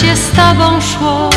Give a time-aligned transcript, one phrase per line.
[0.00, 1.30] się z tobą szło.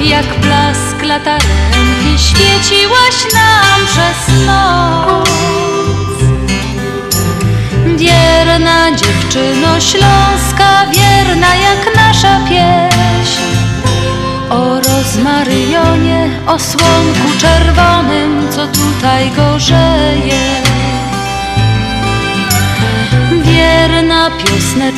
[0.00, 5.28] Jak blask latarenki świeciłaś nam przez noc.
[7.96, 13.42] Wierna dziewczyno śląska, wierna jak nasza pieśń.
[14.50, 20.62] O rozmaryjonie, o słonku czerwonym, co tutaj gorzeje.
[23.42, 24.30] Wierna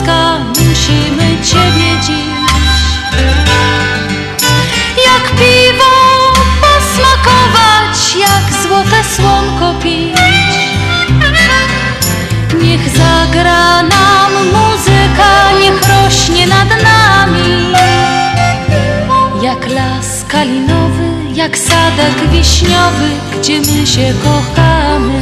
[0.00, 2.40] Musimy Ciebie dziś.
[5.06, 5.92] Jak piwo
[6.60, 10.16] posmakować, jak złote słonko pić.
[12.62, 17.72] Niech zagra nam muzyka, niech rośnie nad nami.
[19.42, 25.19] Jak las kalinowy, jak sadek wiśniowy, gdzie my się kochamy.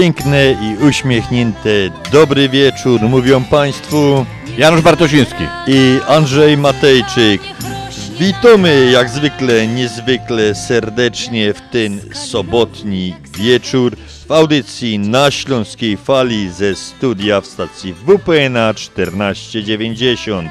[0.00, 1.70] Piękne i uśmiechnięte
[2.12, 4.26] dobry wieczór mówią Państwu
[4.58, 5.44] Janusz Bartosiński.
[5.66, 7.40] i Andrzej Matejczyk.
[8.18, 13.96] Witamy jak zwykle, niezwykle serdecznie w ten sobotni wieczór
[14.28, 20.50] w audycji na Śląskiej Fali ze studia w stacji WPNA 1490.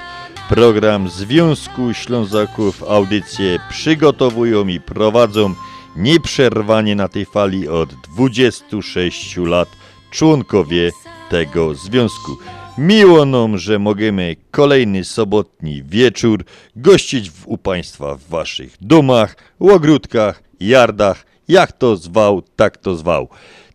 [0.49, 5.55] Program Związku Ślązaków audycje przygotowują i prowadzą
[5.95, 9.69] nieprzerwanie na tej fali od 26 lat
[10.11, 10.91] członkowie
[11.29, 12.31] tego związku.
[12.77, 16.43] Miło nam, że możemy kolejny sobotni wieczór
[16.75, 23.27] gościć w, u Państwa w Waszych domach, ogródkach, jardach, jak to zwał, tak to zwał.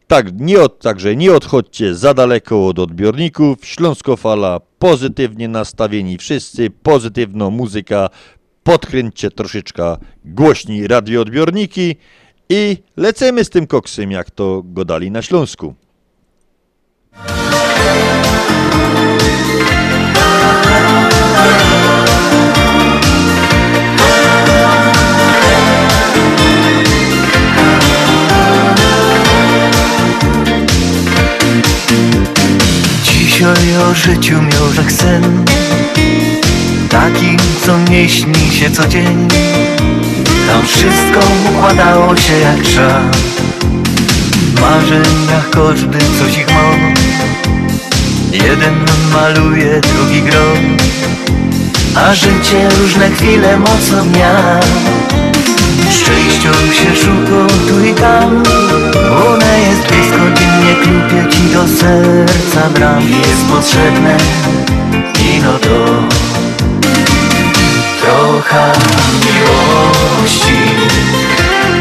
[0.07, 3.67] Tak, nie od, także nie odchodźcie za daleko od odbiorników.
[3.67, 8.09] Śląskofala, pozytywnie nastawieni wszyscy, pozytywna muzyka.
[8.63, 11.97] Podkręćcie troszeczkę głośniej radioodbiorniki
[12.49, 15.75] i lecimy z tym koksem, jak to go dali na Śląsku.
[33.03, 35.45] Dzisiaj o życiu miał jak sen
[36.91, 37.37] Taki,
[37.67, 39.29] co nie śni się co dzień.
[40.47, 41.21] Tam wszystko
[41.51, 43.01] układało się jak trzeba
[44.55, 46.71] W marzeniach każdy coś ich ma
[48.33, 48.75] Jeden
[49.13, 50.53] maluje, drugi gro.
[51.95, 54.61] A życie różne chwile mocno dnia
[55.91, 58.43] Szczęścią się szuka tu i tam.
[59.27, 63.03] One jest blisko, dziennie klupie ci do serca bram.
[63.11, 64.17] Jest potrzebne
[65.37, 66.40] ino to
[68.11, 68.73] Trochę
[69.25, 70.59] miłości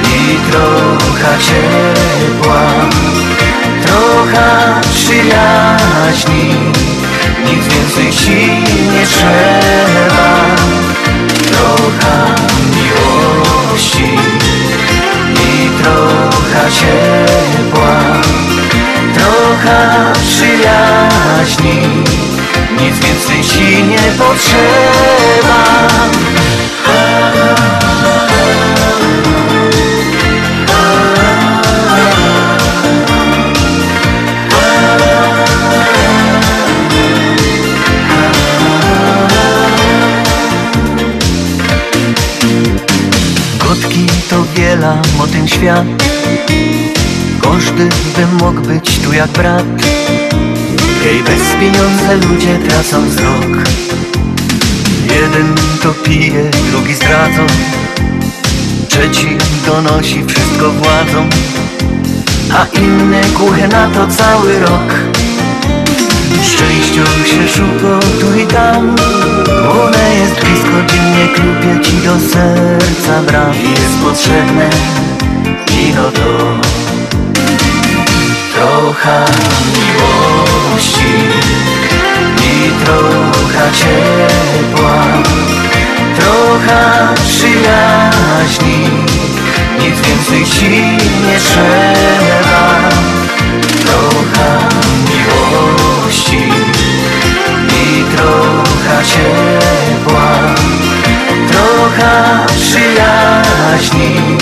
[0.05, 2.61] i trochę ciepła
[3.85, 6.55] Trochę przyjaźni.
[7.45, 10.45] Nic więcej ci nie trzeba.
[11.51, 12.35] Trochę
[12.75, 14.17] miłości
[15.35, 17.95] i trochę ciepła
[19.13, 22.03] Trochę przyjaźni
[22.81, 25.63] Nic więcej ci nie potrzeba.
[43.59, 45.85] Gotki to wiela, o ten świat.
[47.41, 49.65] Każdy by mógł być tu jak brat
[51.03, 53.69] Hej, bez pieniądze ludzie tracą wzrok.
[55.15, 57.45] Jeden to pije, drugi zdradzą.
[58.87, 61.29] Trzeci donosi wszystko władzą.
[62.53, 64.93] A inny głuche na to cały rok.
[66.43, 68.95] Szczęściu się szuka tu i tam.
[69.85, 73.53] One jest blisko, dziennie klupie ci do serca bram.
[73.53, 74.69] Jest potrzebne
[75.65, 76.78] kino to
[78.59, 79.25] Trochę
[79.73, 81.13] miłości
[82.37, 85.03] i trochę ciepła
[86.19, 88.89] Trochę przyjaźni
[89.79, 90.69] Nic więcej ci
[91.27, 92.89] nie trzeba.
[93.85, 94.59] Trochę
[95.09, 96.49] miłości
[97.69, 100.29] i trochę ciepła
[101.51, 104.37] Trochę przyjaźni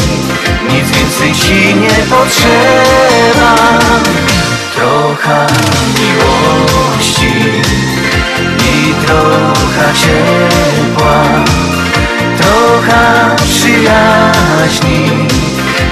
[1.18, 3.80] więcej ci nie potrzeba.
[4.75, 5.48] Trochę
[6.00, 7.34] miłości
[8.60, 11.24] i trochę ciepła.
[12.38, 15.28] Trochę przyjaźni.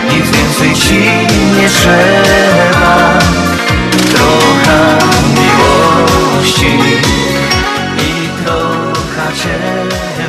[0.10, 1.01] Nic więcej ci
[1.57, 3.19] nie trzeba.
[4.13, 4.98] Trochę
[5.36, 6.80] miłości
[7.98, 10.25] i trochę ciepła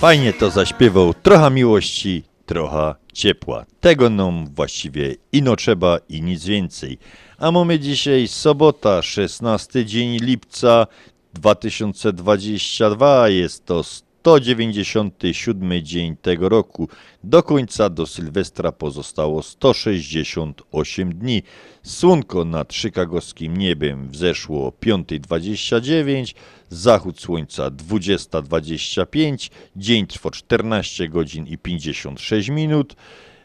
[0.00, 3.66] Fajnie to zaśpiewał, trochę miłości, trochę ciepła.
[3.80, 6.98] Tego nam właściwie ino trzeba i nic więcej.
[7.38, 10.86] A mamy dzisiaj sobota, 16 dzień lipca
[11.34, 13.28] 2022.
[13.28, 13.82] Jest to
[14.20, 16.88] 197 dzień tego roku.
[17.24, 21.42] Do końca do Sylwestra pozostało 168 dni.
[21.82, 26.34] Słonko nad chicagowskim niebem wzeszło o 5.29,
[26.68, 32.96] zachód słońca 20.25, dzień trwa 14 godzin i 56 minut.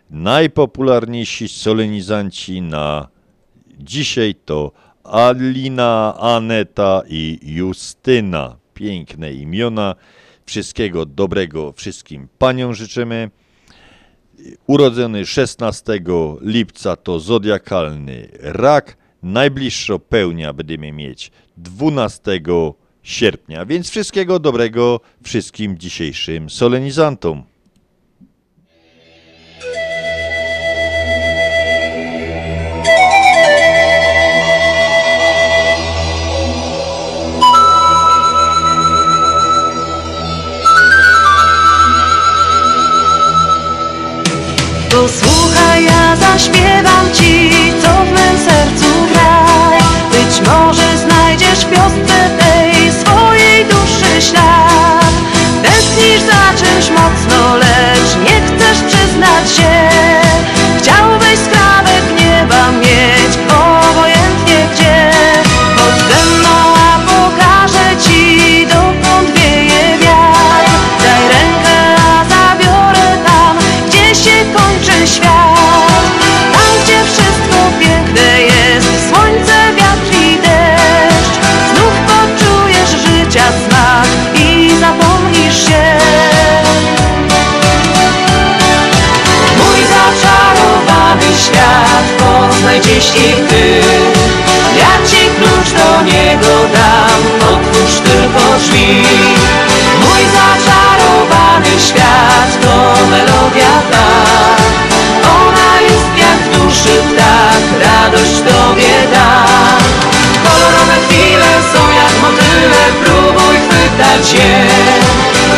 [0.10, 3.08] Najpopularniejsi solenizanci na
[3.80, 4.72] dzisiaj to
[5.04, 8.56] Alina, Aneta i Justyna.
[8.74, 9.96] Piękne imiona.
[10.46, 13.32] Wszystkiego dobrego wszystkim paniom życzymy.
[14.68, 16.00] Urodzony 16
[16.42, 18.98] lipca to zodiakalny rak.
[19.24, 22.42] Najbliższa pełnia będziemy mieć 12
[23.04, 23.66] sierpnia.
[23.66, 27.44] Więc wszystkiego dobrego wszystkim dzisiejszym solenizantom.
[46.20, 47.52] Zaśpiewam ci,
[47.82, 48.95] co w mym sercu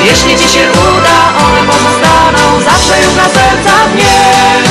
[0.06, 4.67] Jeśli ci się uda, one pozostaną zawsze już na serca dnie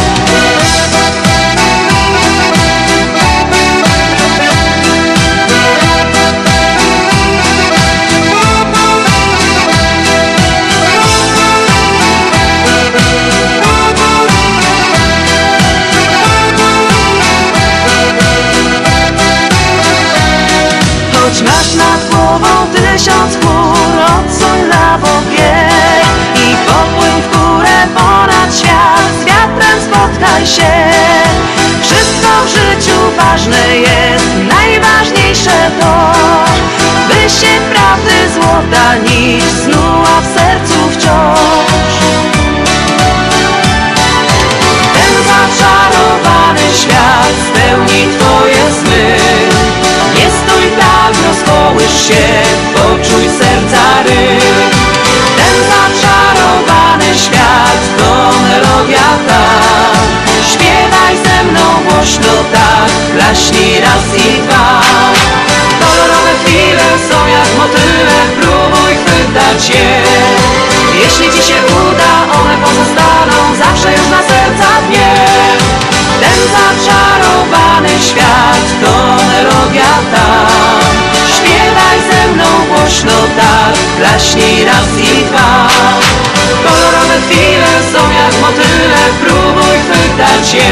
[30.44, 30.72] się.
[31.82, 36.12] Wszystko w życiu ważne jest, najważniejsze to
[37.08, 41.92] By się prawdy złota nić snuła w sercu wciąż.
[44.94, 49.16] Ten zaczarowany świat spełni twoje sny.
[50.14, 52.24] Nie stój tak, rozkołysz się,
[52.74, 54.44] poczuj serca ryk
[55.36, 59.45] Ten zaczarowany świat to melodia ta
[63.36, 64.80] pieśni raz i dwa.
[65.80, 70.02] Kolorowe chwile są jak motyle, próbuj chwytać je.
[71.02, 75.14] Jeśli ci się uda, one pozostaną zawsze już na serca dnie.
[76.20, 80.55] Ten zaczarowany świat, to melodia ta.
[84.06, 85.68] Tak, klaśnij raz i dwa.
[86.64, 90.70] Kolorowe chwile są jak motyle, próbuj chwytać je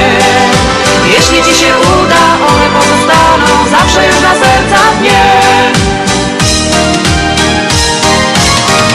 [1.06, 5.24] Jeśli ci się uda, one pozostaną zawsze już na serca dnie.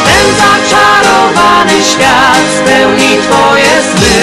[0.05, 4.19] Ten zaczarowany świat spełni twoje sny.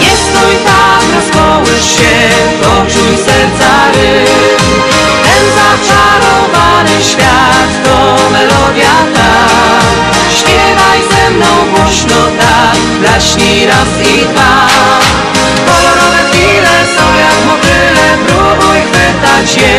[0.00, 2.14] Nie stój tam, rozkołysz się,
[2.62, 4.82] poczuj serca rytm
[5.24, 8.23] Ten zaczarowany świat to
[8.84, 9.30] melodia ta
[10.36, 14.66] Śpiewaj ze mną głośno tak, blaśnij raz i dwa.
[15.66, 19.76] Kolorowe chwile są jak motyle, próbuj chwytać je.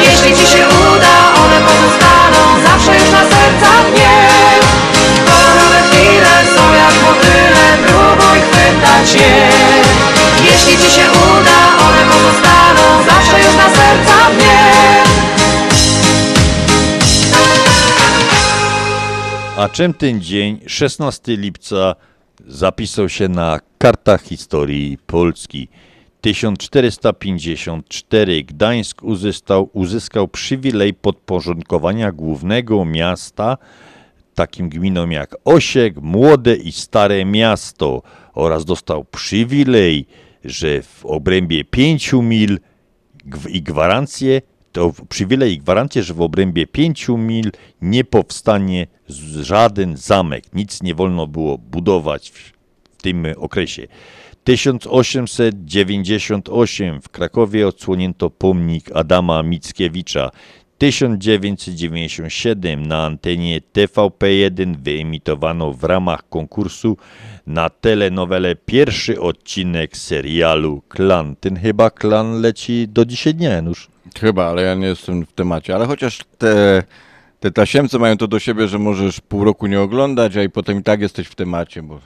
[0.00, 4.16] Jeśli ci się uda, one pozostaną zawsze już na serca dnie.
[5.28, 9.48] Kolorowe chwile są jak motyle, próbuj chwytać je.
[10.44, 11.49] Jeśli ci się uda,
[19.60, 21.94] A czym ten dzień, 16 lipca,
[22.46, 25.68] zapisał się na kartach historii Polski?
[26.20, 33.56] 1454 Gdańsk uzyskał, uzyskał przywilej podporządkowania głównego miasta,
[34.34, 38.02] takim gminom jak Osiek, Młode i Stare Miasto
[38.34, 40.06] oraz dostał przywilej,
[40.44, 42.58] że w obrębie 5 mil
[43.48, 48.86] i gwarancję, to przywilej i gwarancję, że w obrębie 5 mil nie powstanie
[49.40, 52.52] żaden zamek, nic nie wolno było budować w,
[53.02, 53.86] tym okresie.
[54.44, 60.30] 1898 w Krakowie odsłonięto pomnik Adama Mickiewicza.
[60.78, 66.96] 1997 na antenie TVP1 wyemitowano w ramach konkursu
[67.46, 71.36] na telenowelę pierwszy odcinek serialu Klan.
[71.40, 73.88] Ten chyba klan leci do dzisiaj dnia, Janusz.
[74.20, 75.74] Chyba, ale ja nie jestem w temacie.
[75.74, 76.82] Ale chociaż te,
[77.40, 80.78] te tasiemce mają to do siebie, że możesz pół roku nie oglądać, a i potem
[80.78, 81.82] i tak jesteś w temacie.
[81.82, 82.00] Bo...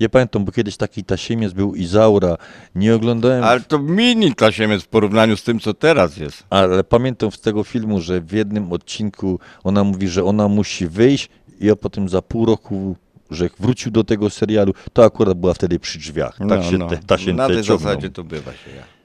[0.00, 2.36] Ja pamiętam, bo kiedyś taki tasiemiec był Izaura.
[2.74, 6.44] Nie oglądałem, Ale to mini tasiemiec w porównaniu z tym, co teraz jest.
[6.50, 11.28] ale pamiętam z tego filmu, że w jednym odcinku ona mówi, że ona musi wyjść
[11.60, 12.96] i a potem za pół roku,
[13.30, 16.38] że wrócił do tego serialu, to akurat była wtedy przy drzwiach.
[16.48, 18.70] Tak się te tasiemce No, Na tej zasadzie to bywa się.
[18.76, 18.99] Ja.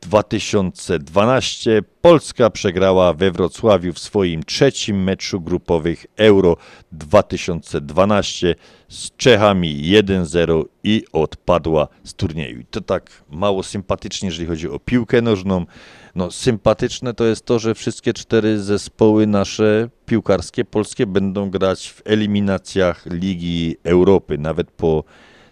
[0.00, 6.56] 2012 Polska przegrała we Wrocławiu w swoim trzecim meczu grupowych Euro
[6.92, 8.54] 2012
[8.88, 12.62] z Czechami 1-0 i odpadła z turnieju.
[12.70, 15.66] To tak mało sympatycznie, jeżeli chodzi o piłkę nożną.
[16.14, 22.02] No, sympatyczne to jest to, że wszystkie cztery zespoły nasze piłkarskie polskie będą grać w
[22.04, 25.04] eliminacjach Ligi Europy, nawet po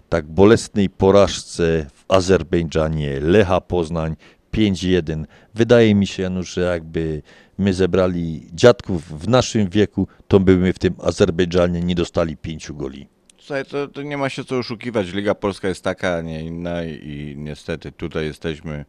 [0.09, 4.17] tak bolesnej porażce w Azerbejdżanie, Lecha Poznań
[4.57, 5.25] 5-1.
[5.55, 7.23] Wydaje mi się, Janusz, że jakby
[7.59, 13.09] my zebrali dziadków w naszym wieku, to byśmy w tym Azerbejdżanie nie dostali pięciu goli.
[13.39, 15.13] Słuchaj, to, to nie ma się co oszukiwać.
[15.13, 18.85] Liga Polska jest taka, a nie inna i, niestety tutaj jesteśmy.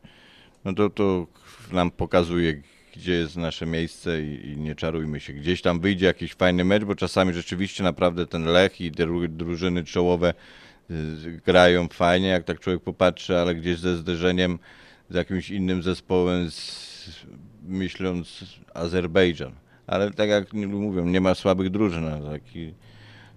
[0.66, 1.28] No to, to
[1.72, 2.62] nam pokazuje,
[2.96, 5.34] gdzie jest nasze miejsce i, i nie czarujmy się.
[5.34, 9.84] Gdzieś tam wyjdzie jakiś fajny mecz, bo czasami rzeczywiście naprawdę ten Lech i dru- drużyny
[9.84, 10.34] czołowe
[10.92, 14.60] y, grają fajnie, jak tak człowiek popatrzy, ale gdzieś ze zderzeniem
[15.10, 17.26] z jakimś innym zespołem, z,
[17.68, 19.52] myśląc Azerbejdżan.
[19.88, 22.06] Ale tak jak mówią, nie ma słabych drużyn.
[22.32, 22.74] Taki,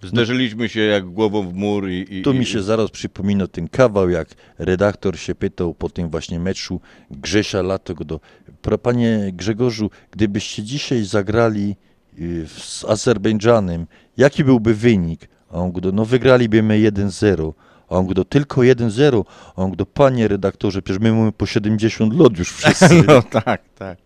[0.03, 2.05] zderzyliśmy się jak głową w mur i...
[2.17, 6.39] i Tu mi się zaraz przypomina ten kawał, jak redaktor się pytał po tym właśnie
[6.39, 8.19] meczu Grzesia Lato, do,
[8.61, 11.75] "Pro- panie Grzegorzu, gdybyście dzisiaj zagrali
[12.19, 13.87] y, z Azerbejdżanem,
[14.17, 15.27] jaki byłby wynik?
[15.49, 17.53] A on go, no wygralibyśmy 1-0.
[17.91, 19.23] A on go, tylko 1-0.
[19.55, 23.03] A on go, panie redaktorze, przecież my mamy po 70 lat już wszyscy.
[23.07, 23.97] No tak, tak.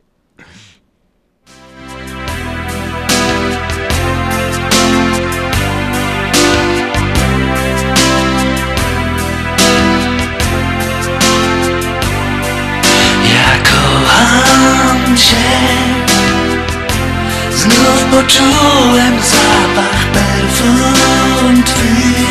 [17.51, 22.24] Znów poczułem zapach perfum Twych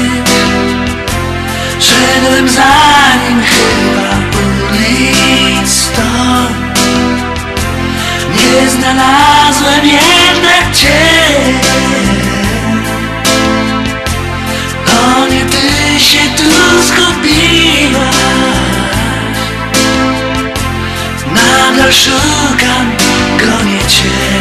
[1.79, 2.75] Szedłem za
[3.29, 4.11] nim chyba
[4.73, 6.03] ulic sto
[8.31, 11.01] Nie znalazłem jednak Cię.
[14.87, 16.51] To Ty się tu
[16.83, 18.15] zgubiłaś.
[21.35, 22.97] Nadal szukam,
[23.39, 24.34] gonię cię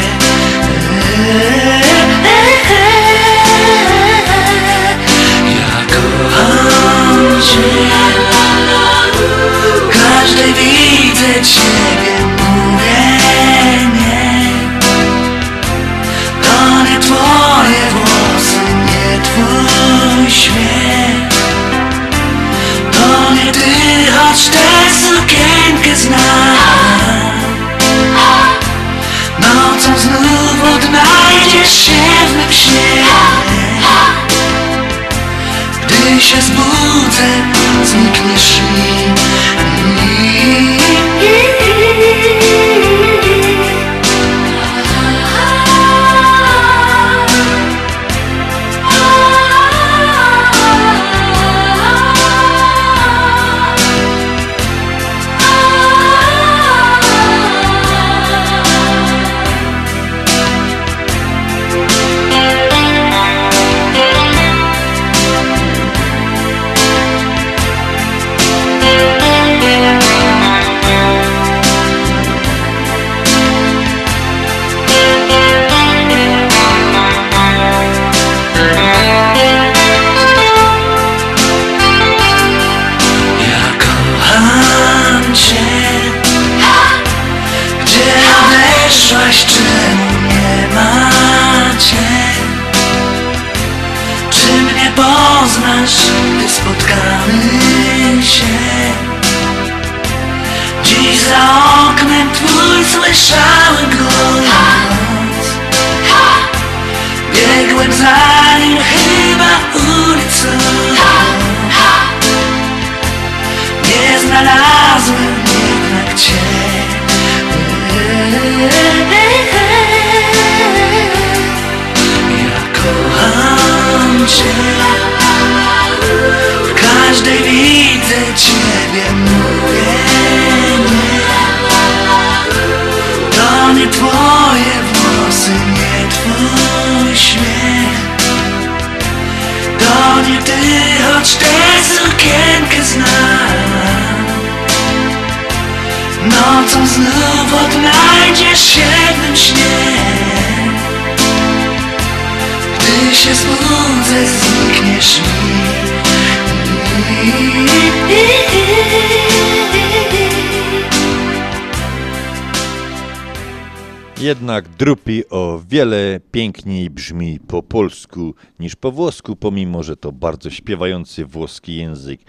[164.83, 171.25] drupi o wiele piękniej brzmi po polsku niż po włosku, pomimo że to bardzo śpiewający
[171.25, 172.21] włoski język.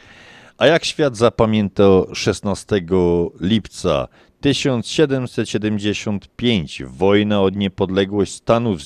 [0.58, 2.80] A jak świat zapamiętał 16
[3.40, 4.08] lipca
[4.40, 8.82] 1775 wojna o niepodległość Stanów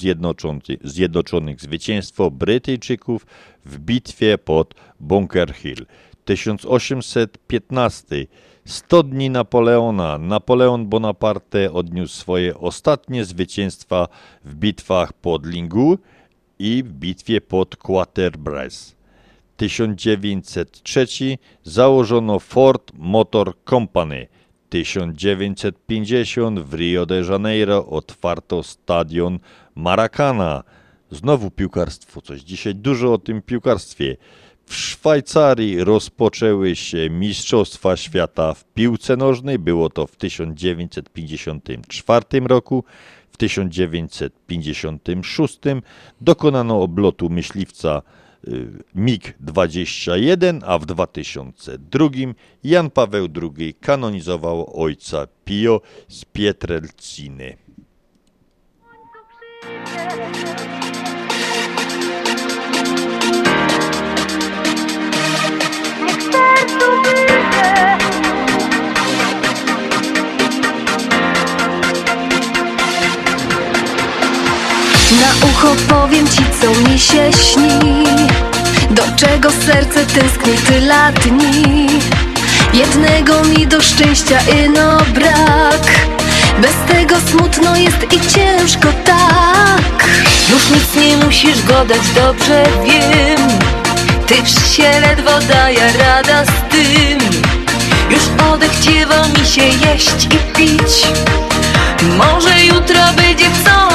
[0.84, 3.26] Zjednoczonych, zwycięstwo Brytyjczyków
[3.64, 5.86] w bitwie pod Bunker Hill.
[6.24, 8.26] 1815
[8.68, 10.18] 100 dni Napoleona.
[10.18, 14.08] Napoleon Bonaparte odniósł swoje ostatnie zwycięstwa
[14.44, 15.98] w bitwach pod Lingu
[16.58, 18.96] i w bitwie pod Quatre-Bras.
[19.56, 21.06] 1903
[21.62, 24.26] założono Ford Motor Company.
[24.68, 29.38] 1950 w Rio de Janeiro otwarto stadion
[29.74, 30.62] Maracana.
[31.10, 34.16] Znowu piłkarstwo, coś dzisiaj dużo o tym piłkarstwie.
[34.68, 39.58] W Szwajcarii rozpoczęły się Mistrzostwa Świata w piłce nożnej.
[39.58, 42.84] Było to w 1954 roku.
[43.30, 45.58] W 1956
[46.20, 48.02] dokonano oblotu myśliwca
[48.48, 52.08] y, MiG-21, a w 2002
[52.64, 57.67] Jan Paweł II kanonizował ojca Pio z Pietrelciny.
[75.10, 78.04] Na ucho powiem ci, co mi się śni.
[78.90, 81.86] Do czego serce tęskni tyle dni
[82.72, 86.08] Jednego mi do szczęścia ino brak.
[86.62, 90.08] Bez tego smutno jest i ciężko tak.
[90.50, 93.48] Już nic nie musisz godać, dobrze wiem.
[94.26, 97.18] Tyż się ledwo daje rada z tym.
[98.10, 101.06] Już odechciewa mi się jeść i pić.
[102.16, 103.87] Może jutro będzie co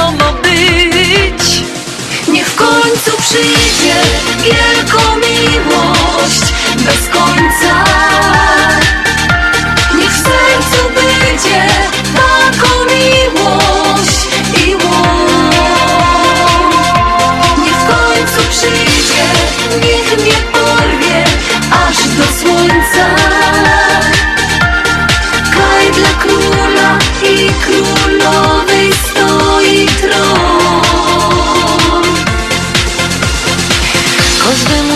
[1.14, 1.62] być
[2.28, 4.00] Niech w końcu przyjdzie
[4.44, 6.54] wielką miłość.
[6.76, 7.84] Bez końca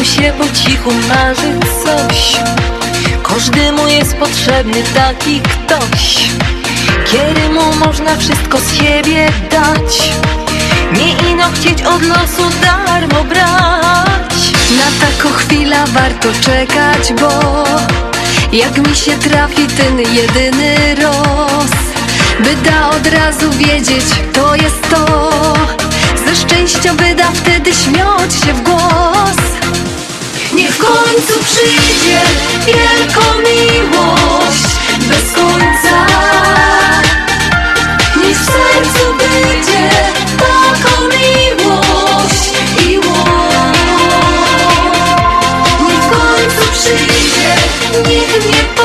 [0.09, 1.53] się po cichu marzy
[1.85, 2.37] coś.
[3.23, 6.29] Każdemu jest potrzebny taki ktoś
[7.11, 10.13] Kiedy mu można wszystko z siebie dać.
[10.93, 14.35] Nie ino chcieć od losu darmo brać.
[14.71, 17.65] Na taką chwilę warto czekać, bo
[18.53, 21.73] jak mi się trafi ten jedyny roz
[22.41, 25.23] By da od razu wiedzieć, to jest to.
[26.27, 29.48] Ze szczęścia wyda wtedy śmiać się w głos
[30.55, 32.21] Niech w końcu przyjdzie
[32.67, 34.77] wielką miłość
[35.09, 36.07] Bez końca.
[38.17, 39.91] Niech w sercu będzie
[40.39, 42.53] taką miłość
[42.87, 43.09] i łoś
[45.81, 47.55] Niech w końcu przyjdzie,
[48.09, 48.78] niech mnie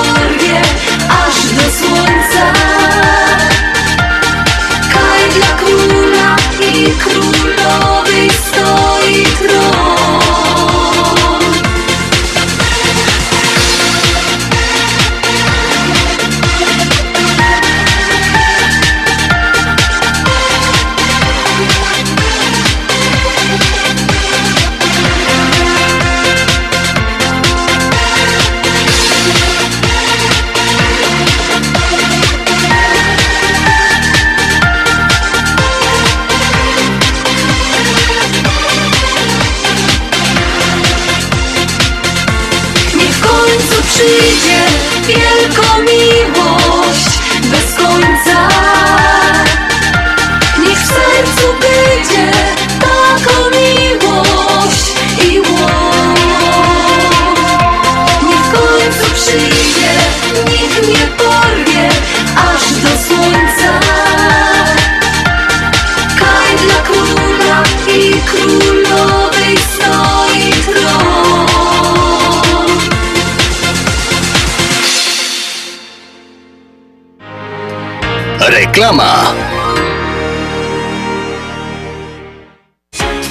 [78.74, 79.53] Reklama.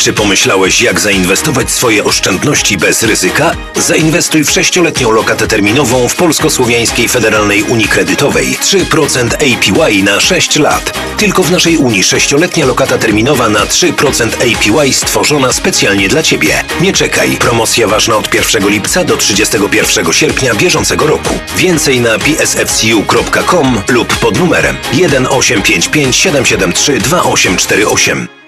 [0.02, 3.56] Czy pomyślałeś, jak zainwestować swoje oszczędności bez ryzyka?
[3.76, 8.56] Zainwestuj w sześcioletnią lokatę terminową w Polsko-Słowiańskiej Federalnej Unii Kredytowej.
[8.62, 10.98] 3% APY na 6 lat.
[11.16, 16.64] Tylko w naszej Unii sześcioletnia lokata terminowa na 3% APY stworzona specjalnie dla Ciebie.
[16.80, 17.36] Nie czekaj.
[17.36, 21.34] Promocja ważna od 1 lipca do 31 sierpnia bieżącego roku.
[21.56, 28.41] Więcej na psfcu.com lub pod numerem 1855 773 2848.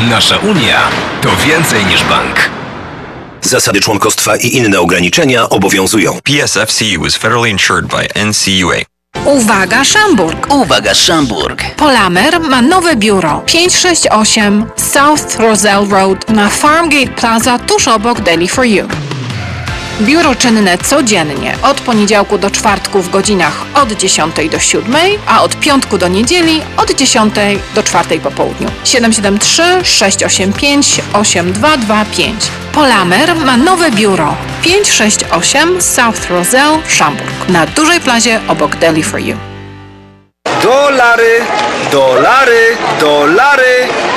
[0.00, 0.80] Nasza Unia
[1.22, 2.50] to więcej niż bank.
[3.42, 6.18] Zasady członkostwa i inne ograniczenia obowiązują.
[6.24, 8.76] PSFCU is federally insured by NCUA.
[9.24, 10.54] Uwaga Szamburg!
[10.54, 11.64] Uwaga Szamburg!
[11.76, 18.64] Polamer ma nowe biuro 568 South Roselle Road na Farmgate Plaza tuż obok Deli for
[18.64, 18.88] You.
[20.00, 24.94] Biuro czynne codziennie od poniedziałku do czwartku w godzinach od 10 do 7,
[25.26, 27.34] a od piątku do niedzieli od 10
[27.74, 28.68] do 4 po południu.
[28.84, 32.50] 773 685 8225.
[32.72, 39.36] Polamer ma nowe biuro 568 South Roselle, Schaumburg na dużej plazie obok Deli for You.
[40.62, 41.40] Dolary,
[41.92, 43.88] dolary, dolary,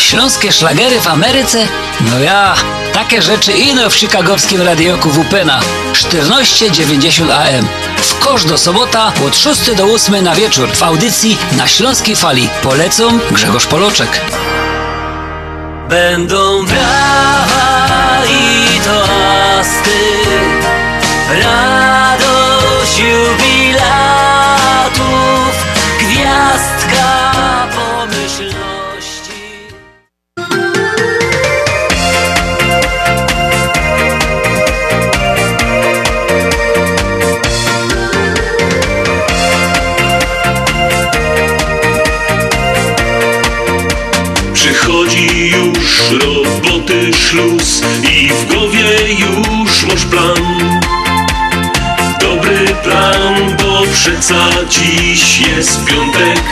[0.00, 1.66] Śląskie szlagery w Ameryce?
[2.00, 2.54] No ja,
[2.92, 5.60] takie rzeczy ino w chicagowskim radioku WPNA
[5.92, 7.68] 1490 AM.
[7.96, 12.48] W kosz do sobota od 6 do 8 na wieczór w audycji na Śląskiej Fali.
[12.62, 14.20] Polecą Grzegorz Poloczek.
[15.88, 20.25] Będą brawa i toasty,
[50.10, 50.80] plan.
[52.20, 56.42] Dobry plan, bo przeca dziś jest piątek.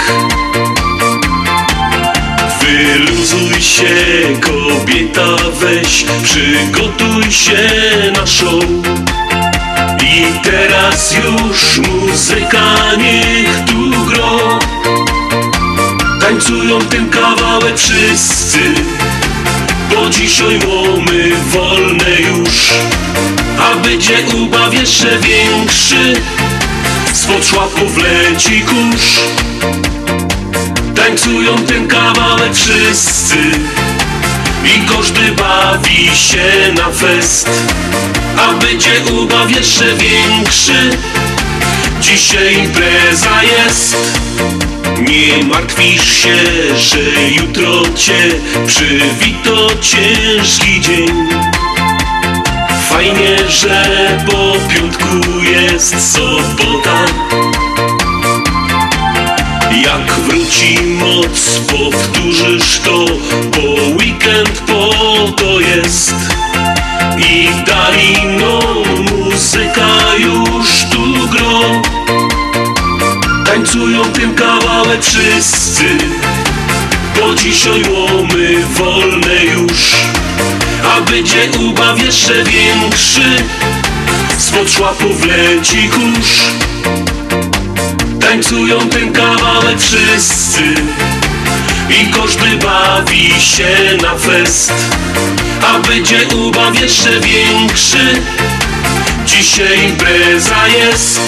[2.61, 3.95] Wyluzuj się,
[4.41, 7.69] kobieta, weź, przygotuj się
[8.17, 8.65] na show.
[10.03, 14.59] I teraz już muzyka niech tu gro.
[16.21, 18.59] Tańcują ten kawałek wszyscy,
[19.91, 22.71] bo dzisiaj łomy wolne już.
[23.59, 26.21] A będzie ubaw jeszcze większy,
[27.13, 29.21] spod szłapów leci kurz.
[30.97, 33.37] Tańcują ten kawałek wszyscy
[34.65, 37.49] i każdy bawi się na fest.
[38.39, 40.99] A będzie ubaw jeszcze większy,
[42.01, 43.97] dzisiaj impreza jest.
[45.01, 46.37] Nie martwisz się,
[46.77, 48.31] że jutro cię
[48.67, 51.64] przywito ciężki dzień.
[52.95, 53.85] Fajnie, że
[54.27, 57.05] po piątku jest sobota.
[59.85, 63.05] Jak wróci moc, powtórzysz to,
[63.51, 64.91] bo weekend po
[65.37, 66.15] to jest.
[67.19, 68.61] I dalino
[69.13, 71.61] muzyka już tu gro.
[73.47, 75.85] Tańcują ten kawałek wszyscy,
[77.21, 79.95] bo dzisiaj łomy wolne już.
[80.95, 83.37] A będzie ubaw jeszcze większy,
[84.39, 86.41] spod szłapów leci kurz.
[88.21, 90.75] Tańcują ten kawałek wszyscy
[91.91, 94.73] i każdy bawi się na fest.
[95.67, 98.23] A będzie ubaw jeszcze większy,
[99.27, 101.21] dzisiaj impreza jest.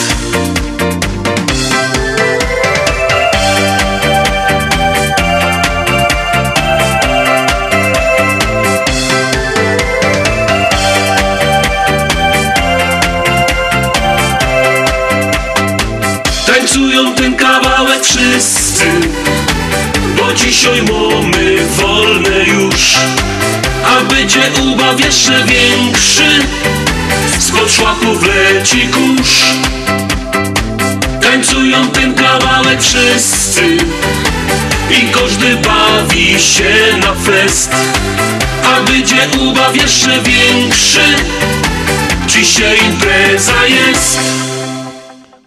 [18.06, 18.84] Wszyscy
[20.16, 22.94] Bo dzisiaj mamy wolne już.
[23.84, 24.40] A będzie
[24.72, 26.46] ubaw jeszcze większy
[27.38, 29.40] Spod szłapów leci kurz.
[31.22, 33.76] Tańcują ten kawałek wszyscy
[34.90, 37.70] I każdy bawi się na fest.
[38.64, 41.04] A będzie ubaw jeszcze większy
[42.26, 44.18] Dzisiaj impreza jest.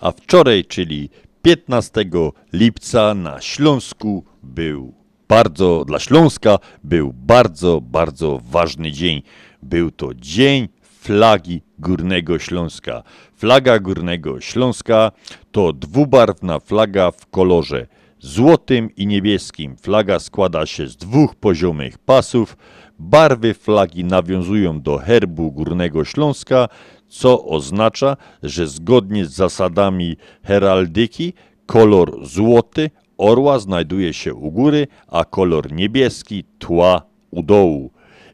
[0.01, 1.09] A wczoraj, czyli
[1.49, 2.05] 15
[2.53, 4.93] lipca na Śląsku był
[5.29, 9.21] bardzo, dla Śląska był bardzo, bardzo ważny dzień.
[9.63, 13.03] Był to Dzień Flagi Górnego Śląska.
[13.35, 15.12] Flaga Górnego Śląska
[15.51, 17.88] to dwubarwna flaga w kolorze
[18.19, 19.77] złotym i niebieskim.
[19.77, 22.57] Flaga składa się z dwóch poziomych pasów.
[22.99, 26.67] Barwy flagi nawiązują do herbu Górnego Śląska,
[27.07, 31.33] co oznacza, że zgodnie z zasadami heraldyki
[31.65, 37.91] kolor złoty orła znajduje się u góry, a kolor niebieski tła u dołu.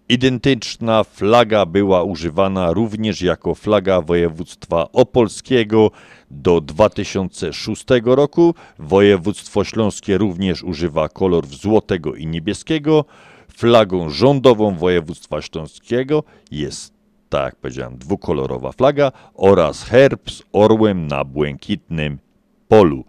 [0.09, 5.91] Identyczna flaga była używana również jako flaga województwa opolskiego
[6.31, 8.55] do 2006 roku.
[8.79, 13.05] Województwo śląskie również używa kolorów złotego i niebieskiego.
[13.47, 16.93] Flagą rządową województwa śląskiego jest,
[17.29, 22.19] tak jak powiedziałem, dwukolorowa flaga oraz herb z orłem na błękitnym
[22.67, 23.05] polu.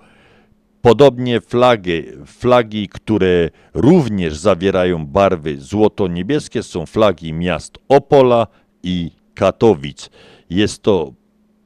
[0.83, 8.46] Podobnie flagi, flagi, które również zawierają barwy złoto-niebieskie, są flagi miast Opola
[8.83, 10.11] i Katowic.
[10.51, 11.12] Jest to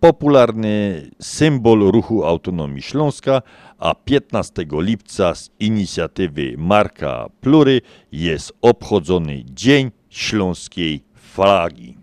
[0.00, 3.42] popularny symbol ruchu autonomii Śląska,
[3.78, 7.80] a 15 lipca z inicjatywy Marka Plury
[8.12, 11.99] jest obchodzony Dzień Śląskiej Flagi.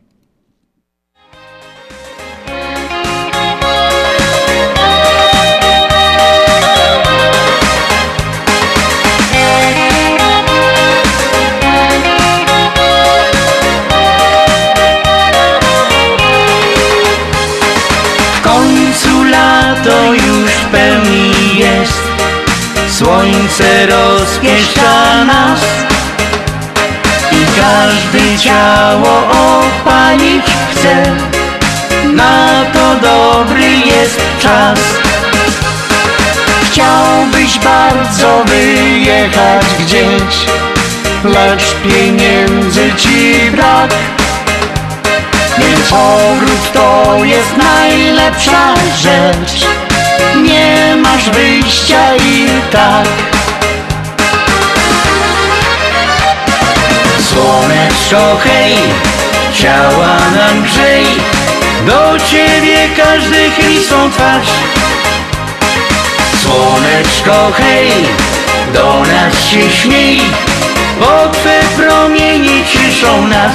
[19.87, 22.01] Lato już w pełni jest.
[22.97, 25.59] Słońce rozpieszcza nas
[27.31, 31.03] I każdy ciało opalić chce.
[32.13, 34.79] Na to dobry jest czas.
[36.65, 40.45] Chciałbyś bardzo wyjechać gdzieś
[41.23, 44.16] Lecz pieniędzy ci brak
[45.59, 49.67] więc powrót to jest najlepsza rzecz.
[50.41, 53.07] Nie masz wyjścia i tak.
[57.29, 58.75] Słoneczko hej,
[59.53, 61.05] ciała nam grzej.
[61.85, 64.47] Do ciebie każdy chyli swą twarz.
[66.41, 67.91] Słoneczko hej,
[68.73, 70.21] do nas się śmiej
[70.99, 73.53] Bo twe promienie cieszą nas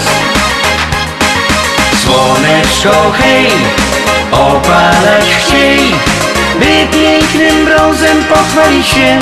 [2.03, 3.49] Słoneczko hej,
[4.33, 5.79] opalać chciej
[6.59, 9.19] By pięknym brązem pochwalić się.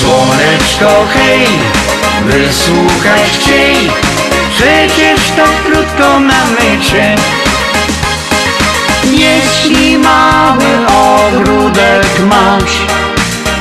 [0.00, 1.48] Słoneczko hej,
[2.24, 3.90] wysłuchać chciej
[4.56, 7.16] Przecież tak krótko mamy Cię.
[9.04, 12.72] Jeśli mały ogródek masz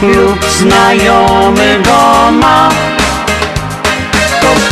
[0.02, 2.70] Lub znajomy go ma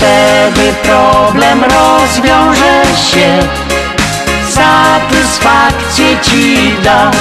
[0.02, 3.40] wtedy problem rozwiąże się.
[4.50, 7.12] Satysfakcję Ci da.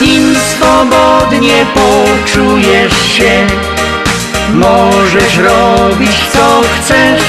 [0.00, 3.46] Nim swobodnie poczujesz się.
[4.52, 7.22] Możesz robić co chcesz.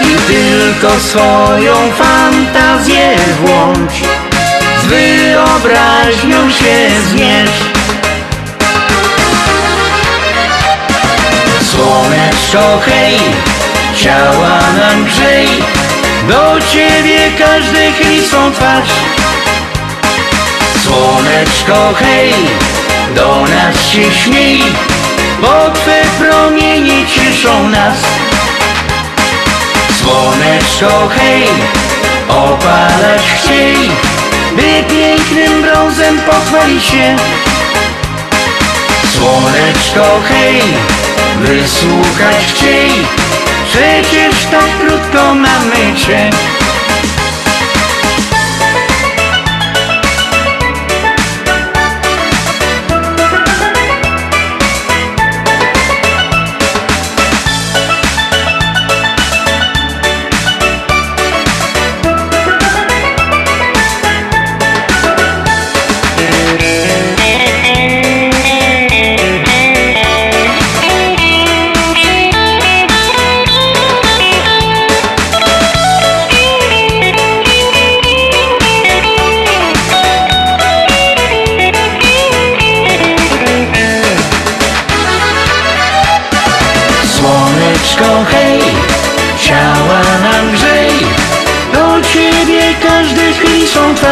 [0.00, 3.94] I tylko swoją fantazję włącz.
[4.82, 7.76] Z wyobraźnią się zmierz
[11.76, 13.18] Słoneczko hej,
[13.96, 15.48] ciała nam grzej
[16.28, 18.88] Do ciebie każdy chyli swą twarz.
[20.84, 22.34] Słoneczko hej,
[23.14, 24.62] do nas się śmiej
[25.40, 27.96] Bo twe promienie cieszą nas.
[29.98, 31.48] Słoneczko hej,
[32.28, 33.76] opalać chciej
[34.56, 37.16] By pięknym brązem pochwalić się.
[39.14, 40.62] Słoneczko hej,
[41.40, 42.90] wysłuchać chciej
[43.64, 46.30] Przecież tak krótko mamy Cię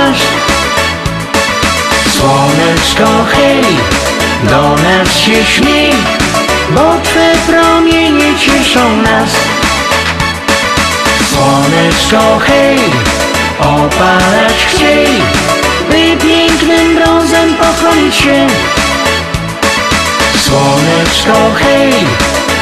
[0.04, 0.22] twarz
[2.16, 3.64] Słoneczko hej,
[4.42, 5.92] do nas się śmiej
[6.70, 9.30] Bo twe promienie cieszą nas.
[11.30, 12.78] Słoneczko hej,
[13.60, 15.08] opalać chciej
[15.90, 18.46] By pięknym brązem pochwalić się.
[20.44, 21.92] Słoneczko hej,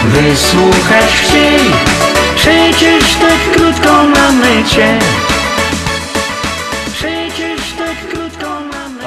[0.04, 1.60] wysłuchać chciej
[2.36, 4.98] Przecież tak krótko mamy Cię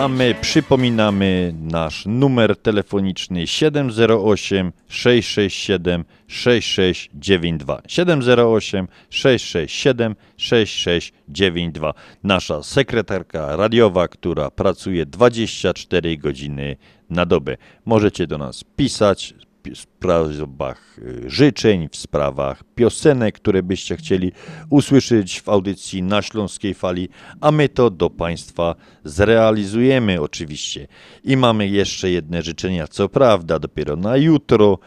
[0.06, 7.82] A my przypominamy nasz numer telefoniczny 708 667 6692.
[7.88, 11.94] 708 667 6692.
[12.24, 16.76] Nasza sekretarka radiowa, która pracuje 24 godziny
[17.10, 17.58] na dobę.
[17.86, 19.34] Możecie do nas pisać
[19.74, 24.32] sprawach y, życzeń, w sprawach piosenek, które byście chcieli
[24.70, 27.10] usłyszeć w audycji na Śląskiej Fali,
[27.42, 30.88] a my to do Państwa zrealizujemy oczywiście.
[31.24, 34.80] I mamy jeszcze jedne życzenia, co prawda dopiero na jutro,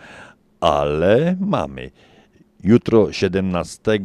[0.61, 1.91] ale mamy.
[2.64, 3.99] Jutro 17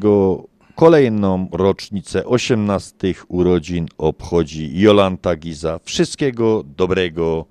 [0.75, 5.79] kolejną rocznicę 18 urodzin obchodzi Jolanta Giza.
[5.83, 7.45] Wszystkiego dobrego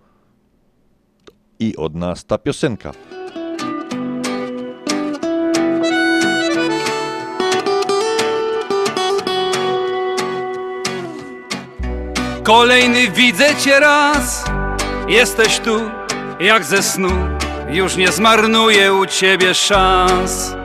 [1.59, 2.93] i od nas ta piosenka.
[12.43, 14.45] Kolejny widzę cię raz.
[15.09, 15.91] Jesteś tu
[16.41, 17.11] jak ze snu.
[17.69, 20.57] Już nie zmarnuję u ciebie szans.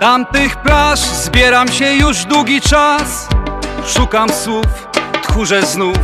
[0.00, 3.28] Tamtych plaż zbieram się już długi czas.
[3.86, 4.88] Szukam słów,
[5.22, 5.98] tchórze znów.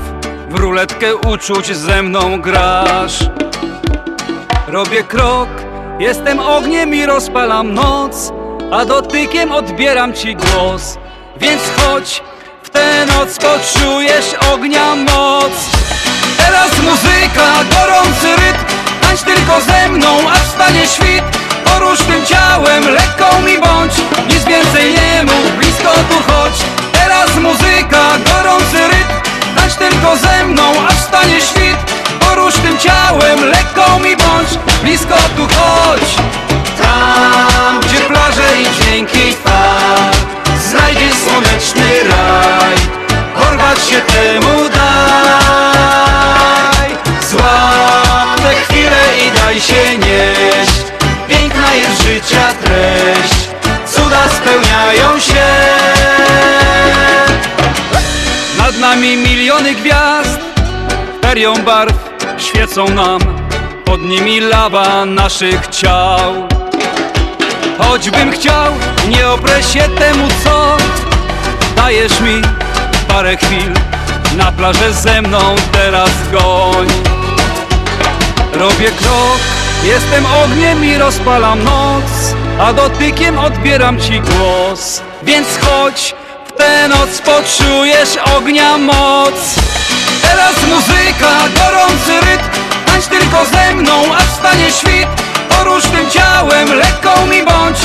[0.51, 3.19] W ruletkę uczuć ze mną grasz.
[4.66, 5.49] Robię krok,
[5.99, 8.33] jestem ogniem i rozpalam noc.
[8.73, 10.99] A dotykiem odbieram ci głos.
[11.41, 12.23] Więc chodź,
[12.79, 15.53] tę noc poczujesz ognia moc.
[16.37, 18.64] Teraz muzyka, gorący rytm
[19.03, 21.24] Tańcz tylko ze mną, aż stanie świt.
[21.64, 23.93] Porusz tym ciałem, lekką mi bądź
[24.29, 26.59] Nic więcej nie mów, blisko tu chodź.
[26.93, 29.14] Teraz muzyka, gorący rytm
[29.57, 31.79] Tańcz tylko ze mną, aż stanie świt.
[32.20, 34.51] Porusz tym ciałem, lekką mi bądź
[34.83, 36.09] Blisko tu chodź.
[36.83, 38.49] Tam, gdzie plaże
[40.71, 42.77] Znajdziesz słoneczny raj.
[43.35, 45.99] Porwać się temu daj.
[47.31, 50.83] Złap tę chwilę i daj się nieść.
[51.29, 53.49] Piękna jest życia treść.
[53.87, 55.47] Cuda spełniają się.
[58.59, 60.41] Nad nami miliony gwiazd.
[61.23, 61.95] Ferią barw
[62.39, 63.21] świecą nam.
[63.85, 66.49] Pod nimi lawa naszych ciał.
[67.79, 68.73] Choćbym chciał
[69.09, 70.76] nie oprę się temu co
[71.76, 72.42] Dajesz mi.
[73.09, 73.72] Parę chwil
[74.36, 76.86] Na plażę ze mną teraz goń.
[78.53, 79.38] Robię krok,
[79.84, 85.03] jestem ogniem i rozpalam noc A dotykiem odbieram ci głos.
[85.22, 86.14] Więc chodź,
[86.49, 89.34] w tę noc poczujesz ognia moc.
[90.22, 92.68] Teraz muzyka, gorący rytm
[92.99, 95.09] Tańcz tylko ze mną, a wstanie świt.
[95.49, 97.78] Porusz tym ciałem, lekką mi bądź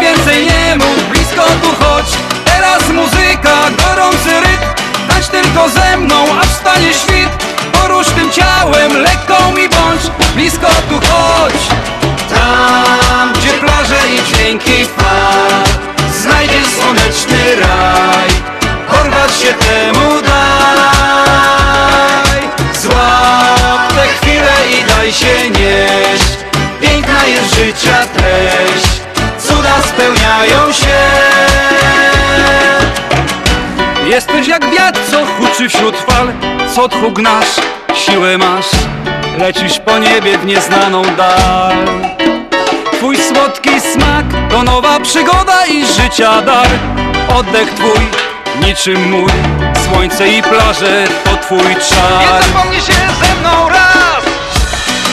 [0.00, 2.06] Więcej nie mów, blisko tu chodź.
[2.44, 4.66] Teraz muzyka, gorący rytm.
[5.08, 7.30] Tańcz tylko ze mną, a wstanie świt.
[7.72, 10.02] Porusz tym ciałem, lekką mi bądź.
[10.34, 11.68] Blisko tu chodź.
[12.34, 15.64] Tam, gdzie plaże i dźwięki fal
[16.22, 18.28] Znajdziesz słoneczny raj.
[18.90, 20.36] Porwać się temu daj.
[22.82, 26.36] Złap tę chwilę i daj się nieść.
[26.80, 29.05] Piękna jest życia treść
[29.86, 30.96] spełniają się.
[34.06, 36.32] Jesteś jak wiatr, co huczy wśród fal.
[36.74, 37.54] Co tchu gnasz,
[37.94, 38.66] siłę masz.
[39.38, 41.76] Lecisz po niebie w nieznaną dal.
[42.92, 46.68] Twój słodki smak to nowa przygoda i życia dar.
[47.38, 48.00] Oddech twój,
[48.66, 49.30] niczym mój.
[49.84, 52.20] Słońce i plaże to twój czar.
[52.20, 54.24] Nie zapomnij się ze mną raz.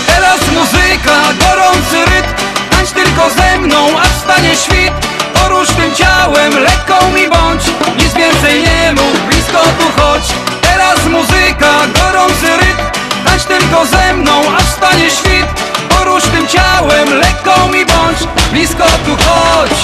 [0.07, 2.43] Teraz muzyka, gorący rytm
[2.83, 4.93] Tańcz tylko ze mną, a wstanie świt.
[5.33, 7.63] Porusz tym ciałem, lekką mi bądź.
[7.97, 10.23] Nic więcej nie mów, blisko tu chodź.
[10.61, 12.83] Teraz muzyka, gorący rytm.
[13.25, 15.47] Tańcz tylko ze mną, a wstanie świt.
[15.89, 18.19] Porusz tym ciałem, lekką mi bądź.
[18.51, 19.82] Blisko tu chodź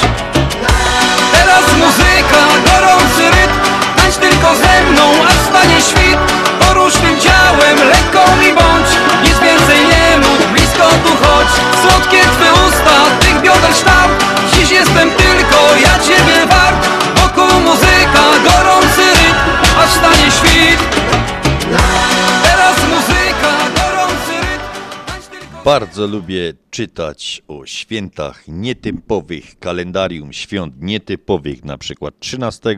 [25.79, 32.77] Bardzo lubię czytać o świętach nietypowych, kalendarium świąt nietypowych, na przykład 13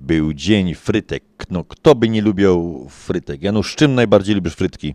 [0.00, 1.22] był dzień frytek.
[1.50, 3.42] No kto by nie lubił frytek?
[3.42, 4.94] Janusz, czym najbardziej lubisz frytki?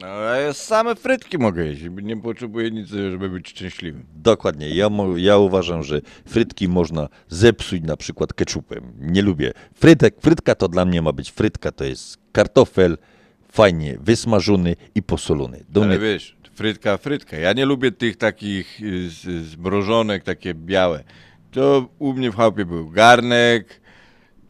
[0.00, 4.04] No ja same frytki mogę jeść, nie potrzebuję nic, żeby być szczęśliwym.
[4.14, 8.92] Dokładnie, ja, ja uważam, że frytki można zepsuć na przykład ketchupem.
[9.00, 9.52] Nie lubię.
[9.74, 12.98] Frytek, frytka to dla mnie ma być frytka, to jest kartofel
[13.52, 15.64] fajnie wysmażony i posolony.
[15.68, 17.36] Do Ale mnie- wiesz, frytka, frytka.
[17.36, 19.10] Ja nie lubię tych takich y,
[19.44, 21.04] zmrożonek, takie białe.
[21.50, 23.80] To u mnie w chałupie był garnek,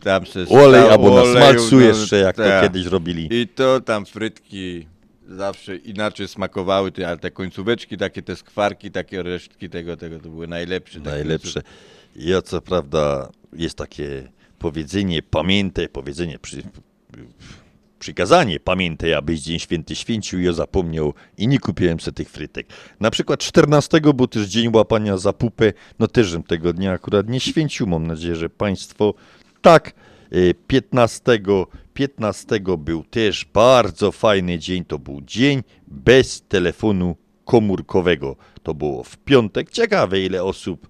[0.03, 2.63] tam se Olej albo na smalcu jeszcze, jak to tak.
[2.63, 3.29] kiedyś robili.
[3.31, 4.87] I to tam frytki
[5.29, 10.29] zawsze inaczej smakowały, te, ale te końcóweczki, takie te skwarki, takie resztki tego, tego to
[10.29, 11.01] były najlepsze.
[11.01, 11.63] Najlepsze.
[12.17, 14.29] Ja co prawda jest takie
[14.59, 16.63] powiedzenie, pamiętaj, powiedzenie, przy,
[17.99, 22.67] przykazanie, pamiętaj, abyś Dzień Święty święcił, ja zapomniał i nie kupiłem sobie tych frytek.
[23.01, 27.29] Na przykład 14 był też Dzień Łapania za pupę, no też żem tego dnia akurat
[27.29, 29.15] nie święcił, mam nadzieję, że Państwo
[29.63, 29.95] tak.
[30.33, 31.39] Y, 15,
[31.95, 38.37] 15 był też bardzo fajny dzień, to był dzień bez telefonu komórkowego.
[38.63, 39.71] To było w piątek.
[39.71, 40.89] Ciekawe, ile osób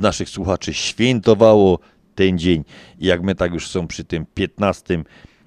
[0.00, 1.78] naszych słuchaczy świętowało
[2.14, 2.64] ten dzień.
[2.98, 5.04] I jak my tak już są przy tym 15,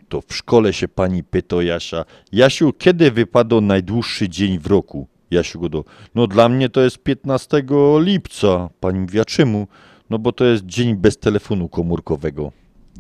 [0.10, 5.08] to w szkole się pani pyta Jasia, Jasiu, kiedy wypadł najdłuższy dzień w roku?
[5.32, 5.84] Jasiu go do,
[6.16, 7.64] no dla mnie to jest 15
[8.00, 8.70] lipca.
[8.80, 9.68] Pani mówi, a czemu?
[10.10, 12.52] No bo to jest dzień bez telefonu komórkowego.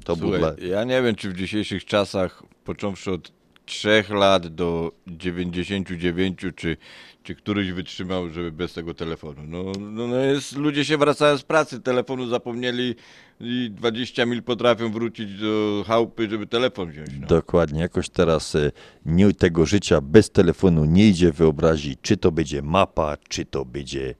[0.03, 0.53] To Słuchaj, dla...
[0.67, 3.31] ja nie wiem, czy w dzisiejszych czasach, począwszy od
[3.65, 6.77] 3 lat do 99, czy,
[7.23, 9.41] czy któryś wytrzymał, żeby bez tego telefonu.
[9.47, 12.95] No, no, no jest, ludzie się wracają z pracy, telefonu zapomnieli
[13.39, 17.09] i 20 mil potrafią wrócić do chałupy, żeby telefon wziąć.
[17.21, 17.27] No.
[17.27, 18.71] Dokładnie, jakoś teraz e,
[19.05, 24.15] nie, tego życia bez telefonu nie idzie wyobrazić, czy to będzie mapa, czy to będzie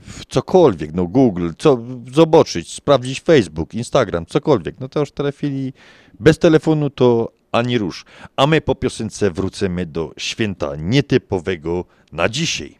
[0.00, 1.78] w- cokolwiek, no Google, co
[2.12, 4.80] zobaczyć, sprawdzić Facebook, Instagram, cokolwiek.
[4.80, 5.72] No to już w tej chwili
[6.20, 8.04] bez telefonu to ani róż,
[8.36, 12.78] A my po piosence wrócimy do święta nietypowego na dzisiaj.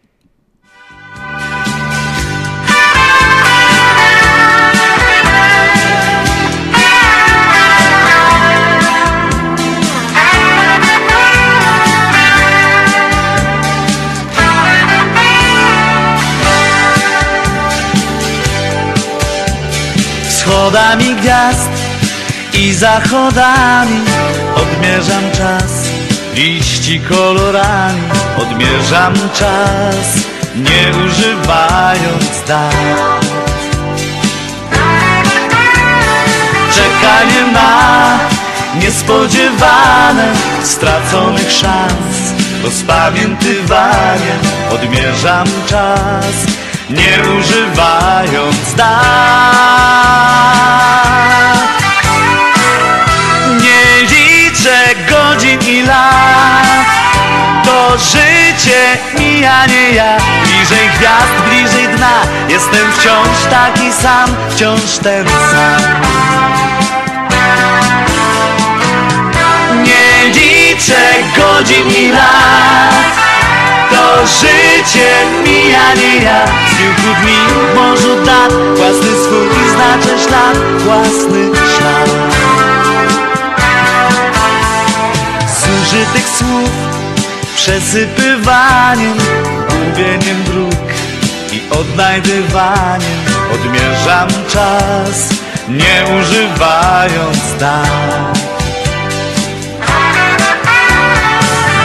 [20.28, 21.70] Wschodami gwiazd
[22.54, 24.00] i zachodami
[24.56, 25.88] odmierzam czas
[26.34, 28.02] Liści kolorami
[28.38, 30.06] odmierzam czas
[30.56, 33.24] Nie używając dat
[36.74, 38.18] Czekanie na
[38.80, 40.32] niespodziewane
[40.62, 42.34] straconych szans
[42.64, 44.40] Rozpamiętywaniem
[44.70, 46.34] odmierzam czas
[46.90, 50.24] Nie używając dat
[55.86, 56.86] lat.
[57.64, 60.16] To życie mija nie ja.
[60.42, 62.20] Bliżej gwiazd, bliżej dna.
[62.48, 65.82] Jestem wciąż taki sam, wciąż ten sam.
[69.82, 71.02] Nie liczę
[71.36, 73.14] godzin i lat.
[73.90, 75.10] To życie
[75.44, 76.46] mija nie ja.
[76.46, 77.36] Z kilku dni
[77.72, 82.43] w morzu dat Własny swój znaczy ślad Własny ślad
[85.84, 86.70] Zużytych słów
[87.56, 89.18] Przesypywaniem
[89.68, 90.84] Gubieniem dróg
[91.52, 93.18] I odnajdywaniem.
[93.54, 95.28] Odmierzam czas
[95.68, 98.38] Nie używając dat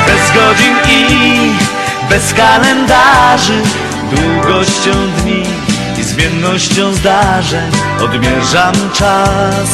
[0.07, 1.51] Bez godzin i
[2.09, 3.61] bez kalendarzy
[4.11, 5.43] Długością dni
[5.99, 7.71] i zmiennością zdarzeń.
[8.01, 9.69] Odmierzam czas,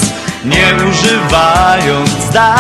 [0.46, 2.56] nie używając dat.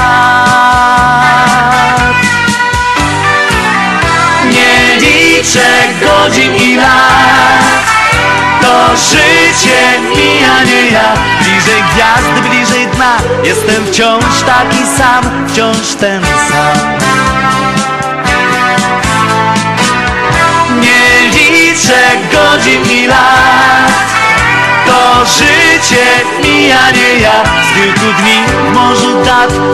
[4.45, 5.65] Nie liczę
[6.01, 7.85] godzin i lat.
[8.61, 11.13] To życie mija nie ja.
[11.39, 13.17] Bliżej gwiazd, bliżej dna.
[13.43, 16.77] Jestem wciąż taki sam, wciąż ten sam.
[20.81, 24.05] Nie liczę godzin i lat
[25.23, 26.05] Życie
[26.43, 27.43] mija nie ja.
[27.43, 29.23] Z kilku dni w morzu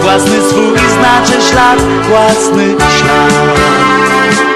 [0.01, 4.50] Własny swój znaczy ślad Własny ślad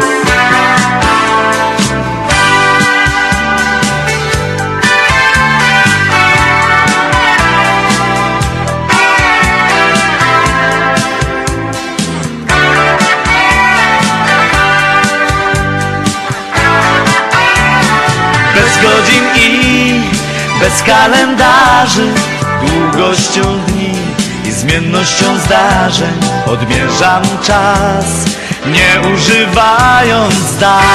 [20.66, 22.08] bez kalendarzy.
[22.62, 23.92] Długością dni
[24.46, 26.14] i zmiennością zdarzeń.
[26.46, 28.06] Odmierzam czas,
[28.66, 30.86] nie używając dat.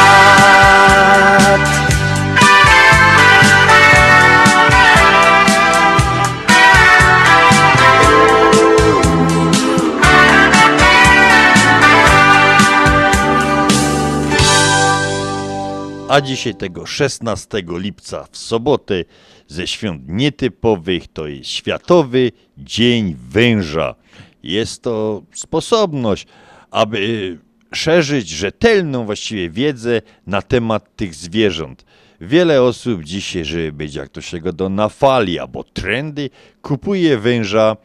[16.09, 19.05] A dzisiaj tego 16 lipca w sobotę
[19.49, 23.95] ze świąt nietypowych to jest Światowy Dzień Węża.
[24.43, 26.27] Jest to sposobność,
[26.71, 27.39] aby
[27.75, 31.85] szerzyć rzetelną właściwie wiedzę na temat tych zwierząt.
[32.21, 36.31] Wiele osób dzisiaj, żeby być jak to się go do na fali albo trendy,
[36.63, 37.77] kupuje węża,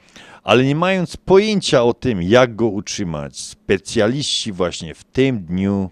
[0.43, 3.39] ale nie mając pojęcia o tym, jak go utrzymać.
[3.39, 5.89] Specjaliści właśnie w tym dniu,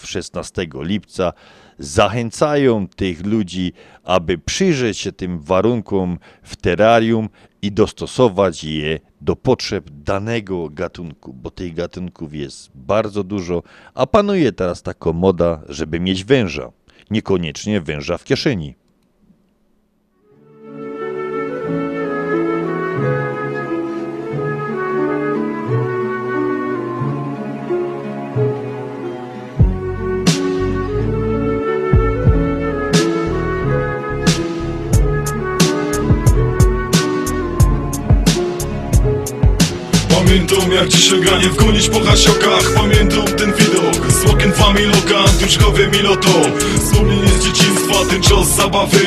[0.00, 1.32] w 16 lipca,
[1.80, 3.72] zachęcają tych ludzi,
[4.04, 7.28] aby przyjrzeć się tym warunkom w terrarium
[7.62, 13.62] i dostosować je do potrzeb danego gatunku, bo tych gatunków jest bardzo dużo,
[13.94, 16.72] a panuje teraz taka moda, żeby mieć węża,
[17.10, 18.79] niekoniecznie węża w kieszeni.
[40.30, 42.74] Pamiętam jak dzisiaj granie wgonić po hasiokach.
[42.74, 46.28] Pamiętam ten widok z okien familoka Duszkowy miloto
[46.84, 48.98] Wspomnienie z dzieciństwa, ten czas zabawy.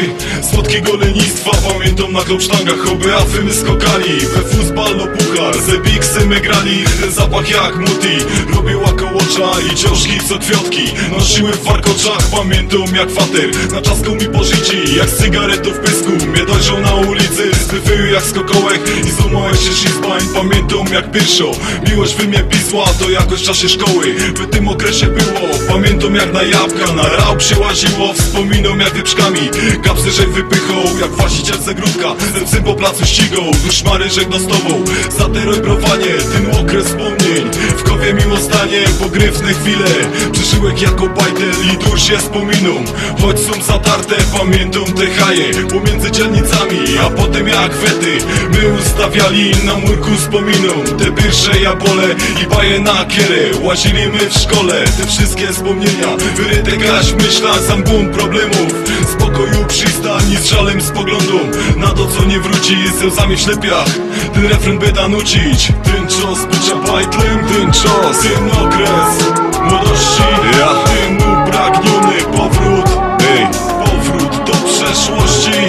[0.51, 4.20] Słodkiego lenistwa Pamiętam na klopsztangach oby afy my skokali.
[4.20, 6.84] We futbal no puchar, ze bigsy my grali.
[7.01, 8.16] Ten zapach jak muti
[8.55, 10.84] Robił okołocza i ciążki co kwiatki.
[11.11, 13.49] Nosiły w warkoczach Pamiętam jak fater.
[13.74, 16.11] Na czaską mi pożyci Jak cygaretę w pysku.
[16.28, 18.82] Mnie dojrzał na ulicy Zbywyły jak skokołek.
[19.07, 21.51] I złamałeś się szizbań Pamiętam jak pierwszo.
[21.89, 24.14] Miłość wy mnie pisła to jakoś w czasie szkoły.
[24.14, 29.39] W tym okresie było Pamiętam jak na jabłka na rał przyłaziło Wspominam jak wyprzkami.
[29.84, 32.15] Kapsy żeg wypychał jak właściciel zegródka
[32.45, 34.84] Ze po placu ścigał Duszmary żegno z tobą.
[35.17, 37.51] Za te robrowanie Ten okres wspomnień.
[37.78, 39.88] W kowie miło stanie Pogryfne chwile.
[40.32, 42.84] Przeżyłek jako bajtel i dur się wspominą
[43.21, 48.17] Choć są zatarte, pamiętam te haje Pomiędzy dzielnicami, a potem jak wety
[48.51, 54.34] My ustawiali na murku wspominą Te pierwsze jabole i baje na kierę Łazili my w
[54.34, 56.18] szkole, te wszystkie wspomnienia.
[56.36, 58.74] Wyryte graś w myślach, sam bum problemów.
[59.11, 61.39] Spokoju przystań i z żalem spoglądą
[61.78, 63.86] Na to co nie wróci, z łzami w ślepiach
[64.34, 65.72] Ten refren beda nucić.
[65.84, 69.34] Ten czas bycia bajtlem, ten czas Ten okres
[69.64, 70.24] młodości.
[70.59, 70.68] Ja.
[70.84, 72.89] Ten upragniony powrót.
[73.30, 73.47] Ej,
[73.86, 75.59] powrót do przeszłości.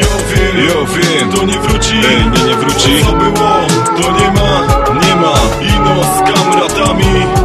[0.00, 1.32] Jo wiem, jo wiem.
[1.32, 3.00] To nie wróci, Ej, nie, nie wróci.
[3.00, 3.66] To co było,
[4.02, 4.60] to nie ma,
[5.06, 5.34] nie ma.
[5.62, 7.35] Ino z kamratami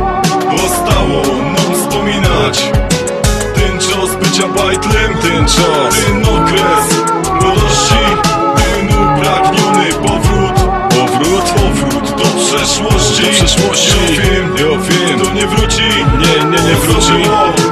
[4.52, 7.04] bycia bajtlem, ten czas Ten okres
[7.42, 7.96] młodości
[8.56, 10.72] Ten upragniony powrót.
[10.90, 13.24] Powrót, powrót do przeszłości.
[13.24, 13.98] Do przeszłości.
[14.16, 15.20] Ja wiem, ja wiem.
[15.20, 15.84] To nie wróci,
[16.20, 17.24] nie, nie, nie wróci.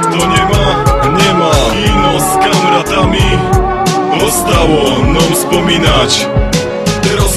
[0.02, 0.84] To nie ma,
[1.18, 1.50] nie ma.
[1.86, 3.38] Ino z kamratami.
[4.20, 6.26] Zostało nam wspominać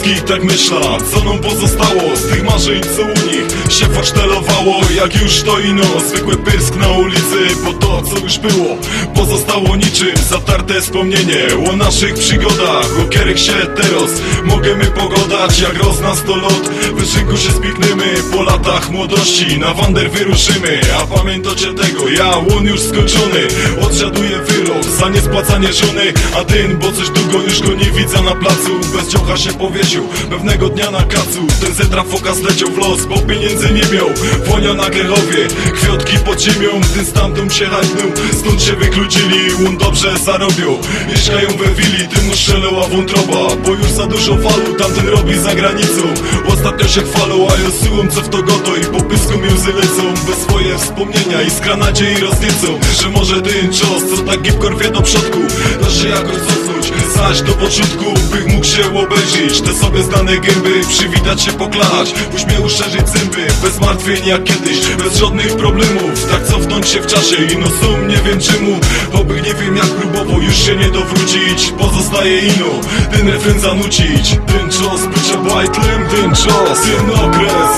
[0.04, 5.22] Teroski tak myśla, co nam pozostało Z tych marzeń, co u nich się forsztelowało Jak
[5.22, 8.78] już to ino, zwykły pysk na ulicy Bo to, co już było,
[9.16, 10.18] pozostało niczym.
[10.30, 16.36] Zatarte wspomnienie o naszych przygodach O kierych się teraz możemy pogodać Jak roz nas to
[16.36, 20.82] lot, w szynku się spikniemy Po latach młodości na wander wyruszymy.
[21.02, 23.48] A pamiętacie tego, ja łon już skończony
[23.82, 26.14] Odsiaduję wyrok za niespłacanie żony.
[26.36, 29.54] A ten, bo coś długo już go nie widzę na placu Bez dziocha się
[29.94, 34.10] powiesił, pewnego dnia na kacu Ten zetra foka zleciał w los, bo pieniędzy nie miał.
[34.46, 38.08] Wonia na Grechowie, kwiotki pod ziemią Ten stamtąd się hańtnął,
[38.40, 40.78] stąd się wykluczyli On dobrze zarobił,
[41.10, 45.56] mieszkają we willi Tym mu strzelała wątroba, bo już za dużo falu Tamten robi za
[45.56, 46.02] granicą,
[46.48, 49.74] ostatnio się chwalą A ja syłą co w to goto i po pysku mi łzy
[49.74, 50.04] lecą.
[50.28, 54.92] Bez swoje wspomnienia i skranacie i rozniecą Że może ten czas, co tak gipko rwie
[54.92, 55.40] do przodku
[56.04, 56.36] się jakoś
[57.18, 62.70] zaś do początku Bych mógł się obejrzeć, te sobie znane gęby Przywitać się, poklać, uśmiechu
[62.70, 66.26] szerzyć zęby Bez martwień jak kiedyś, bez żadnych problemów.
[66.32, 68.80] Tak cofnąć się w czasie i no są nie wiem czemu.
[69.14, 71.74] Oby nie wiem jak próbował już się nie dowrócić.
[71.78, 72.72] Pozostaje ino,
[73.12, 74.30] ten refren zanucić.
[74.48, 77.74] Ten czas bycia bajtlem, ten czas Ten okres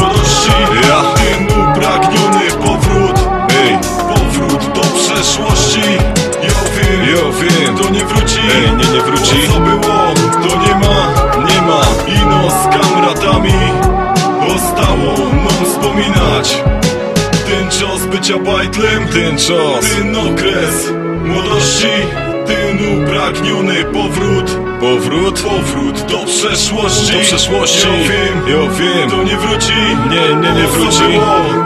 [0.00, 0.50] młodości.
[0.88, 1.02] Ja.
[1.14, 3.18] Ten upragniony powrót
[3.50, 3.78] Ej,
[4.14, 5.80] powrót do przeszłości
[7.10, 8.40] Ja wiem, to nie wróci.
[8.54, 9.36] Ej, nie, nie wróci.
[9.52, 11.14] Co było, to nie ma,
[11.48, 11.80] nie ma.
[12.06, 13.52] Ino z kamratami
[14.48, 16.62] Zostało nam wspominać.
[17.46, 19.90] Ten czas bycia bajtlem, ten czas.
[19.96, 20.92] Ten okres
[21.24, 21.86] młodości
[22.46, 24.58] Ten upragniony powrót.
[24.80, 27.12] Powrót, powrót do przeszłości.
[27.12, 27.88] Do przeszłości.
[27.88, 29.10] Ja wiem, ja wiem.
[29.10, 29.72] To nie wróci,
[30.10, 31.20] nie, nie, nie wróci.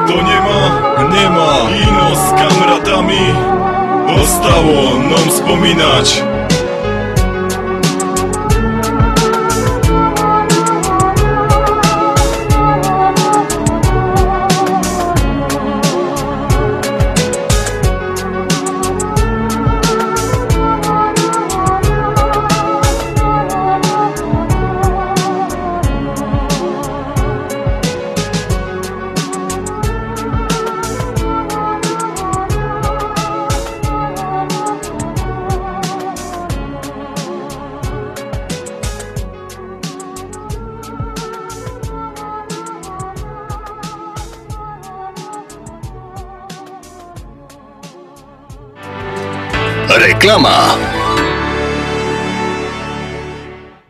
[0.07, 0.83] To nie ma,
[1.15, 1.71] nie ma.
[1.89, 3.19] Ino z kamratami
[4.09, 6.25] Zostało nam wspominać
[50.25, 50.94] Reklama.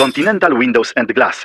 [0.00, 1.44] Continental Windows and Glass.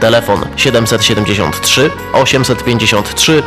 [0.00, 3.42] Telefon 773 853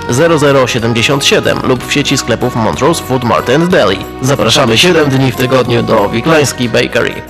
[0.68, 4.06] 0077 lub w sieci sklepów Montrose Food Mart and Deli.
[4.22, 7.22] Zapraszamy 7 dni w tygodniu do Wiklański Bakery.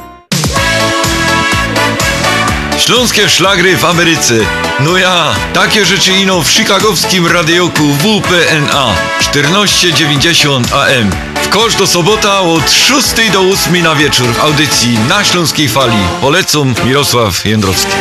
[2.77, 4.33] Śląskie szlagry w Ameryce.
[4.79, 11.11] No ja, takie rzeczy ino w chicagowskim radioku WPNA 1490 AM.
[11.43, 15.97] W kosz do sobota od 6 do 8 na wieczór w audycji na Śląskiej Fali.
[16.21, 17.95] Polecam Mirosław Jędrowski.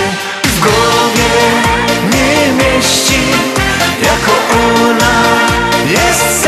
[0.60, 3.20] W nie mieści.
[4.02, 5.14] Jako ona
[5.90, 6.38] jest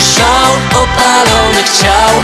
[0.00, 2.22] szał opalonych ciał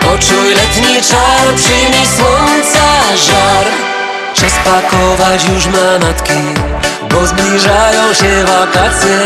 [0.00, 4.01] Poczuj letni czar, przyjmij słońca żar
[4.42, 6.32] Czas pakować już manatki
[7.10, 9.18] Bo zbliżają się wakacje.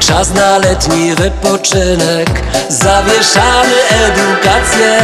[0.00, 2.30] Czas na letni wypoczynek
[2.68, 4.98] Zawieszamy edukację.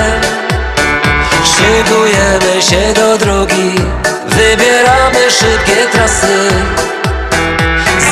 [1.45, 3.75] Szykujemy się do drogi
[4.27, 6.49] Wybieramy szybkie trasy.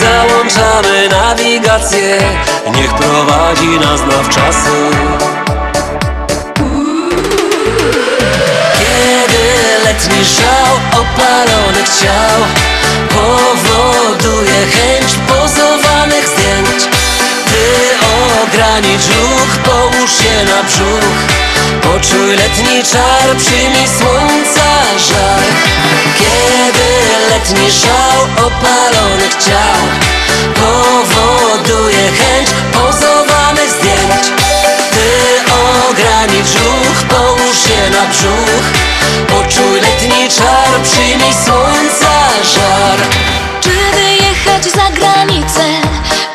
[0.01, 2.18] Załączamy nawigację
[2.74, 5.32] Niech prowadzi nas nawczasy
[10.25, 12.39] żał opalonych ciał
[13.09, 16.83] Powoduje chęć pozowanych zdjęć.
[17.47, 17.64] Ty
[18.43, 21.43] ogranicz ruch, połóż się na brzuch.
[21.83, 24.68] Poczuj letni czar, przyjmij słońca
[25.09, 25.43] żar
[26.18, 26.89] Kiedy
[27.31, 29.83] letni żał opalonych ciał
[30.55, 34.33] Powoduje chęć pozowanych zdjęć.
[34.93, 35.53] Ty
[35.91, 37.57] ogranicz ruch, połóż
[38.03, 38.66] na brzuch
[39.28, 42.12] Poczuj letni czar, przyjmij słońca
[42.55, 42.98] żar
[43.61, 45.64] Czy wyjechać za granicę,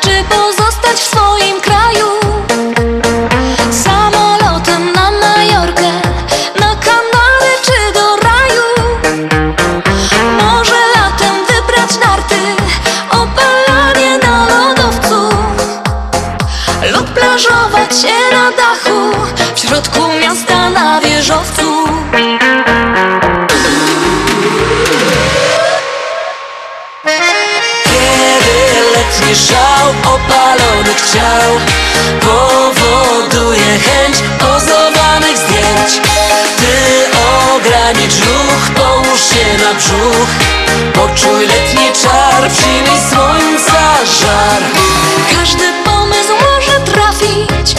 [0.00, 2.06] czy pozostać w swoim kraju?
[3.84, 5.92] Samolotem na Majorkę,
[6.60, 8.64] na Kanary czy do raju?
[10.42, 12.40] Może latem wybrać narty,
[13.10, 15.36] opalanie na lodowcu
[16.92, 20.07] Lub plażować się na dachu, w środku
[30.88, 31.60] opalonych ciał
[32.20, 36.08] Powoduje chęć pozowanych zdjęć.
[36.56, 36.74] Ty
[37.54, 40.28] ogranicz ruch, połóż się na brzuch.
[40.94, 44.62] Poczuj letni czar, przyjmij słońca żar.
[45.36, 47.74] Każdy pomysł może trafić,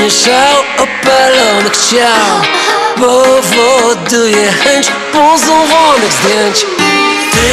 [0.00, 2.42] letni szał opalonych ciał
[2.96, 6.66] Powoduje chęć pozowanych zdjęć.
[7.32, 7.48] Ty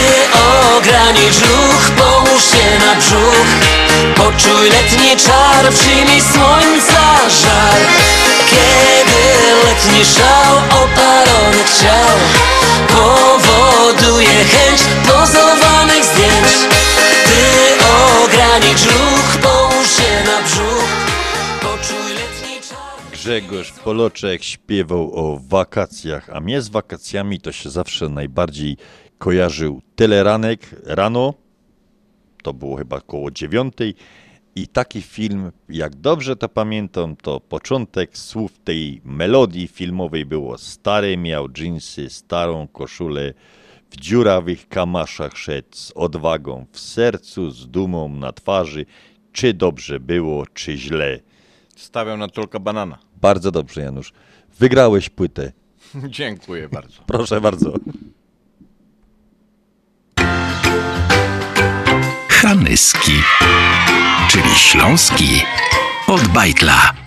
[0.77, 3.51] ogranicz ruch, połóż się na brzuch.
[4.15, 7.79] Poczuj letni czar, przyjmij słońca żar
[8.49, 9.23] Kiedy
[9.65, 12.17] letni szał opalonych ciał
[12.87, 16.51] Powoduje chęć pozowanych zdjęć.
[17.25, 17.85] Ty
[18.23, 19.56] ogranicz ruch,
[23.27, 28.77] Grzegorz Poloczek śpiewał o wakacjach, a mnie z wakacjami to się zawsze najbardziej
[29.17, 31.33] kojarzył teleranek rano,
[32.43, 33.95] to było chyba koło dziewiątej
[34.55, 41.17] i taki film, jak dobrze to pamiętam, to początek słów tej melodii filmowej było stary,
[41.17, 43.33] miał dżinsy, starą koszulę,
[43.91, 48.85] w dziurawych kamaszach szedł z odwagą w sercu, z dumą na twarzy,
[49.31, 51.19] czy dobrze było, czy źle.
[51.75, 53.06] Stawiam na tylko banana.
[53.21, 54.13] Bardzo dobrze, Janusz.
[54.59, 55.51] Wygrałeś płytę.
[56.09, 57.01] Dziękuję bardzo.
[57.07, 57.73] Proszę bardzo.
[62.29, 63.11] Hanyski,
[64.29, 65.43] czyli śląski
[66.07, 67.06] od bajtla.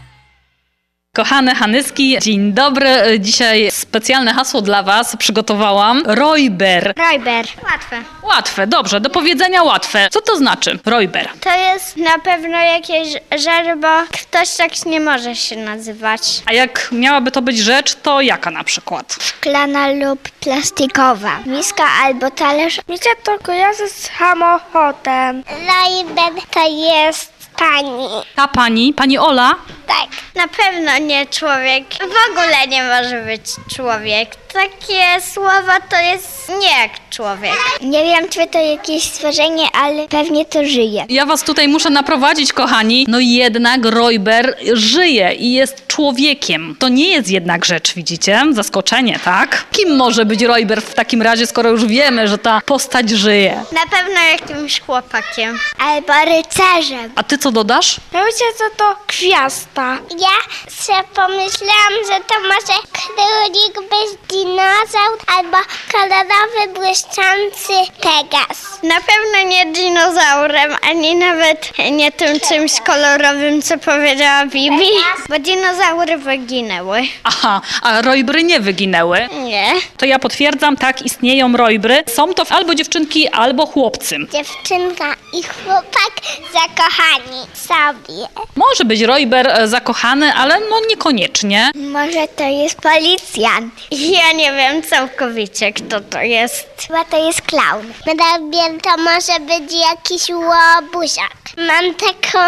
[1.16, 2.88] Kochane Hanyski, dzień dobry.
[3.20, 6.02] Dzisiaj specjalne hasło dla Was przygotowałam.
[6.06, 6.94] Rojber.
[6.96, 7.46] Rojber.
[7.64, 8.02] Łatwe.
[8.22, 10.08] Łatwe, dobrze, do powiedzenia łatwe.
[10.10, 10.78] Co to znaczy?
[10.86, 11.28] Rojber.
[11.40, 16.20] To jest na pewno jakieś rzecz, bo ktoś tak nie może się nazywać.
[16.46, 19.16] A jak miałaby to być rzecz, to jaka na przykład?
[19.22, 21.38] Szklana lub plastikowa.
[21.46, 22.80] Miska albo talerz.
[22.88, 25.42] Mi się to kojarzy z samochodem.
[25.48, 28.08] Rojber to jest pani.
[28.36, 29.54] Ta pani, pani Ola?
[29.86, 30.08] Tak.
[30.34, 31.84] Na pewno nie człowiek.
[31.94, 33.42] W ogóle nie może być
[33.76, 34.36] człowiek.
[34.52, 37.52] Takie słowa to jest nie jak człowiek.
[37.80, 41.04] Nie wiem, czy to jakieś stworzenie, ale pewnie to żyje.
[41.08, 43.06] Ja Was tutaj muszę naprowadzić, kochani.
[43.08, 46.76] No jednak Rojber żyje i jest człowiekiem.
[46.78, 48.42] To nie jest jednak rzecz, widzicie?
[48.50, 49.64] Zaskoczenie, tak?
[49.72, 53.64] Kim może być Rojber w takim razie, skoro już wiemy, że ta postać żyje?
[53.72, 55.58] Na pewno jakimś chłopakiem.
[55.78, 57.12] Albo rycerzem.
[57.16, 57.96] A ty co dodasz?
[58.12, 59.98] Myślę, że to gwiazda.
[60.18, 65.56] Ja sobie pomyślałam, że to może królik być dinozaur albo
[65.92, 68.82] kolorowy, błyszczący Pegas.
[68.82, 74.88] Na pewno nie dinozaurem, ani nawet nie tym czymś kolorowym, co powiedziała Bibi,
[75.28, 77.02] bo dinozaury wyginęły.
[77.24, 79.28] Aha, a Rojbry nie wyginęły.
[79.44, 79.72] Nie.
[79.96, 82.02] To ja potwierdzam, tak, istnieją Rojbry.
[82.14, 84.16] Są to albo dziewczynki, albo chłopcy.
[84.32, 86.12] Dziewczynka i chłopak
[86.52, 88.28] zakochani sobie.
[88.56, 91.70] Może być Rojber e, zakochany, ale no niekoniecznie.
[91.74, 93.74] Może to jest policjant.
[93.90, 96.68] Ja nie wiem całkowicie, kto to jest.
[96.86, 97.92] Chyba to jest klaun.
[98.06, 101.30] Rabiel to może być jakiś łobuziak.
[101.56, 102.38] Mam taką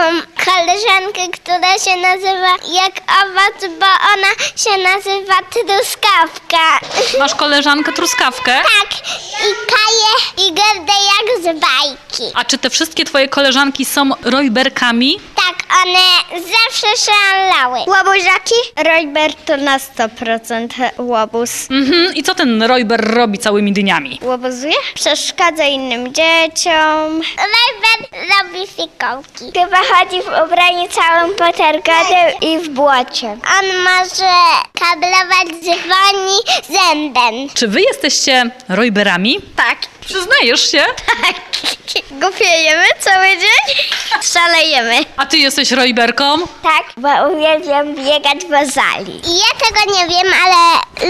[0.44, 6.80] koleżankę, która się nazywa jak owoc, bo ona się nazywa truskawka.
[7.18, 8.52] Masz koleżankę truskawkę?
[8.62, 8.98] Tak,
[9.40, 12.32] i Kaję i Gerdę jak z bajki.
[12.34, 15.20] A czy te wszystkie twoje koleżanki są Rojberkami?
[15.36, 15.98] Tak, one
[16.40, 17.78] zawsze szalały.
[17.86, 18.54] Łobuziaki?
[18.76, 20.68] Rojber to na 100%
[20.98, 21.50] łobuz.
[21.72, 24.18] Mhm, i co ten Rojber robi całymi dniami?
[24.22, 24.74] Łobuzuje?
[24.94, 27.20] Przeszkadza innym dzieciom.
[27.52, 29.44] Rojber robi fikołki.
[29.60, 33.26] Chyba chodzi w ubraniu całym potarganym i w błocie.
[33.26, 34.32] On może
[34.80, 37.48] kablować dzwoni zębem.
[37.54, 39.40] Czy wy jesteście Rojberami?
[39.56, 39.91] Tak.
[40.06, 40.84] Przyznajesz się?
[41.06, 41.34] Tak.
[42.10, 43.76] Gupiejemy cały dzień?
[44.22, 45.04] Szalejemy.
[45.16, 46.38] A ty jesteś Rojberką?
[46.62, 49.20] Tak, bo uwielbiam biegać po zali.
[49.24, 50.56] Ja tego nie wiem, ale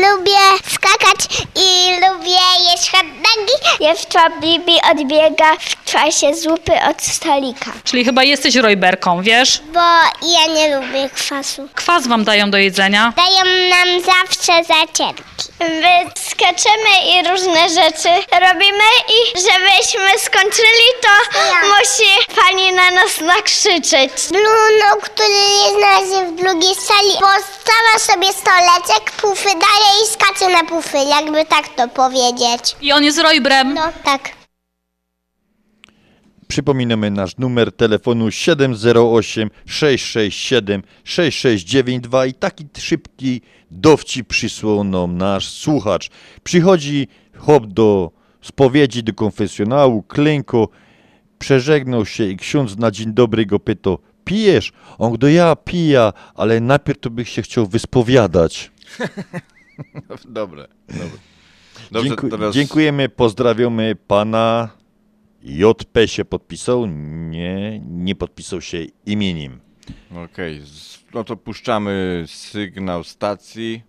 [0.08, 0.38] lubię
[0.74, 1.16] skakać
[1.56, 2.38] i lubię
[2.70, 3.84] jeść hot dogi.
[3.84, 7.72] Jeszcze Bibi odbiega w czasie zupy od stolika.
[7.84, 9.60] Czyli chyba jesteś Rojberką, wiesz?
[9.72, 9.80] Bo
[10.22, 11.68] ja nie lubię kwasu.
[11.74, 13.12] Kwas wam dają do jedzenia.
[13.16, 15.22] Dają nam zawsze zacierki.
[15.60, 18.08] My skaczemy i różne rzeczy
[18.40, 18.81] robimy
[19.16, 24.12] i żebyśmy skończyli, to musi pani na nas nakrzyczeć.
[24.28, 30.48] Bruno, który jest na razie w drugiej sali, postawia sobie stoleczek, pufy daje i skacze
[30.48, 32.76] na pufy, jakby tak to powiedzieć.
[32.80, 33.74] I on jest Rojbrem?
[33.74, 34.42] No, tak.
[36.48, 46.10] Przypominamy nasz numer telefonu 708 667 6692 i taki szybki dowcip przysłał nam nasz słuchacz.
[46.44, 47.08] Przychodzi
[47.38, 48.10] chłop do
[48.42, 50.68] spowiedzi, do konfesjonału, klęko,
[51.38, 54.72] przeżegnał się i ksiądz na dzień dobry go pytał, pijesz?
[54.98, 58.70] On do ja pija, ale najpierw to bych się chciał wyspowiadać.
[60.28, 61.08] Dobre, dobre.
[61.92, 64.68] Dobrze, Dzięku- teraz- Dziękujemy, pozdrawiamy pana.
[65.42, 69.60] JP się podpisał, nie, nie podpisał się imieniem.
[70.24, 73.82] Okej, z- no to puszczamy sygnał stacji.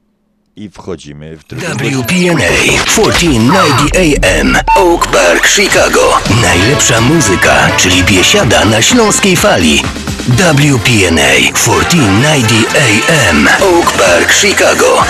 [0.56, 2.54] I wchodzimy w WPNA
[2.96, 6.20] 1490 AM Oak Park, Chicago.
[6.42, 9.82] Najlepsza muzyka, czyli biesiada na śląskiej fali.
[10.28, 15.04] WPNA 1490 AM Oak Park, Chicago.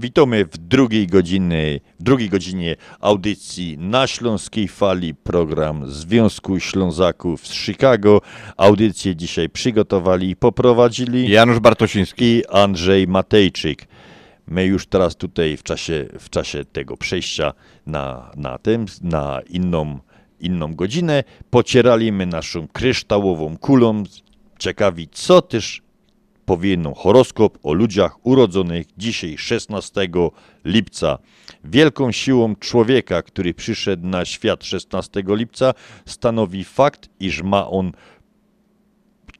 [0.00, 7.52] Witamy w drugiej godzinie, w drugiej godzinie audycji na Śląskiej Fali, program Związku Ślązaków z
[7.54, 8.20] Chicago.
[8.56, 13.86] Audycję dzisiaj przygotowali i poprowadzili Janusz Bartosiński i Andrzej Matejczyk.
[14.46, 17.52] My już teraz tutaj w czasie, w czasie tego przejścia
[17.86, 19.98] na, na tym, na inną,
[20.40, 24.02] inną godzinę pocieraliśmy naszą kryształową kulą,
[24.58, 25.82] ciekawi co też
[26.48, 30.08] powie nam horoskop o ludziach urodzonych dzisiaj 16
[30.64, 31.18] lipca.
[31.64, 35.74] Wielką siłą człowieka, który przyszedł na świat 16 lipca,
[36.06, 37.92] stanowi fakt, iż ma on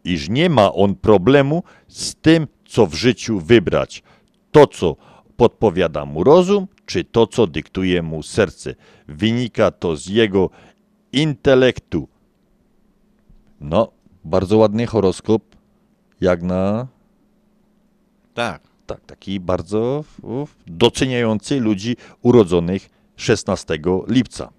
[0.04, 4.02] iż nie ma on problemu z tym, co w życiu wybrać.
[4.52, 4.96] To, co
[5.36, 8.74] podpowiada mu rozum, czy to, co dyktuje mu serce.
[9.09, 10.50] Wynika to z jego
[11.12, 12.09] intelektu.
[13.61, 13.92] No,
[14.24, 15.42] bardzo ładny horoskop
[16.20, 16.97] jak na...
[18.39, 18.62] Tak.
[18.86, 20.05] Tak, taki bardzo
[20.66, 23.78] doceniający ludzi urodzonych 16
[24.09, 24.51] lipca.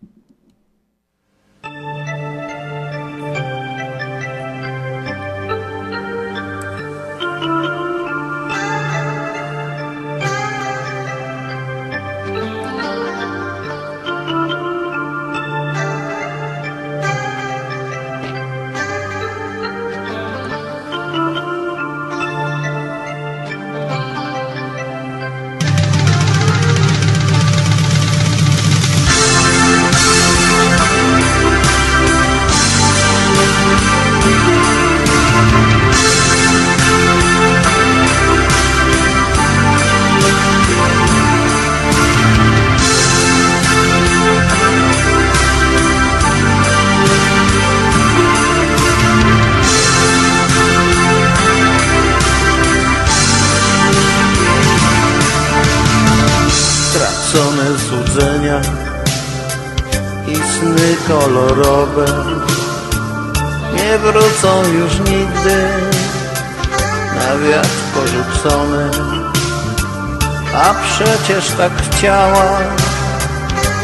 [72.09, 72.59] Chciała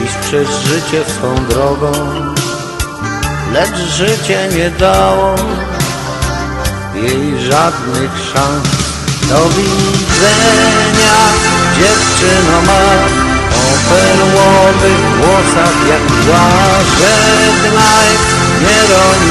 [0.06, 1.92] iść przez życie swą drogą,
[3.54, 5.36] lecz życie nie dało
[6.96, 8.68] jej żadnych szans.
[9.30, 11.18] Do widzenia
[11.78, 12.82] dziewczyno ma
[13.60, 16.48] o perłowych włosach jak mgła.
[17.00, 18.10] Żegnaj,
[18.62, 18.82] nie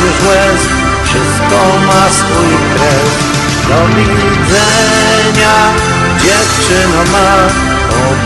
[0.02, 0.60] już łez,
[1.04, 3.14] wszystko ma swój kres.
[3.68, 5.54] Do widzenia
[6.22, 7.73] dziewczyno ma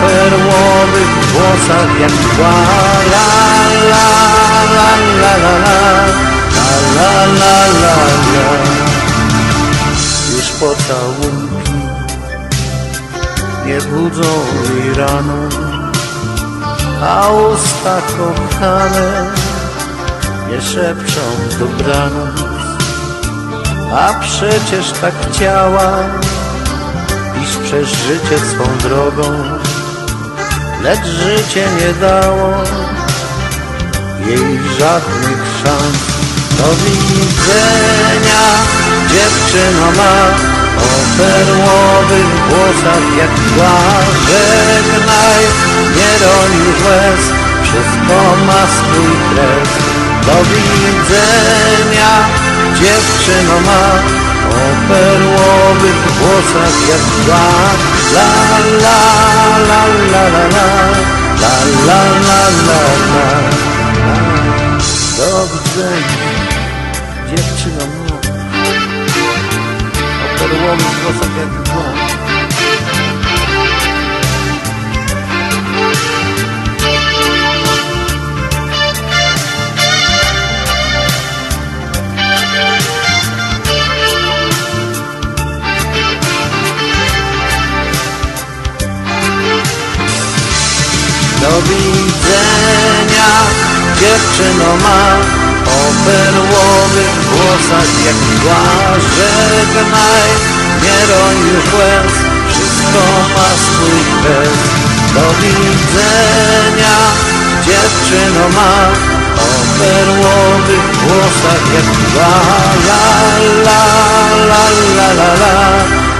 [0.00, 2.54] perłowych włosach jak mgła.
[3.12, 3.28] La
[3.90, 4.06] la
[4.76, 4.90] la
[5.22, 5.78] la la la
[6.56, 8.78] la la la la
[10.36, 11.72] już pocałunki
[13.66, 14.22] nie budzą
[14.74, 15.48] jej rano,
[17.02, 19.26] a usta kochane
[20.50, 21.20] nie szepczą
[21.58, 22.40] dobranoc,
[23.92, 25.92] a przecież tak chciała
[27.42, 29.22] iść przez życie swą drogą,
[30.82, 32.64] lecz życie nie dało
[34.26, 35.98] jej żadnych szans.
[36.58, 38.44] Do widzenia
[39.10, 40.14] dziewczyno ma
[40.84, 43.78] o perłowych włosach jak mgła.
[44.28, 45.44] Żegnaj,
[45.96, 46.12] nie
[46.58, 47.22] już łez,
[47.62, 48.16] wszystko
[48.46, 49.70] ma swój kres.
[50.26, 52.12] Do widzenia
[52.74, 53.84] dziewczyno ma
[54.50, 57.97] o perłowych włosach jak mgła.
[58.14, 58.28] La
[58.84, 58.96] la
[59.68, 59.80] la
[60.12, 60.66] la la la.
[61.42, 61.52] La
[61.86, 62.80] la la la
[63.12, 63.68] la.
[65.16, 66.48] Do widzenia
[67.28, 68.14] Dziewczyno no.
[68.14, 68.32] moja
[70.24, 71.67] O perłowych włosach tak jak
[91.40, 93.30] Do widzenia
[94.00, 95.02] dziewczyno ma
[95.66, 98.62] o perłowych włosach jak mgła.
[99.16, 100.28] Żegnaj,
[100.82, 102.12] nie roń już łez,
[102.48, 103.02] wszystko
[103.34, 104.58] ma swój kres.
[105.14, 106.96] Do widzenia
[107.66, 108.74] dziewczyno ma
[109.36, 112.34] o perłowych włosach jak mgła.
[112.88, 113.04] La
[113.66, 113.82] la
[114.48, 114.64] la
[114.96, 115.66] la la la la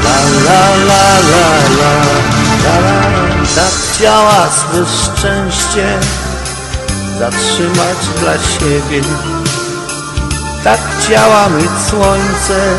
[0.04, 1.44] la la la la
[1.78, 2.18] la la
[2.62, 3.27] tak
[3.66, 5.98] chciała swe szczęście
[7.18, 9.02] zatrzymać dla siebie.
[10.64, 12.76] Tak chciała mieć słońce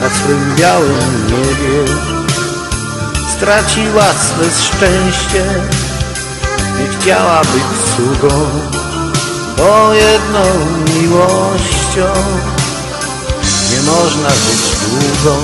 [0.00, 1.92] na swym białym niebie.
[3.36, 5.44] Straciła swe szczęście,
[6.78, 7.64] nie chciała być
[7.96, 8.48] sługą,
[9.56, 10.44] bo jedną
[10.94, 12.06] miłością
[13.70, 15.36] nie można żyć długo.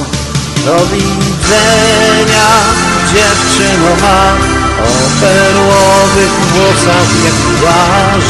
[0.65, 2.49] Do widzenia
[3.15, 4.21] dziewczyno ma
[4.89, 7.83] o perłowych włosach jak mgła.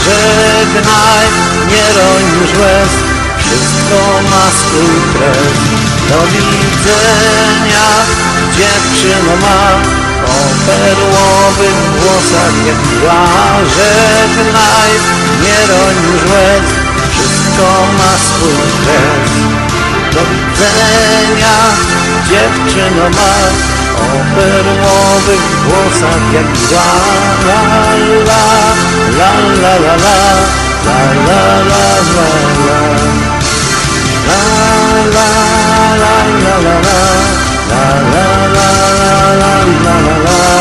[0.05, 1.27] Żegnaj,
[1.71, 2.93] nie roń już łez,
[3.43, 3.99] wszystko
[4.31, 5.59] ma swój kres.
[6.09, 7.87] Do widzenia
[8.57, 9.63] dziewczyno ma
[10.35, 13.25] o perłowych włosach jak mgła.
[13.77, 14.91] Żegnaj,
[15.43, 16.67] nie roń już łez,
[17.13, 17.67] wszystko
[17.99, 19.31] ma swój kres.
[20.15, 21.57] Do widzenia
[22.29, 26.89] dziewczyno ma o perłowych włosach jak la
[27.49, 27.61] La
[28.29, 30.17] la la la la la
[30.87, 31.85] La la la
[32.15, 32.29] la
[32.67, 32.79] la
[34.29, 34.41] La
[35.15, 35.29] la
[35.75, 36.99] la la la la
[37.71, 40.52] La la la la la la la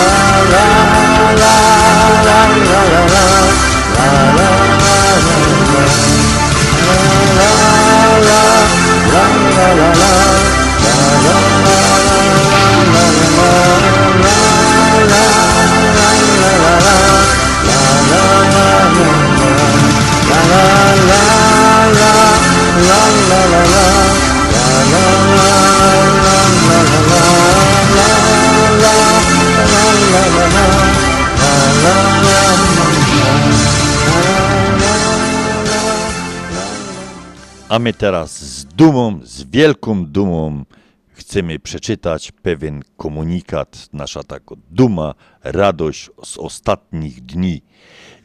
[37.71, 40.65] A my teraz z dumą, z wielką dumą
[41.09, 47.61] chcemy przeczytać pewien komunikat, nasza taka duma, radość z ostatnich dni.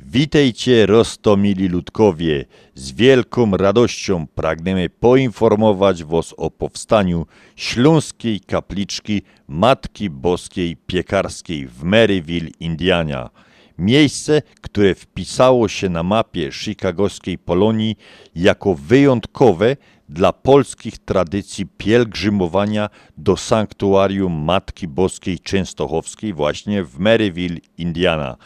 [0.00, 2.44] Witajcie, Rostomili Ludkowie.
[2.74, 7.26] Z wielką radością pragnemy poinformować Was o powstaniu
[7.56, 13.30] Śląskiej Kapliczki Matki Boskiej Piekarskiej w Maryville, Indiana.
[13.78, 17.96] Miejsce, które wpisało się na mapie chicagowskiej Polonii
[18.34, 19.76] jako wyjątkowe
[20.08, 28.36] dla polskich tradycji pielgrzymowania do sanktuarium Matki Boskiej Częstochowskiej właśnie w Maryville, Indiana.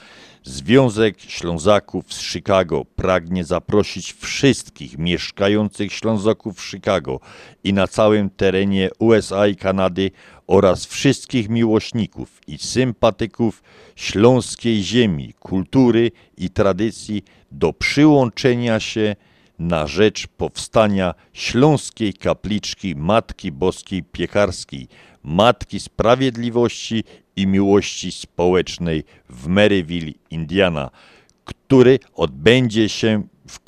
[0.43, 7.21] Związek Ślązaków z Chicago pragnie zaprosić wszystkich mieszkających Ślązaków w Chicago
[7.65, 10.11] i na całym terenie USA i Kanady
[10.51, 13.63] oraz wszystkich miłośników i sympatyków
[13.97, 17.23] śląskiej ziemi, kultury i tradycji
[17.53, 19.17] do przyłączenia się
[19.59, 24.89] na rzecz powstania Śląskiej Kapliczki Matki Boskiej Piekarskiej,
[25.23, 27.05] Matki Sprawiedliwości
[27.37, 30.91] i Miłości Społecznej w Maryville, Indiana,
[31.45, 33.59] który odbędzie się, w,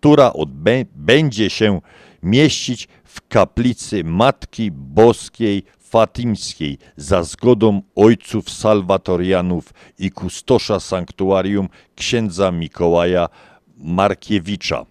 [0.00, 1.80] która odbę, będzie się
[2.22, 13.28] mieścić w kaplicy Matki Boskiej Fatimskiej za zgodą ojców salwatorianów i kustosza sanktuarium księdza Mikołaja
[13.78, 14.86] Markiewicza.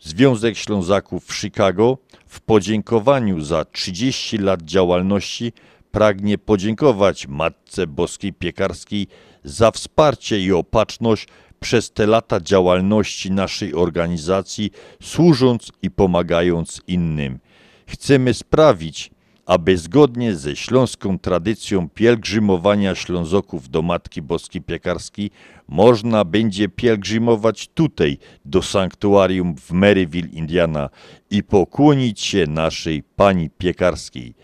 [0.00, 5.52] Związek Ślązaków w Chicago w podziękowaniu za 30 lat działalności
[5.90, 9.06] pragnie podziękować Matce Boskiej Piekarskiej
[9.44, 11.28] za wsparcie i opatrzność
[11.60, 14.70] przez te lata działalności naszej organizacji,
[15.02, 17.38] służąc i pomagając innym.
[17.86, 19.13] Chcemy sprawić,
[19.46, 25.30] aby zgodnie ze śląską tradycją pielgrzymowania Ślązoków do Matki Boskiej Piekarskiej
[25.68, 30.90] można będzie pielgrzymować tutaj do sanktuarium w Maryville, Indiana
[31.30, 34.34] i pokłonić się naszej Pani Piekarskiej,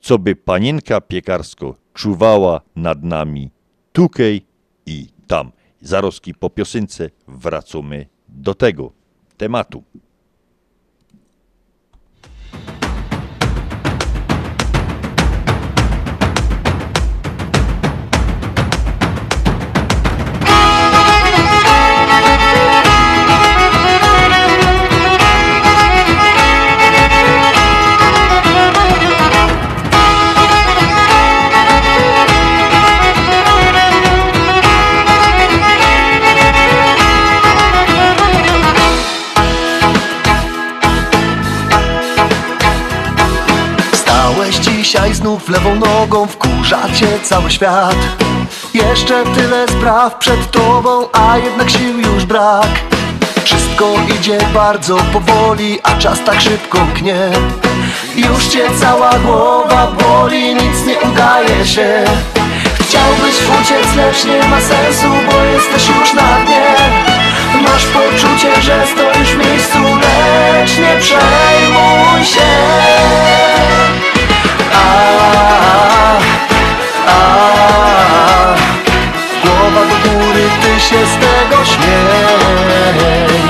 [0.00, 3.50] co by Panienka Piekarsko czuwała nad nami
[3.92, 4.46] tukej
[4.86, 5.52] i tam.
[5.80, 8.92] Zaroski po piosence wracamy do tego
[9.36, 9.82] tematu.
[45.52, 47.96] Lewą nogą, wkurza cię cały świat.
[48.74, 52.68] Jeszcze tyle spraw przed tobą, a jednak sił już brak.
[53.44, 53.84] Wszystko
[54.18, 57.30] idzie bardzo powoli, a czas tak szybko gnie
[58.16, 62.04] Już cię cała głowa boli, nic nie udaje się.
[62.80, 66.74] Chciałbyś uciec, lecz nie ma sensu, bo jesteś już na dnie.
[67.62, 74.11] Masz poczucie, że stoisz w miejscu, lecz nie przejmuj się
[74.72, 74.78] a,
[79.44, 83.42] Głowa do góry, ty się z tego śmiej.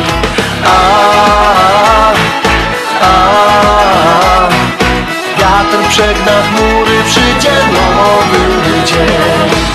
[0.67, 2.13] A,
[3.03, 3.13] a,
[5.39, 9.73] Wiatr przegna chmury, przyjdzie nowy dzień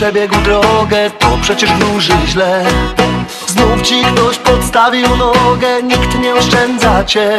[0.00, 2.64] przebiegł drogę, to przecież wróży źle.
[3.46, 7.38] Znów ci ktoś podstawił nogę, nikt nie oszczędza cię.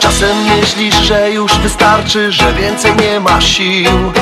[0.00, 4.12] Czasem myślisz, że już wystarczy, że więcej nie ma sił.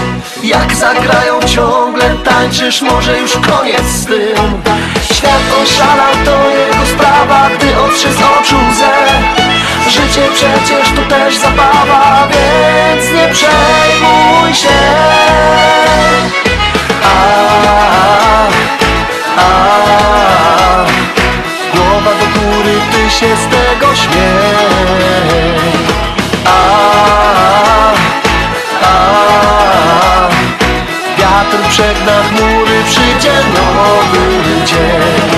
[0.43, 4.63] Jak zagrają ciągle tańczysz, może już koniec z tym.
[5.13, 8.93] Świat oszalał, to jego sprawa, gdy otrze z oczu łzę.
[9.89, 15.03] Życie przecież to też zabawa, więc nie przejmuj się
[21.75, 25.73] Głowa do góry, ty się z tego śmiej.
[26.47, 27.93] A,
[28.83, 30.29] a,
[31.19, 35.32] Wiatr przegna chmury, przyjdzie nowy dzień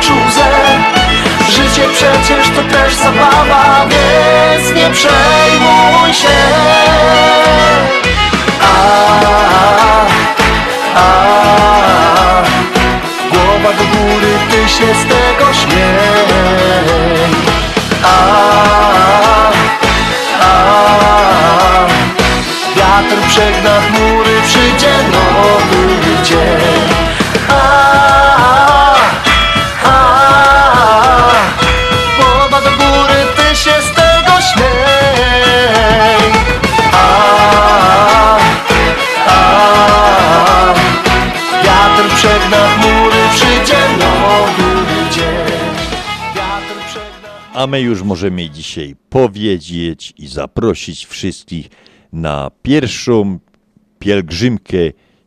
[0.00, 0.50] oczu łzę
[1.50, 6.28] Życie przecież to też zabawa, więc nie przejmuj się.
[8.62, 8.76] A,
[10.96, 12.42] a,
[13.32, 17.30] Głowa do góry, ty się z tego śmiej.
[18.04, 18.16] A,
[20.40, 20.56] a,
[22.76, 26.90] Wiatr przegna chmury, przyjdzie nowy dzień
[47.60, 51.68] A my już możemy dzisiaj powiedzieć i zaprosić wszystkich
[52.12, 53.38] na pierwszą
[53.98, 54.76] pielgrzymkę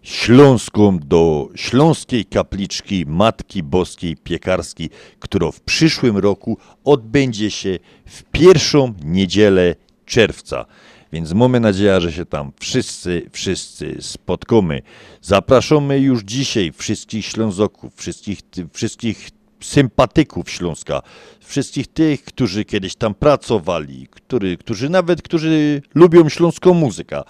[0.01, 4.89] śląską do Śląskiej Kapliczki Matki Boskiej Piekarskiej,
[5.19, 10.65] która w przyszłym roku odbędzie się w pierwszą niedzielę czerwca.
[11.11, 14.81] Więc mamy nadzieję, że się tam wszyscy, wszyscy spotkamy.
[15.21, 18.39] Zapraszamy już dzisiaj wszystkich Ślązoków, wszystkich,
[18.73, 19.29] wszystkich
[19.65, 21.01] sympatyków Śląska,
[21.39, 27.21] wszystkich tych, którzy kiedyś tam pracowali, który, którzy nawet, którzy lubią śląską muzykę,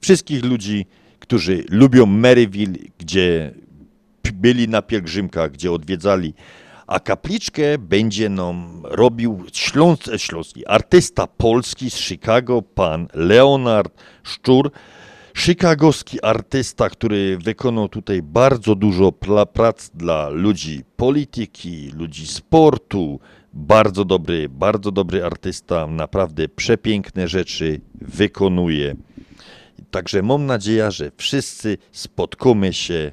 [0.00, 0.86] wszystkich ludzi,
[1.18, 3.54] którzy lubią Maryville, gdzie
[4.32, 6.34] byli na pielgrzymkach, gdzie odwiedzali,
[6.86, 14.70] a kapliczkę będzie nam robił śląs, śląski artysta polski z Chicago, pan Leonard Szczur,
[15.36, 19.12] chicagowski artysta, który wykonał tutaj bardzo dużo
[19.52, 23.20] prac dla ludzi polityki, ludzi sportu.
[23.52, 28.96] Bardzo dobry, bardzo dobry artysta, naprawdę przepiękne rzeczy wykonuje.
[29.90, 33.12] Także mam nadzieję, że wszyscy spotkamy się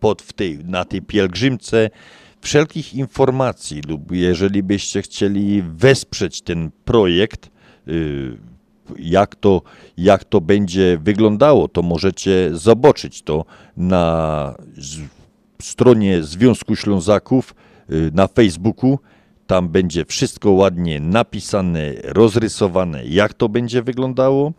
[0.00, 1.90] pod, w tej, na tej pielgrzymce.
[2.40, 7.50] Wszelkich informacji lub jeżeli byście chcieli wesprzeć ten projekt,
[7.88, 8.51] y,
[8.98, 9.62] jak to,
[9.96, 13.44] jak to będzie wyglądało, to możecie zobaczyć to
[13.76, 14.54] na
[15.62, 17.54] stronie Związku Ślązaków
[17.90, 18.98] y, na Facebooku.
[19.46, 24.52] Tam będzie wszystko ładnie napisane, rozrysowane, jak to będzie wyglądało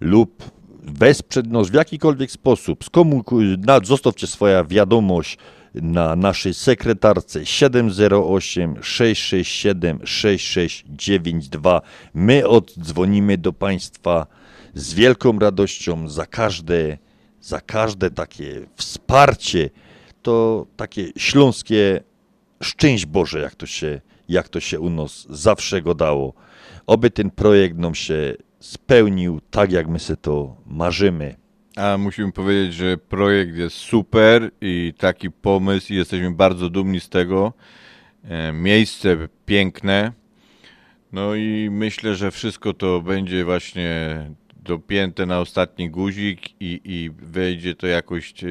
[0.00, 0.50] lub
[0.82, 2.84] wesprzeć nas w jakikolwiek sposób,
[3.86, 5.38] zostawcie swoją wiadomość
[5.74, 11.82] na naszej sekretarce 708 667 6692.
[12.14, 14.26] My oddzwonimy do Państwa
[14.74, 16.98] z wielką radością za każde,
[17.40, 19.70] za każde takie wsparcie.
[20.22, 22.00] To takie śląskie
[22.62, 26.34] szczęść Boże, jak to się, jak to się u nas zawsze go dało.
[26.86, 31.39] Oby ten projekt nam się spełnił tak, jak my sobie to marzymy.
[31.76, 37.08] A musimy powiedzieć, że projekt jest super i taki pomysł i jesteśmy bardzo dumni z
[37.08, 37.52] tego.
[38.24, 40.12] E, Miejsce piękne.
[41.12, 44.16] No i myślę, że wszystko to będzie właśnie
[44.56, 48.46] dopięte na ostatni guzik i, i wejdzie to jakoś e,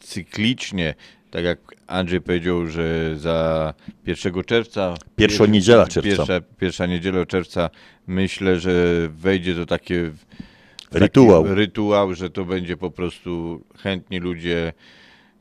[0.00, 0.94] cyklicznie.
[1.30, 3.74] Tak jak Andrzej powiedział, że za
[4.06, 4.94] 1 czerwca.
[5.16, 6.16] Pierwsza niedziela czerwca.
[6.16, 7.70] Pierwsza, pierwsza niedziela czerwca.
[8.06, 10.49] Myślę, że wejdzie to takie taki
[10.92, 11.54] Rytuał.
[11.54, 14.72] rytuał, że to będzie po prostu chętni ludzie,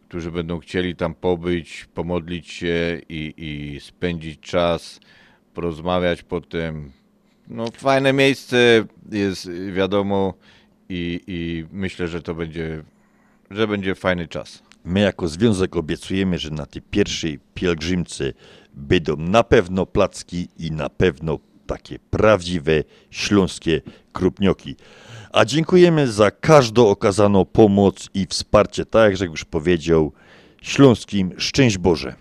[0.08, 5.00] którzy będą chcieli tam pobyć, pomodlić się i, i spędzić czas,
[5.54, 6.92] porozmawiać potem.
[7.48, 10.34] No fajne miejsce jest, wiadomo,
[10.90, 12.84] i, i myślę, że to będzie,
[13.52, 14.64] że będzie fajny czas.
[14.86, 18.34] My jako związek obiecujemy, że na tej pierwszej pielgrzymce
[18.74, 23.82] będą na pewno placki i na pewno takie prawdziwe śląskie
[24.14, 24.76] krupnioki.
[25.34, 30.12] A dziękujemy za każdą okazaną pomoc i wsparcie, tak jak już powiedział,
[30.62, 32.16] śląskim szczęść Boże.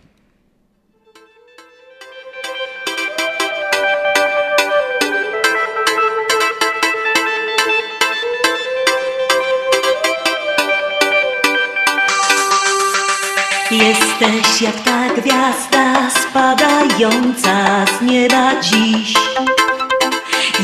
[13.71, 19.15] Jesteś jak ta gwiazda spadająca z nieba dziś.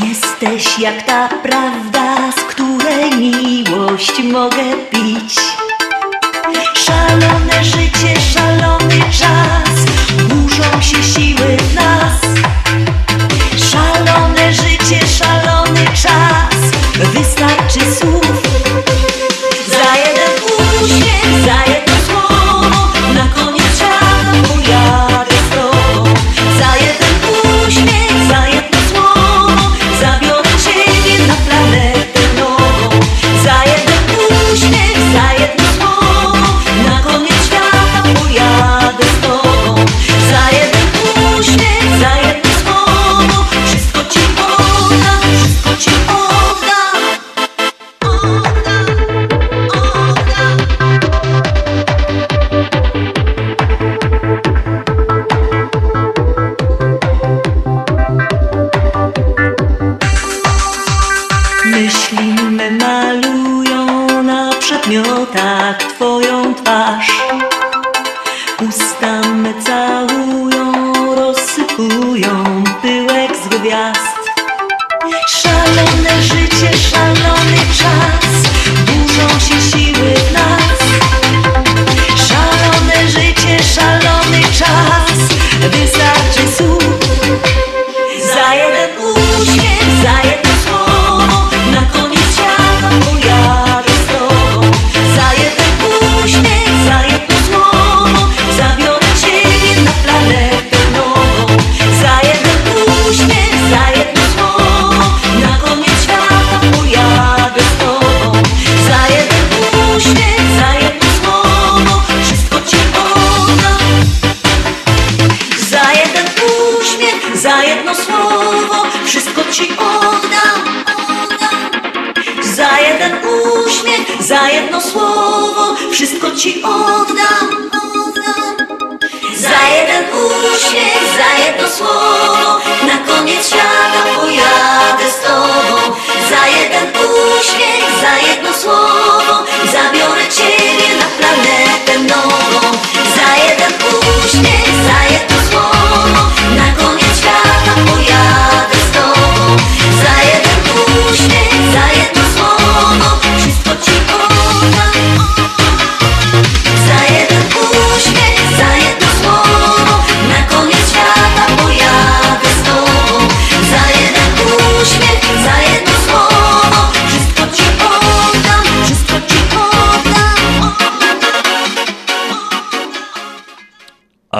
[0.02, 5.40] Jesteś jak ta prawda, z której miłość mogę pić.
[6.74, 8.73] Szalone życie, szalony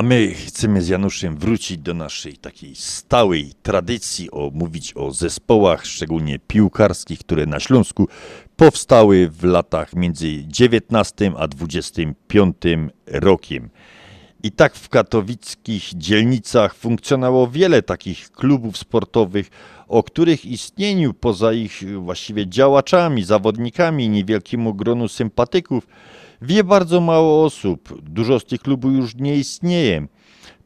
[0.05, 6.39] my chcemy z Januszem wrócić do naszej takiej stałej tradycji, o, mówić o zespołach, szczególnie
[6.39, 8.09] piłkarskich, które na Śląsku
[8.56, 12.56] powstały w latach między 19 a 25
[13.06, 13.70] rokiem.
[14.43, 19.51] I tak w katowickich dzielnicach funkcjonowało wiele takich klubów sportowych,
[19.89, 25.86] o których istnieniu poza ich właściwie działaczami, zawodnikami, niewielkiemu gronu sympatyków
[26.44, 28.00] wie bardzo mało osób.
[28.02, 30.06] Dużo z tych klubów już nie istnieje.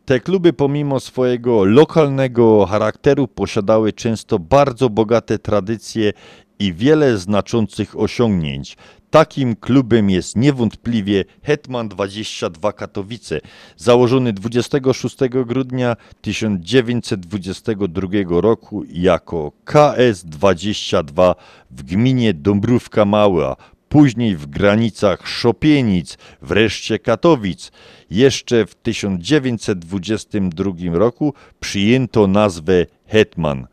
[0.04, 6.12] Te kluby pomimo swojego lokalnego charakteru posiadały często bardzo bogate tradycje
[6.58, 8.76] i wiele znaczących osiągnięć.
[9.10, 13.40] Takim klubem jest niewątpliwie Hetman 22 Katowice,
[13.76, 21.34] założony 26 grudnia 1922 roku jako KS22
[21.70, 23.56] w gminie Dąbrówka Mała,
[23.88, 27.72] później w granicach Szopienic, wreszcie Katowic.
[28.10, 33.66] Jeszcze w 1922 roku przyjęto nazwę Hetman.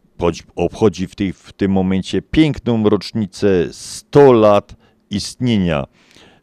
[0.56, 4.76] obchodzi w, tej, w tym momencie piękną rocznicę 100 lat
[5.10, 5.86] istnienia.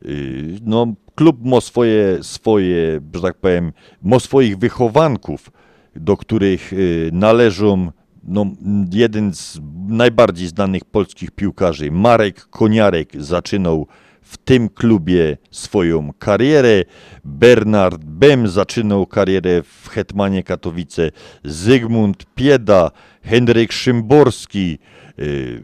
[0.01, 5.51] Yy, No, klub ma swoje, swoje, że tak powiem, ma swoich wychowanków,
[5.95, 7.91] do których yy, należą
[8.27, 8.45] no,
[8.91, 13.87] jeden z najbardziej znanych polskich piłkarzy, Marek Koniarek, zaczynał
[14.21, 16.83] w tym klubie swoją karierę.
[17.23, 21.11] Bernard Bem zaczynał karierę w Hetmanie Katowice.
[21.43, 22.91] Zygmunt Pieda,
[23.21, 24.79] Henryk Szymborski,
[25.17, 25.61] yy,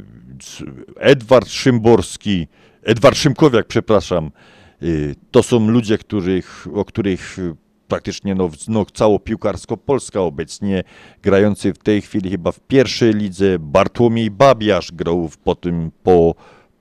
[1.00, 2.48] Edward Szymborski,
[2.84, 4.32] Edward Szymkowiak, przepraszam.
[4.82, 7.38] Yy, To są ludzie, których, o których
[7.94, 10.84] praktycznie no, no, cało piłkarsko Polska obecnie
[11.22, 13.60] grający w tej chwili chyba w pierwszej lidze.
[13.60, 16.36] Bartłomiej Babiarz grał w- po tym po,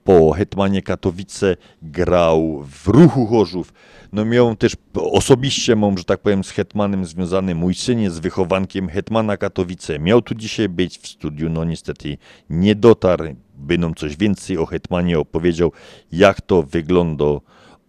[0.04, 3.72] po Hetmanie Katowice, grał w Ruchu Chorzów.
[4.12, 8.88] No miał też osobiście mam, że tak powiem, z Hetmanem związany mój syn jest wychowankiem
[8.88, 9.98] Hetmana Katowice.
[9.98, 12.18] Miał tu dzisiaj być w studiu, no niestety
[12.50, 13.24] nie dotarł,
[13.56, 15.72] by nam coś więcej o Hetmanie opowiedział,
[16.12, 17.24] jak to wygląda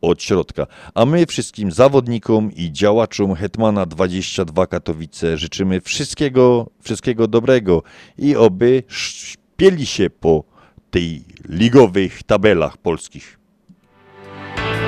[0.03, 0.67] od środka.
[0.93, 7.84] A my wszystkim zawodnikom i działaczom Hetmana 22 Katowice życzymy wszystkiego, wszystkiego dobrego
[8.17, 10.43] i oby śpieli się po
[10.91, 13.39] tej ligowych tabelach polskich.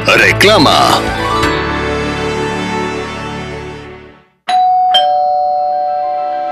[0.07, 1.01] Reklama.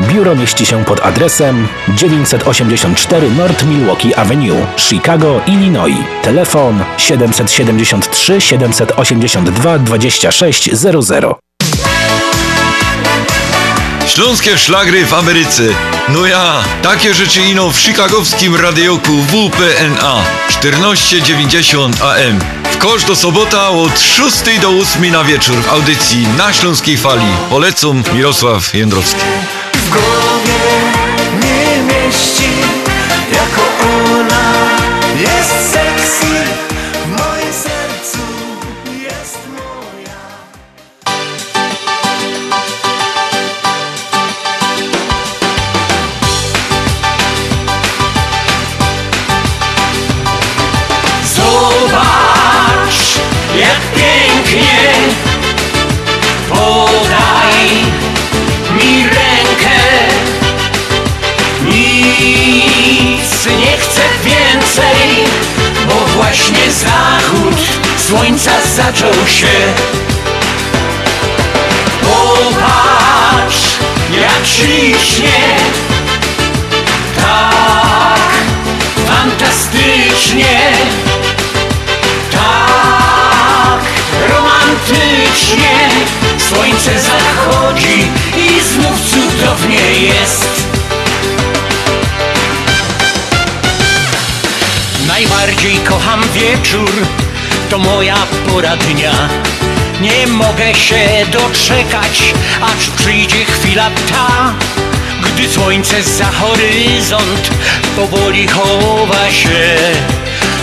[0.00, 5.96] Biuro mieści się pod adresem 984 North Milwaukee Avenue, Chicago, Illinois.
[6.22, 11.24] Telefon 773 782 2600.
[14.06, 15.62] Śląskie szlagry w Ameryce.
[16.08, 22.38] No ja, takie rzeczy ino w chicagowskim radioku WPNA 1490 AM.
[22.72, 27.26] W kosz do sobota od 6 do 8 na wieczór w audycji na Śląskiej Fali.
[27.50, 29.24] Polecam Mirosław Jędrowski.
[29.92, 30.64] Głowie
[31.42, 32.52] nie mieści
[33.32, 33.62] Jako
[34.18, 34.52] ona
[35.18, 35.81] jest
[66.32, 67.60] właśnie zachód
[68.08, 69.46] słońca zaczął się.
[72.02, 73.78] Popatrz,
[74.10, 75.56] jak ślicznie.
[77.16, 78.30] Tak
[79.06, 80.72] fantastycznie.
[82.30, 83.82] Tak
[84.28, 85.88] romantycznie.
[86.48, 90.61] Słońce zachodzi i znów cudownie jest
[95.22, 96.90] Najbardziej kocham wieczór,
[97.70, 98.16] to moja
[98.48, 99.12] pora dnia.
[100.00, 104.54] Nie mogę się doczekać, aż przyjdzie chwila ta,
[105.22, 107.50] gdy słońce za horyzont
[107.96, 109.76] powoli chowa się.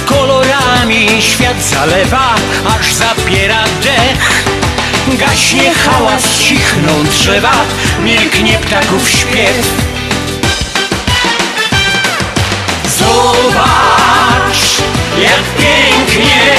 [0.06, 2.36] Kolorami świat zalewa,
[2.80, 4.44] aż zapiera dech.
[5.19, 7.53] Gaśnie hałas, cichną drzewa,
[8.03, 9.73] milknie ptaków śpiew.
[12.98, 14.18] Zobacz,
[15.21, 16.55] jak pięknie.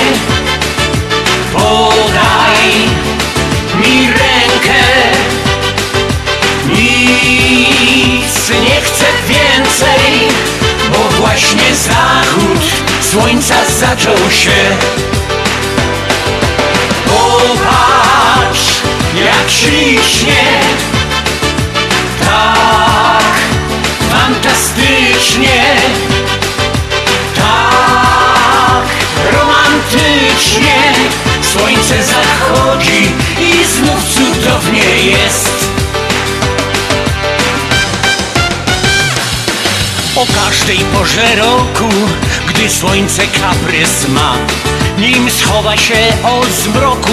[1.53, 2.71] Podaj
[3.75, 4.83] mi rękę.
[6.67, 10.29] Nic nie chcę więcej
[10.93, 12.61] Bo właśnie zachód
[13.01, 14.77] słońca zaczął się.
[17.07, 18.81] Popatrz,
[19.15, 20.61] jak ślicznie.
[22.21, 23.35] Tak
[24.11, 25.77] fantastycznie
[30.41, 30.93] romantycznie
[31.43, 35.71] Słońce zachodzi i znów cudownie jest.
[40.17, 41.89] O każdej porze roku,
[42.49, 44.35] gdy słońce kaprys ma
[44.99, 47.12] Nim schowa się od zmroku,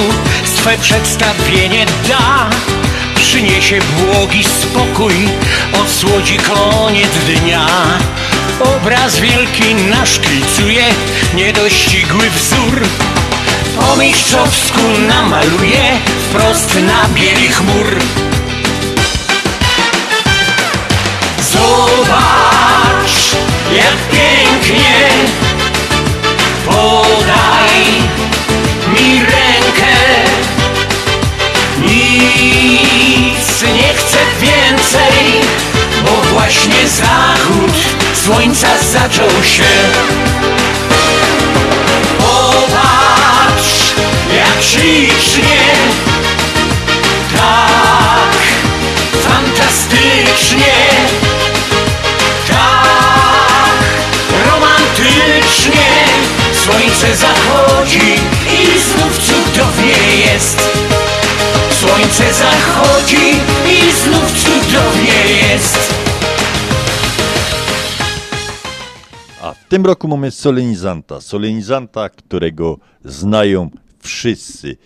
[0.55, 2.49] swe przedstawienie da.
[3.15, 5.13] Przyniesie błogi spokój,
[5.81, 7.67] odsłodzi koniec dnia
[8.59, 10.85] Obraz wielki nasz klicuje
[11.33, 12.81] niedościgły wzór.
[13.79, 17.99] Po mistrzowsku namaluje wprost na bieli chmur.
[21.53, 23.35] Zobacz
[23.75, 25.09] jak pięknie.
[26.65, 27.83] Podaj
[28.93, 29.97] mi rękę.
[31.81, 35.41] Nic nie chcę więcej
[36.05, 39.63] Bo właśnie zachód słońca zaczął się.
[42.19, 43.95] Popatrz
[44.37, 45.57] jak ślicznie.
[47.37, 48.37] Tak
[49.21, 50.73] fantastycznie.
[52.47, 53.83] Tak
[54.51, 55.89] romantycznie.
[56.63, 58.15] Słońce zachodzi
[58.53, 60.57] i znów cudownie jest.
[61.79, 66.06] Słońce zachodzi i znów cudownie jest
[69.67, 71.21] w tym roku mamy solenizanta.
[71.21, 73.69] Solenizanta, którego znają
[73.99, 74.77] wszyscy.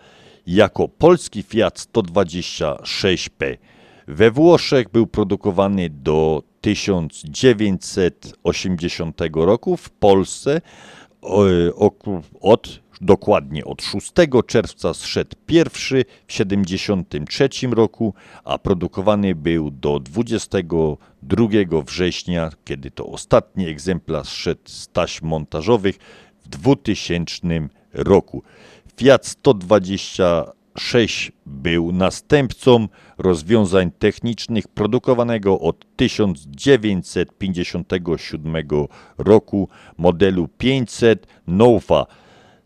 [0.48, 3.58] jako polski Fiat 126P.
[4.08, 10.62] We Włoszech był produkowany do 1980 roku, w Polsce
[11.22, 11.46] o,
[12.42, 14.12] od, dokładnie od 6
[14.48, 18.14] czerwca zszedł pierwszy w 73 roku,
[18.44, 21.48] a produkowany był do 22
[21.86, 25.96] września, kiedy to ostatni egzemplarz szedł z taśm montażowych
[26.46, 27.48] w 2000
[27.94, 28.44] roku.
[28.98, 32.88] Fiat 126 był następcą
[33.18, 38.56] rozwiązań technicznych produkowanego od 1957
[39.18, 42.06] roku modelu 500 Nova,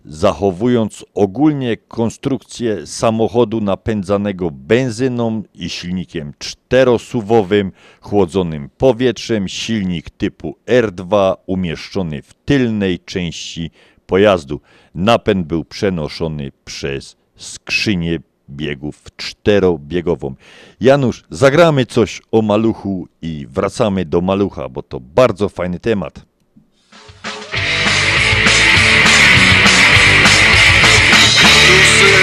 [0.06, 7.72] zachowując ogólnie konstrukcję samochodu napędzanego benzyną i silnikiem czterosuwowym,
[8.02, 13.72] chłodzonym powietrzem, silnik typu R2 umieszczony w tylnej części
[14.06, 14.62] pojazdu.
[14.96, 18.20] Napęd był przenoszony przez skrzynię
[18.50, 20.36] biegów czterobiegową.
[20.82, 26.31] Janusz, zagramy coś o maluchu i wracamy do malucha, bo to bardzo fajny temat.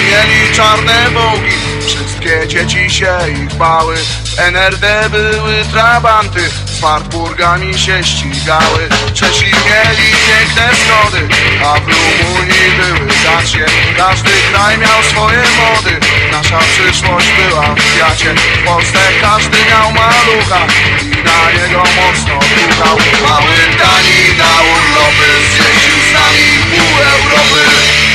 [0.09, 1.55] Mieli czarne bogi.
[1.85, 3.95] Wszystkie dzieci się ich bały.
[3.95, 6.49] W NRD były trabanty.
[6.65, 8.89] Z Wartburgami się ścigały.
[9.13, 11.27] Czesi mieli piękne schody
[11.65, 13.65] A w Rumunii były dacie
[13.97, 15.99] Każdy kraj miał swoje mody.
[16.31, 20.61] Nasza przyszłość była w kwiacie W Polsce każdy miał malucha
[21.01, 22.97] I na niego mocno dmuchał
[23.29, 28.08] Mały Dani na urlopy Zjeździł z nami pół Europy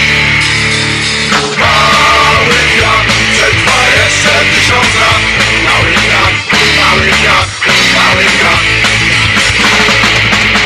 [4.64, 5.22] jeszcze tysiąc lat
[5.64, 6.32] Mały kwiat,
[6.76, 7.48] mały kwiat,
[7.94, 8.60] mały kwiat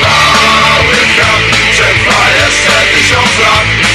[0.00, 3.87] Mały kwiat Przetrwa jeszcze tysiąc lat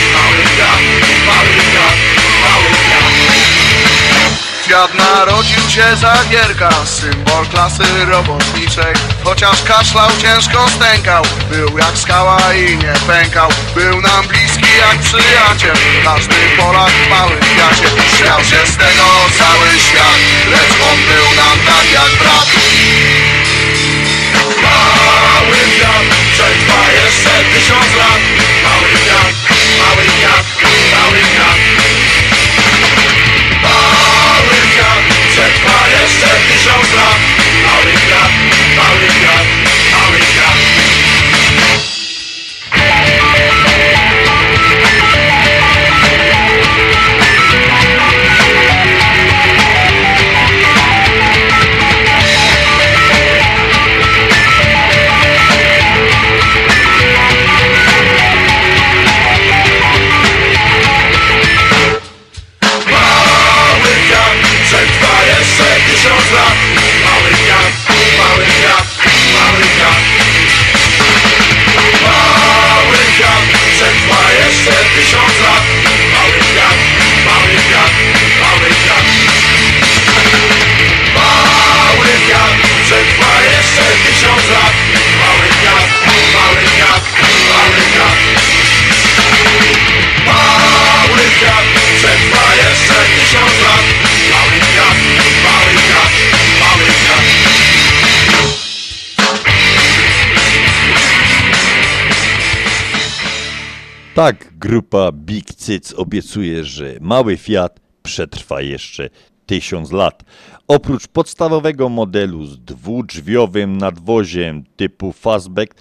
[4.73, 8.93] Kwiat narodził się za gierka, symbol klasy robotniczej.
[9.23, 13.49] Chociaż kaszlał, ciężko stękał, był jak skała i nie pękał.
[13.75, 17.87] Był nam bliski jak przyjaciel, każdy Polak w małym kwiacie
[18.17, 19.05] Śmiał się z tego
[19.37, 20.19] cały świat,
[20.51, 22.47] lecz on był nam tak jak brat.
[24.63, 28.21] Mały kwiat, przetrwa jeszcze tysiąc lat.
[28.63, 29.33] Mały kwiat,
[29.79, 30.45] mały kwiat,
[30.93, 31.82] mały kwiat
[104.23, 109.09] Tak, grupa Big Cyc obiecuje, że mały Fiat przetrwa jeszcze
[109.45, 110.23] tysiąc lat.
[110.67, 115.75] Oprócz podstawowego modelu z dwudrzwiowym nadwoziem typu fastback,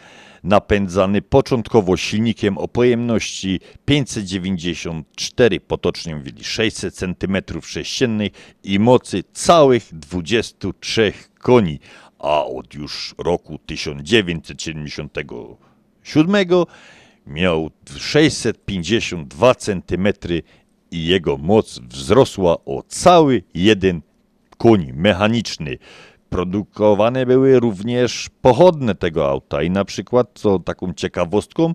[0.45, 8.31] napędzany początkowo silnikiem o pojemności 594, potocznie mówili 600 cm3
[8.65, 11.79] i mocy całych 23 koni,
[12.19, 16.47] a od już roku 1977
[17.27, 20.09] miał 652 cm
[20.91, 24.01] i jego moc wzrosła o cały jeden
[24.59, 25.79] koń mechaniczny.
[26.29, 31.75] Produkowane były również pochodne tego auta i na przykład, co taką ciekawostką,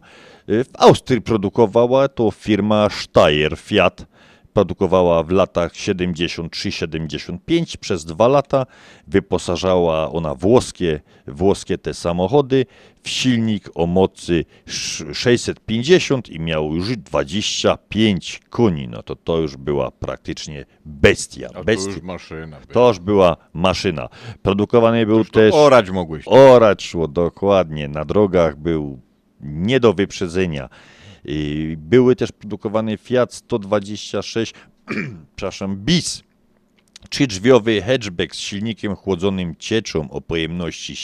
[0.49, 4.05] y, w Austrii produkowała to firma Steyr Fiat.
[4.53, 8.65] Produkowała w latach 73-75 przez dwa lata.
[9.07, 12.65] Wyposażała ona włoskie, włoskie te samochody
[13.07, 18.87] silnik o mocy sz- 650 i miał już 25 koni.
[18.87, 21.47] No to to już była praktycznie bestia.
[21.49, 21.91] A to bestia.
[21.91, 22.73] już maszyna była.
[22.73, 24.09] To już była maszyna.
[24.41, 25.53] Produkowany był to też...
[25.53, 26.23] orać mogłeś.
[26.25, 27.87] Orać szło, dokładnie.
[27.87, 28.99] Na drogach był
[29.41, 30.69] nie do wyprzedzenia.
[31.77, 34.53] Były też produkowane Fiat 126,
[35.35, 36.23] przepraszam, BIS,
[37.09, 40.95] trzydrzwiowy hatchback z silnikiem chłodzonym cieczą o pojemności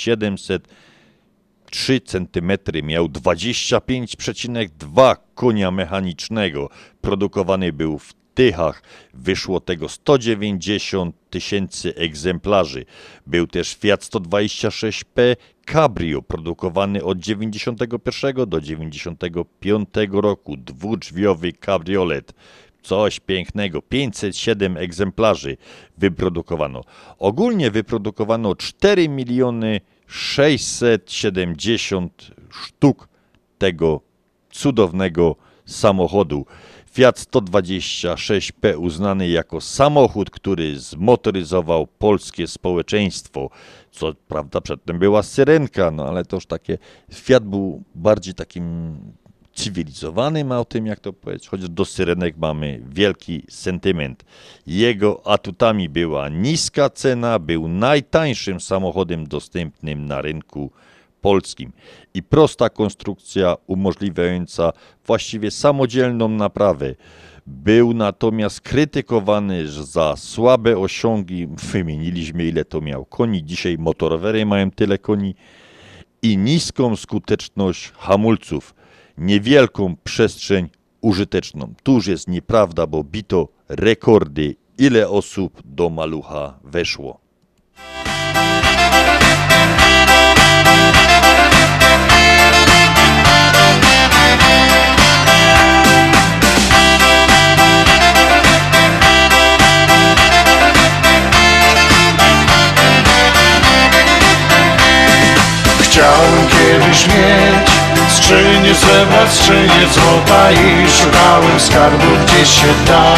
[1.76, 2.52] 703 cm
[2.84, 6.70] miał 25,2 konia mechanicznego.
[7.02, 8.84] Produkowany był w Tychach.
[9.14, 12.86] Wyszło tego 190 tysięcy egzemplarzy.
[13.28, 15.36] Był też Fiat 126P
[15.66, 20.58] Cabrio, produkowany od 91 do 95 roku.
[20.58, 22.34] Dwudrzwiowy kabriolet.
[22.82, 23.82] Coś pięknego.
[23.82, 25.58] 507 egzemplarzy
[25.98, 26.84] wyprodukowano.
[27.20, 33.08] Ogólnie wyprodukowano 4 miliony 670 sztuk
[33.58, 34.02] tego
[34.52, 35.36] cudownego
[35.66, 36.46] samochodu.
[36.92, 43.50] Fiat 126P uznany jako samochód, który zmotoryzował polskie społeczeństwo.
[43.92, 46.78] Co prawda przedtem była syrenka, no ale to już takie.
[47.14, 48.96] Fiat był bardziej takim
[49.54, 54.26] cywilizowanym autem, jak to powiedzieć, chociaż do syrenek mamy wielki sentyment.
[54.68, 60.72] Jego atutami była niska cena, był najtańszym samochodem dostępnym na rynku
[61.22, 61.72] polskim
[62.14, 64.74] i prosta konstrukcja umożliwiająca
[65.06, 66.96] właściwie samodzielną naprawę.
[67.48, 71.48] Był natomiast krytykowany za słabe osiągi.
[71.48, 73.44] Wymieniliśmy, ile to miał koni.
[73.44, 75.36] Dzisiaj motorowery mają tyle koni.
[76.22, 78.74] I niską skuteczność hamulców.
[79.18, 80.69] Niewielką przestrzeń
[81.02, 81.73] użyteczną.
[81.84, 87.19] Tu już jest nieprawda, bo bito rekordy ile osób do malucha weszło.
[105.81, 107.82] Chciałem kiedyś mieć
[108.14, 113.15] skrzynię srebra, skrzynię złota i szukałem skarbu gdzie się da.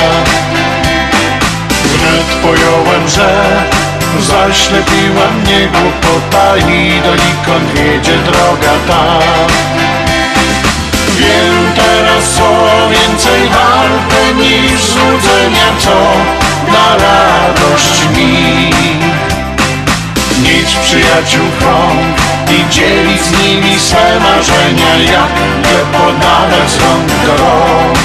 [1.83, 3.45] Wnet pojąłem, że
[4.19, 9.19] zaślepiła mnie głupota i donikąd wiedzie droga ta.
[11.17, 12.49] Wiem teraz co
[12.89, 15.95] więcej warte niż złudzenia, co
[16.71, 19.24] da radość mi.
[20.43, 22.17] Mieć przyjaciół krąg
[22.51, 25.31] i dzielić z nimi swe marzenia, jak
[25.71, 27.99] je podawać z rąk do rąk.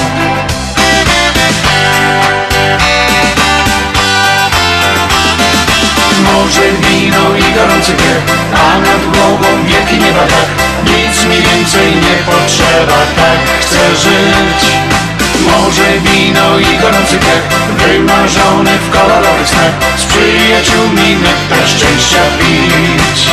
[6.33, 12.17] Może wino i gorący piech, a nad głową wielki nieba tak Nic mi więcej nie
[12.25, 15.00] potrzeba, tak chcę żyć
[15.47, 17.45] Może wino i gorący piech,
[17.77, 23.27] wymarzony w kolorowych snach Z przyjaciółmi nektar szczęścia pić.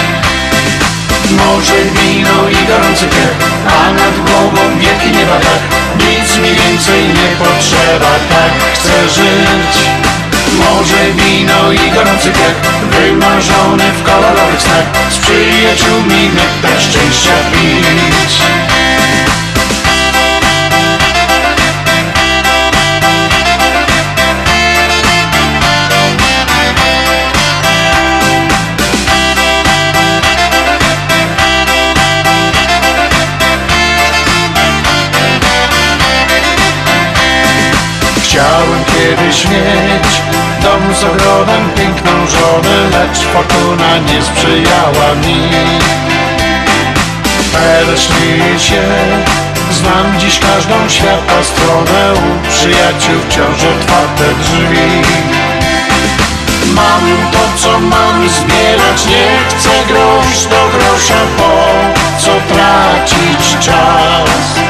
[1.30, 3.36] Może wino i gorący piech,
[3.66, 5.60] a nad głową wielki nieba tak
[5.98, 9.74] Nic mi więcej nie potrzeba, tak chcę żyć.
[10.58, 12.56] Może wino i gorący piech
[12.90, 18.67] Wymarzony w kolorowych snach Z przyjaciółmi nektar szczęścia pić
[39.28, 40.22] Kiedyś mieć
[40.62, 45.48] dom z ogrodem, piękną żonę, lecz fortuna nie sprzyjała mi.
[47.96, 48.82] Śmieję się,
[49.70, 55.02] znam dziś każdą świata stronę, u przyjaciół wciąż otwarte drzwi.
[56.74, 61.64] Mam to, co mam zbierać, nie chcę grosz do grosza, po
[62.18, 64.67] co tracić czas?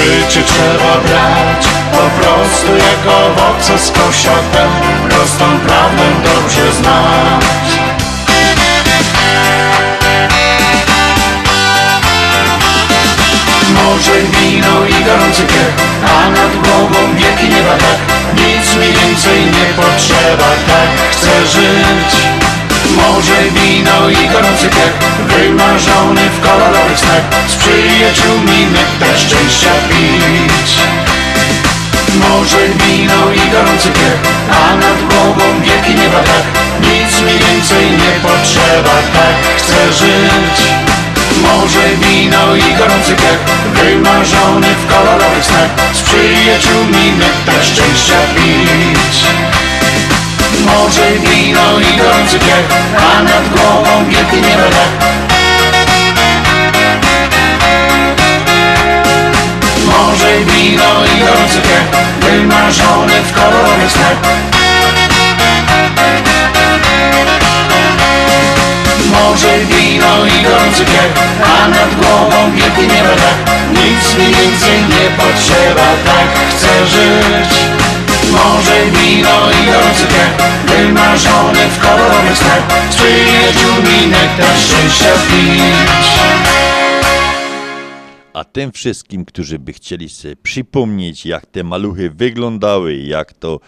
[0.00, 1.68] Życie trzeba brać.
[1.92, 4.68] Po prostu jak owoce z kosia Tę
[5.08, 7.70] prostą prawdę dobrze znać.
[13.74, 15.74] Może wino i gorący piech
[16.04, 17.98] A nad głową wielki nieba tak.
[18.34, 22.49] Nic mi więcej nie potrzeba Tak chcę żyć
[22.96, 24.94] Może wino i gorący piech
[25.28, 30.70] Wymarzony w kolorowych snach Z przyjaciółmi nektar szczęścia pić.
[32.14, 34.18] Może wino i gorący piech
[34.50, 36.44] A nad głową wielki nieba tak.
[36.80, 40.58] Nic mi więcej nie potrzeba Tak chcę żyć.
[41.42, 43.40] Może wino i gorący piech
[43.74, 49.49] Wymarzony w kolorowych snach Z przyjaciółmi nektar szczęścia pić
[50.66, 55.10] Może wino i gorący piech A nad głową wielki nieba tak
[59.86, 64.16] Może wino i gorący piech Wymarzony w kolorowych snach
[69.12, 71.12] Może wino i gorący piech
[71.44, 77.79] A nad głową wielki nieba tak Nic mi więcej nie potrzeba Tak chcę żyć
[78.32, 86.20] Może wino i gorący piech Wymarzony w kolorowych snach Z przyjaciółmi nektar szczęścia pić
[88.32, 93.60] A tym wszystkim, którzy by chcieli sobie przypomnieć, jak te maluchy wyglądały, jak to,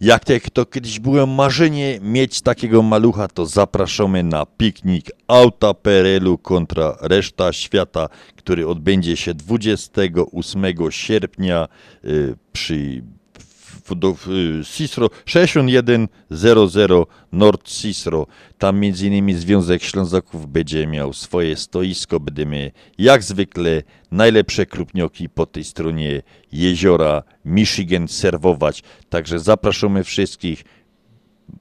[0.00, 6.38] jak te, to kiedyś było marzenie mieć takiego malucha, to zapraszamy na piknik Auta PRL-u
[6.38, 11.68] kontra reszta świata, który odbędzie się 28 sierpnia
[12.04, 13.02] y, przy
[13.94, 14.16] do,
[14.64, 18.26] Cicero 6100 Nord Cicero.
[18.58, 22.20] Tam między innymi Związek Ślązaków będzie miał swoje stoisko.
[22.20, 26.22] Będziemy jak zwykle najlepsze krupnioki po tej stronie
[26.52, 28.82] jeziora Michigan serwować.
[29.08, 30.64] Także zapraszamy wszystkich.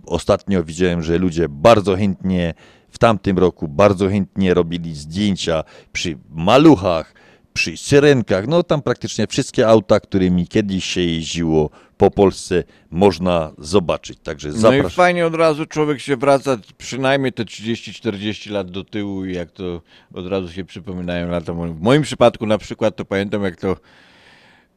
[0.06, 2.54] Ostatnio widziałem, że ludzie bardzo chętnie
[2.96, 7.15] w tamtym roku bardzo chętnie robili zdjęcia przy maluchach,
[7.56, 14.20] przy syrenkach, no tam praktycznie wszystkie auta, którymi kiedyś się jeździło po Polsce można zobaczyć.
[14.24, 14.90] Także No i zapraszam.
[14.90, 19.82] fajnie od razu człowiek się wraca przynajmniej te 30-40 lat do tyłu i jak to
[20.14, 21.54] od razu się przypominają lata.
[21.54, 23.76] W moim przypadku na przykład to pamiętam jak to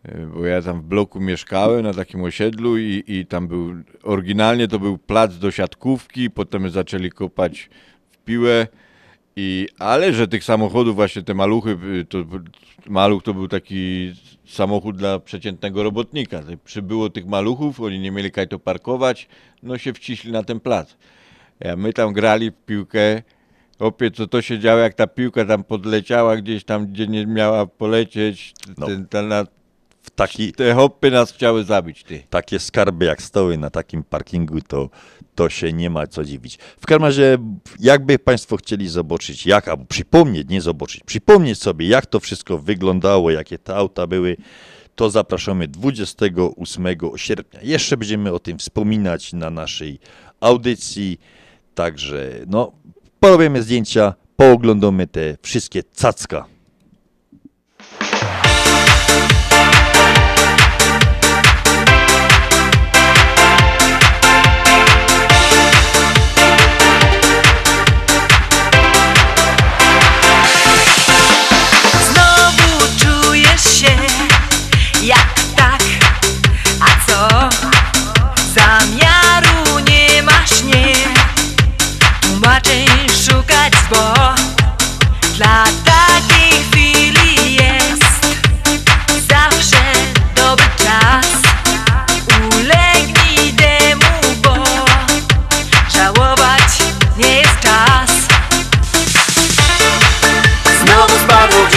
[0.08, 4.68] Y, Bo ja tam w bloku mieszkałem na takim osiedlu i, i tam był, oryginalnie
[4.68, 7.70] to był plac do siatkówki, potem zaczęli kopać
[8.10, 8.66] w piłę.
[9.40, 12.18] I, ale że tych samochodów, właśnie te maluchy, y, to
[12.86, 14.12] maluch to był taki
[14.46, 16.42] samochód dla przeciętnego robotnika.
[16.64, 19.28] Przybyło tych maluchów, oni nie mieli kaj to parkować,
[19.62, 20.96] no się wciśli na ten plac.
[21.60, 23.22] Ja, my tam grali w piłkę,
[23.78, 27.66] opie, co to się działo, jak ta piłka tam podleciała gdzieś tam, gdzie nie miała
[27.66, 28.54] polecieć,
[28.86, 29.32] ten, ten,
[30.18, 32.22] taki, te hopy nas chciały zabić, ty.
[32.30, 34.90] takie skarby jak stoły na takim parkingu, to,
[35.34, 36.58] to się nie ma co dziwić.
[36.80, 37.38] W każdym razie,
[37.80, 43.30] jakby Państwo chcieli zobaczyć, jak, albo przypomnieć, nie zobaczyć, przypomnieć sobie, jak to wszystko wyglądało,
[43.30, 44.36] jakie te auta były,
[44.94, 46.86] to zapraszamy 28
[47.16, 47.60] sierpnia.
[47.62, 49.98] Jeszcze będziemy o tym wspominać na naszej
[50.40, 51.20] audycji,
[51.74, 52.72] także no,
[53.20, 56.57] porobimy zdjęcia, pooglądamy te wszystkie cacka.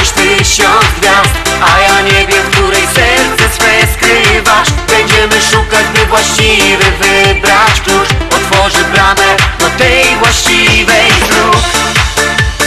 [0.02, 4.68] Gdzieś tysiąc gwiazd A ja nie wiem, w której serce swe skrywasz.
[4.88, 8.10] Będziemy szukać, by właściwy wybrać klucz.
[8.36, 9.30] Otworzy bramę
[9.60, 11.64] do tej właściwej dróg.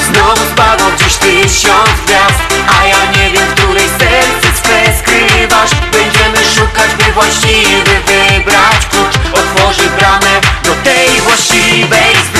[0.06, 2.40] Znowu spadło gdzieś tysiąc gwiazd
[2.80, 5.70] A ja nie wiem, w której serce swe skrywasz.
[5.92, 9.14] Będziemy szukać, by właściwy wybrać klucz.
[9.32, 12.33] Otworzy bramę do tej właściwej dróg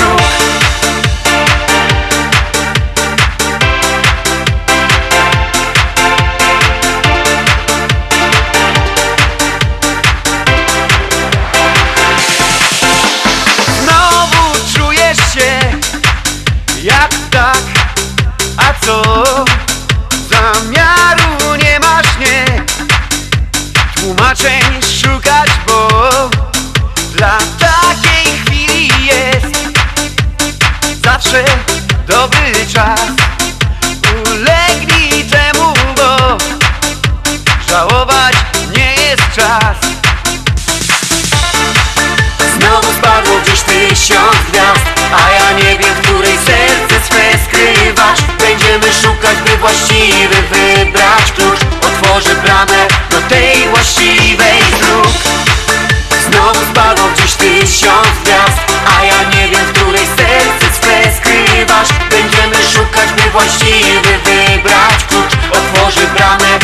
[24.05, 24.61] Tłumaczeń
[25.01, 25.89] szukać, bo
[27.13, 29.73] dla takiej chwili jest
[31.03, 31.43] zawsze
[32.07, 33.01] dobry czas.
[34.25, 36.37] Ulegnij temu, bo
[37.69, 38.35] żałować
[38.77, 39.77] nie jest czas.
[42.57, 48.19] Znowu spadło gdzieś tysiąc gwiazd A ja nie wiem, której serce swe skrywasz.
[48.39, 55.07] Będziemy szukać, by właściwy wybrać klucz Otworzy bramę do tej właściwej dróg.
[56.25, 58.59] Znowu spadło gdzieś tysiąc gwiazd
[58.97, 61.89] A ja nie wiem, w której serce swe skrywasz.
[62.09, 65.33] Będziemy szukać, by właściwy wybrać klucz.
[65.51, 66.59] Otworzy bramę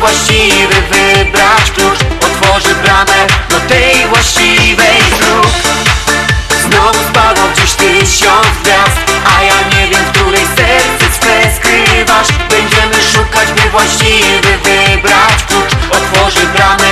[0.00, 5.46] właściwy wybrać klucz Otworzy bramę do tej właściwej dróg.
[6.62, 8.98] Znowu spadło gdzieś tysiąc gwiazd
[9.36, 12.28] A ja nie wiem, w której serce swe skrywasz.
[12.50, 16.89] Będziemy szukać, by właściwy wybrać klucz Otworzy bramę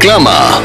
[0.00, 0.60] Reklama.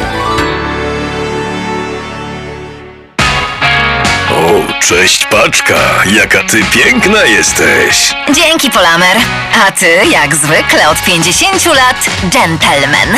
[4.31, 5.75] O, cześć paczka,
[6.05, 8.13] jaka ty piękna jesteś.
[8.33, 9.17] Dzięki, Polamer.
[9.67, 13.17] A ty, jak zwykle, od 50 lat, gentleman.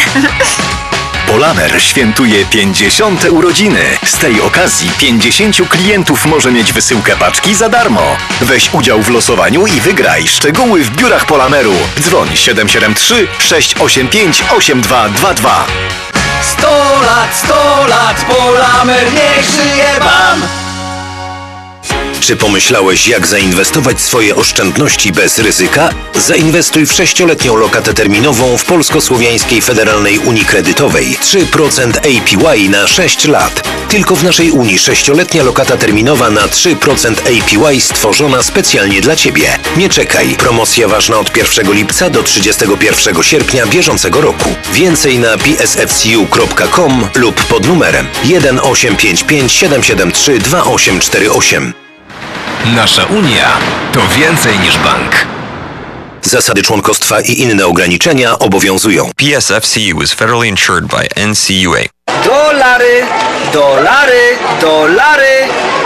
[1.28, 3.98] Polamer świętuje 50 urodziny.
[4.06, 8.18] Z tej okazji 50 klientów może mieć wysyłkę paczki za darmo.
[8.42, 10.28] Weź udział w losowaniu i wygraj.
[10.28, 11.74] Szczegóły w biurach Polameru.
[12.00, 15.66] Dzwoń 773 685 8222.
[16.60, 16.68] 100
[17.02, 20.67] lat, 100 lat, Polamer niech żyje wam!
[22.20, 25.90] Czy pomyślałeś, jak zainwestować swoje oszczędności bez ryzyka?
[26.16, 31.18] Zainwestuj w sześcioletnią lokatę terminową w Polsko-Słowiańskiej Federalnej Unii Kredytowej.
[31.22, 33.70] 3% APY na 6 lat.
[33.90, 39.60] Tylko w naszej Unii sześcioletnia lokata terminowa na 3% APY stworzona specjalnie dla Ciebie.
[39.78, 40.36] Nie czekaj.
[40.36, 44.56] Promocja ważna od 1 lipca do 31 sierpnia bieżącego roku.
[44.74, 51.87] Więcej na psfcu.com lub pod numerem 1855 773 2848.
[52.76, 53.58] Nasza Unia
[53.94, 55.26] to więcej niż bank.
[56.22, 59.12] Zasady członkostwa i inne ograniczenia obowiązują.
[59.16, 61.80] PSFCU is federally insured by NCUA.
[62.26, 63.06] Dolary,
[63.54, 65.48] dolary, dolary,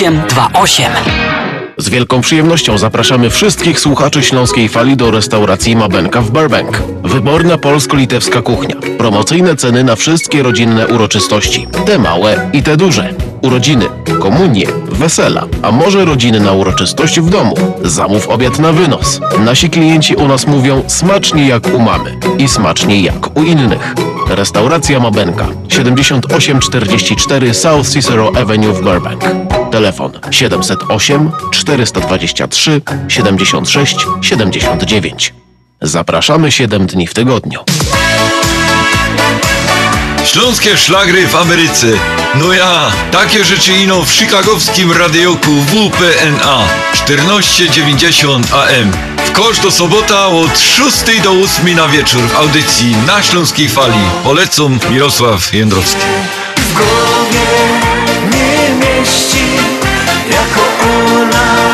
[0.00, 0.92] 0828.
[1.78, 6.82] Z wielką przyjemnością zapraszamy wszystkich słuchaczy Śląskiej Fali do restauracji Mabenka w Burbank.
[7.04, 8.76] Wyborna polsko-litewska kuchnia.
[8.98, 11.66] Promocyjne ceny na wszystkie rodzinne uroczystości.
[11.86, 13.14] Te małe i te duże.
[13.42, 13.86] Urodziny,
[14.20, 17.54] komunie, wesela, a może rodziny na uroczystość w domu.
[17.84, 19.20] Zamów obiad na wynos.
[19.38, 23.94] Nasi klienci u nas mówią smacznie jak u mamy i smacznie jak u innych.
[24.30, 29.24] Restauracja Mabenka 7844 South Cicero Avenue w Burbank.
[29.70, 35.34] Telefon 708 423 76 79.
[35.80, 37.60] Zapraszamy 7 dni w tygodniu.
[40.24, 41.86] Śląskie szlagry w Ameryce.
[42.34, 49.09] No ja, takie rzeczy ino w chicagowskim radioku WPNA 1490 AM.
[49.34, 54.00] W do sobota od 6 do 8 na wieczór w audycji na Śląskiej Fali.
[54.24, 56.00] Polecam Mirosław Jędrowski.
[56.56, 57.46] w głowie
[58.32, 59.56] nie mieści
[60.30, 61.69] Jako ona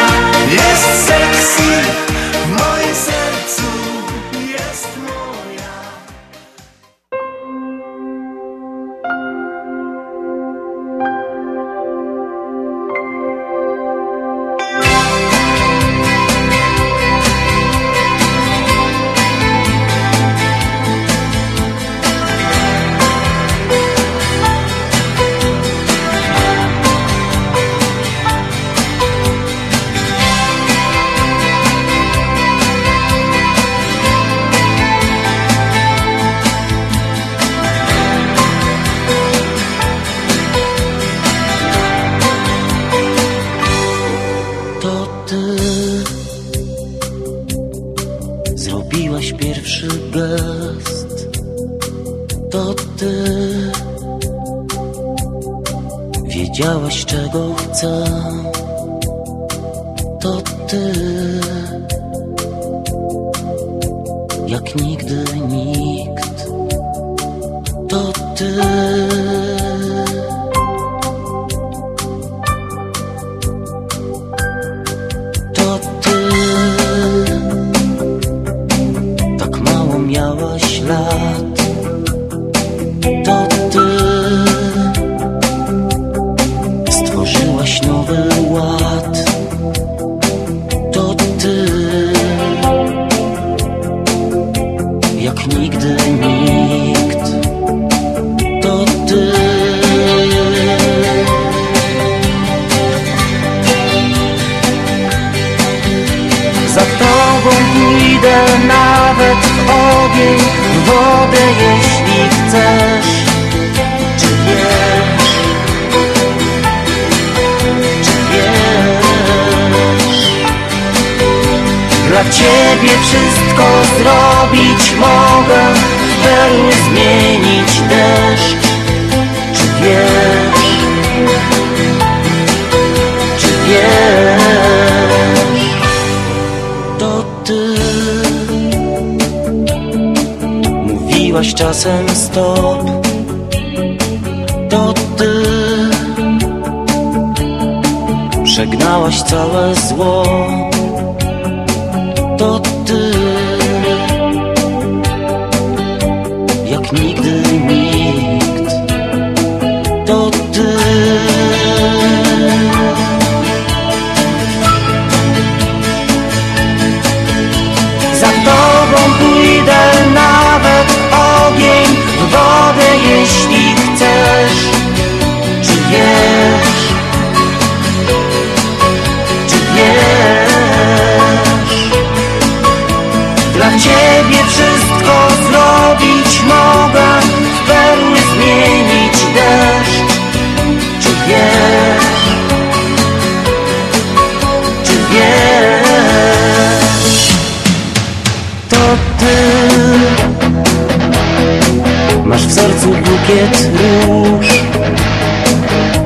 [202.86, 204.46] sercu bukiet róż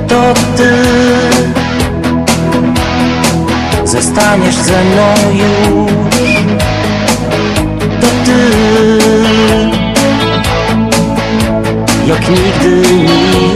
[0.09, 0.73] To ty.
[3.85, 5.93] Zostaniesz ze mną już.
[8.01, 8.40] To ty.
[12.07, 12.82] Jak nigdy
[13.32, 13.50] nikt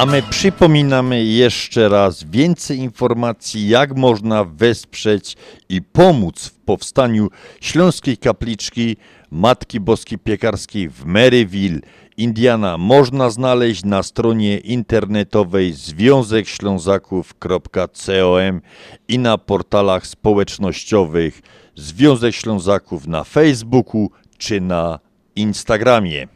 [0.00, 5.36] A my przypominamy jeszcze raz więcej informacji, jak można wesprzeć
[5.68, 7.28] i pomóc w powstaniu
[7.60, 8.96] Śląskiej Kapliczki
[9.30, 11.80] Matki Boskiej Piekarskiej w Maryville,
[12.16, 12.78] Indiana.
[12.78, 18.60] Można znaleźć na stronie internetowej związekślązaków.com
[19.08, 21.40] i na portalach społecznościowych
[21.76, 24.98] Związek Ślązaków na Facebooku czy na
[25.36, 26.28] Instagramie.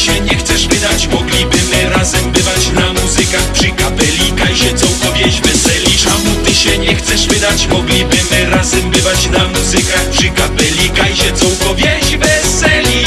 [0.00, 1.06] Się nie chcesz wydać?
[1.06, 5.98] Mogliby my razem bywać na muzykach przy kapelika i się całkowieś weseli.
[5.98, 7.66] Czemu ty się nie chcesz wydać?
[7.66, 13.04] Mogliby my razem bywać na muzykach przy kapelika i się całkowieś weseli.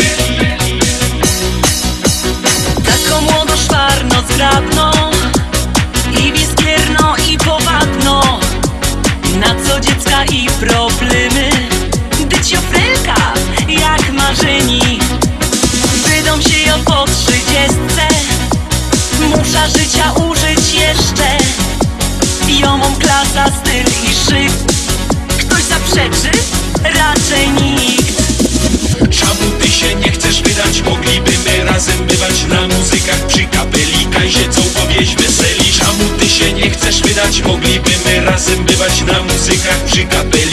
[2.85, 4.91] Taką młodo szwarno zgrabno
[6.19, 8.39] I wiskierno i powadno
[9.39, 10.92] Na co dziecka i problemy
[19.63, 21.37] Muszę życia użyć jeszcze
[22.61, 24.51] Jomą klasa, styl i szyk
[25.37, 26.31] Ktoś zaprzeczy?
[26.83, 28.23] Raczej nikt
[29.11, 30.81] Czemu ty się nie chcesz wydać?
[30.81, 36.53] Mogliby my razem bywać na muzykach przy kapelika i się całkowieś weseli Czemu ty się
[36.53, 37.41] nie chcesz wydać?
[37.41, 40.52] Mogliby my razem bywać na muzykach przy kapelika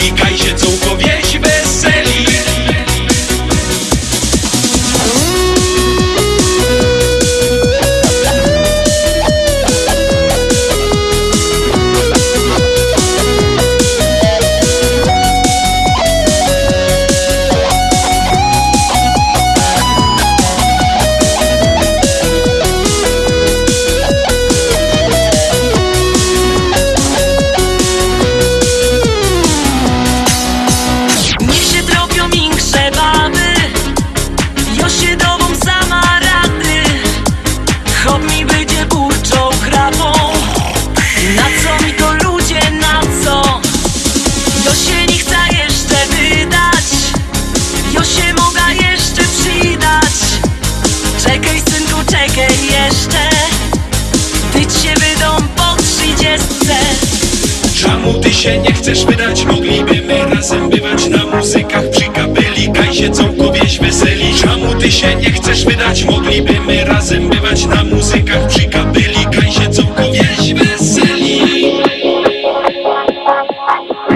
[64.81, 66.05] ty się nie chcesz wydać?
[66.05, 71.41] Mogliby my razem bywać na muzykach przy kapelika i się całkowieś weseli.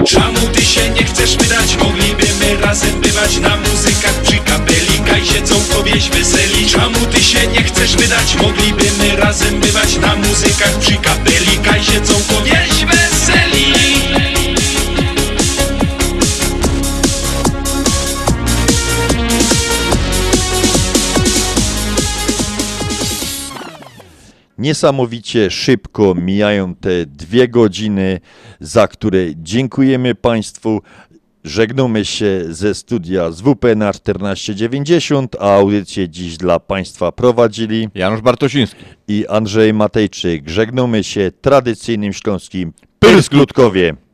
[0.05, 1.77] Czemu ty się nie chcesz wydać?
[1.77, 6.67] Mogliby my razem bywać na muzykach przy kapelika i się całkowieś weseli.
[6.67, 8.35] Czemu ty się nie chcesz wydać?
[8.35, 12.01] Mogliby my razem bywać na muzykach przy kapeli Kaj się
[24.65, 28.19] Niesamowicie szybko mijają te dwie godziny,
[28.59, 30.81] za które dziękujemy Państwu.
[31.43, 38.21] Żegnamy się ze studia z WP na 1490, a audycję dziś dla Państwa prowadzili Janusz
[38.21, 40.49] Bartosiński i Andrzej Matejczyk.
[40.49, 44.04] Żegnamy się tradycyjnym śląskim Pyrskutkowie.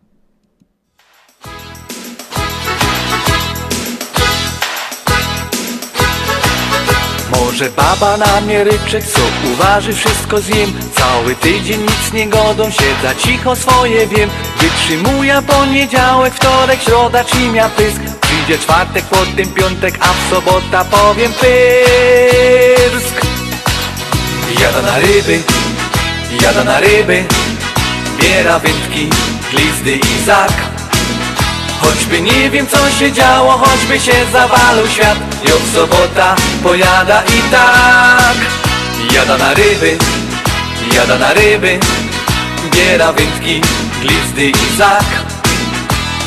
[7.31, 9.21] Może baba na mnie ryczeć, co
[9.53, 14.29] uważy, wszystko zjem Cały tydzień nic nie godą, siedza cicho swoje wiem.
[14.57, 18.01] Wytrzymuję poniedziałek, wtorek, środa, czymia pysk?
[18.21, 23.21] Przyjdzie czwartek, potem piątek, a w sobota powiem pyrsk
[24.61, 25.39] Jada na ryby,
[26.41, 27.23] jada na ryby
[28.21, 29.09] Biera wędki,
[29.51, 30.80] glizdy i zak
[31.81, 35.17] Choćby nie wiem co się działo, choćby się zawalał świat.
[35.49, 38.37] Jo sobota pojada i tak.
[39.13, 39.97] Jada na ryby,
[40.95, 41.79] jada na ryby.
[42.75, 43.61] Biera wędki,
[44.01, 45.05] glizdy i zak.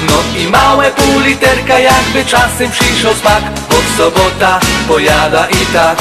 [0.06, 3.43] No i małe pół literka jakby czasem przyszło smak.
[3.70, 5.98] Bo sobota pojada i tak.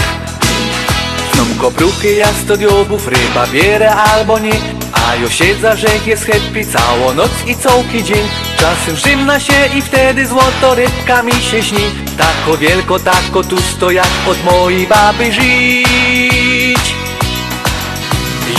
[1.36, 4.83] Są kopruchy jak sto diobów, ryba bierę albo nie
[5.14, 8.28] A jo siedza, że jest happy całą noc i całki dzień.
[8.58, 11.86] Czasem żymna się i wtedy złoto rybka mi się śni.
[12.18, 16.96] Tako wielko, tako tusto jak od mojej baby żyć.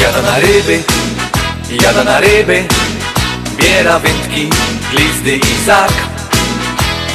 [0.00, 0.82] Jada na ryby,
[1.82, 2.64] jada na ryby
[3.56, 4.50] Biera wędki,
[4.90, 5.92] glizdy i zak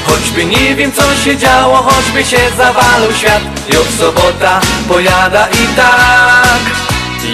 [0.08, 3.42] Choćby nie wiem co się działo, choćby się zawalał świat.
[3.74, 6.62] Jo sobota pojada i tak.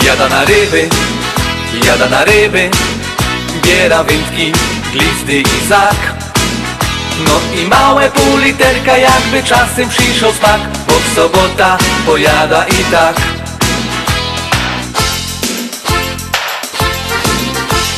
[0.06, 0.90] Jada na ryby,
[1.84, 2.70] jada na ryby
[3.64, 4.52] Biera wędki,
[4.92, 5.96] glizdy i zak.
[7.26, 10.62] No i małe pół literka jakby czasem przyszło smak.
[10.88, 13.16] Bo w sobota pojada i tak.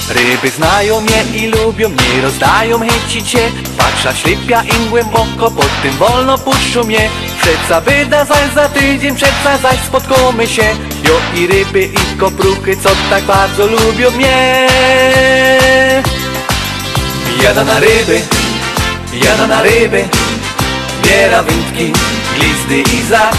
[0.09, 5.91] Ryby znają mnie i lubią mnie, rozdają chęcić się Patrza ślipia im głęboko, pod tym
[5.91, 7.09] wolno puszczą mnie.
[7.41, 10.75] Przeca wyda zaś za tydzień, przeca zaś spotkamy się
[11.07, 14.67] Jo i ryby i kopruchy, co tak bardzo lubią mnie.
[17.43, 18.21] Jada na ryby,
[19.13, 20.05] jada na ryby
[21.03, 21.93] Biera wędki,
[22.35, 23.35] glizdy i zak.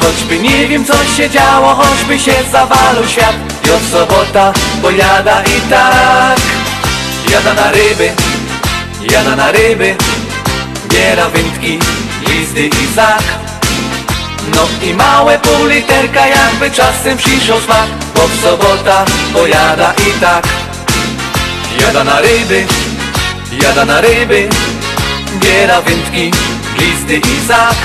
[0.00, 3.36] Choćby nie wiem co się działo, choćby się zawalał świat.
[3.66, 4.52] Jo sobota
[4.82, 6.40] pojada i tak.
[7.30, 8.10] Jada na ryby,
[9.10, 9.96] jada na ryby
[10.90, 11.78] Biera wędki,
[12.24, 13.51] glizdy i zak
[14.54, 20.46] No i małe pół literka jakby czasem przyszło smak Bo w sobota pojada i tak.
[21.80, 22.66] Jada na ryby,
[23.62, 24.48] jada na ryby
[25.40, 26.30] Biera wędki,
[26.76, 27.76] glizdy i zak.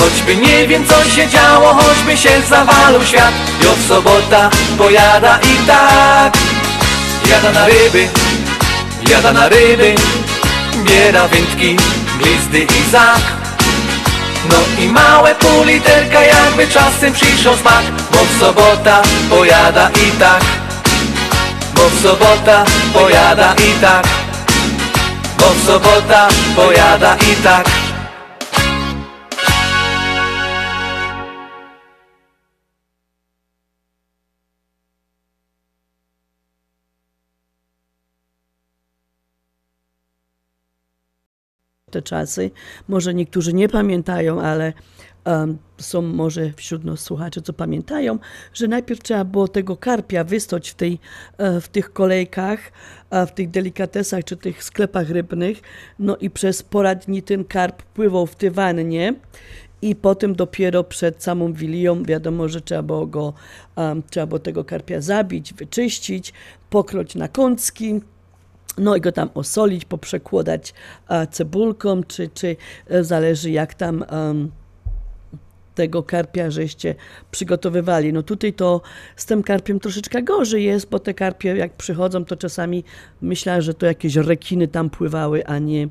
[0.00, 5.66] Choćby nie wiem co się działo, choćby się zawalał świat Jo w sobota pojada i
[5.66, 6.36] tak.
[7.30, 8.08] Jada na ryby,
[9.10, 9.94] jada na ryby
[10.84, 11.76] Biera wędki,
[12.18, 13.35] glizdy i zak
[14.50, 17.84] No i małe pół literka jakby czasem przyszło smak.
[18.12, 20.42] Bo w sobota pojada i tak.
[21.74, 24.06] Bo w sobota pojada i tak.
[25.38, 27.85] Bo w sobota pojada i tak
[41.90, 42.50] te czasy.
[42.88, 44.72] Może niektórzy nie pamiętają, ale
[45.24, 48.18] em, są może wśród nas słuchacze, co pamiętają,
[48.54, 50.98] że najpierw trzeba było tego karpia wystać w, tej,
[51.38, 52.72] e, w tych kolejkach,
[53.10, 55.60] a w tych delikatesach czy tych sklepach rybnych,
[55.98, 59.14] no i przez pora dni ten karp pływał w tej wannie
[59.82, 63.32] i potem dopiero przed samą wilią wiadomo, że trzeba było go,
[63.76, 66.32] em, trzeba było tego karpia zabić, wyczyścić,
[66.70, 68.00] pokroć na kącki,
[68.78, 70.74] no i go tam osolić, poprzekładać
[71.08, 74.50] e, cebulką, czy, czy e, zależy jak tam em,
[75.74, 76.94] tego karpia żeście
[77.30, 78.12] przygotowywali.
[78.12, 78.80] No tutaj to
[79.16, 82.84] z tym karpiem troszeczkę gorzej jest, bo te karpie jak przychodzą, to czasami
[83.20, 85.88] myślę, że to jakieś rekiny tam pływały, a nie,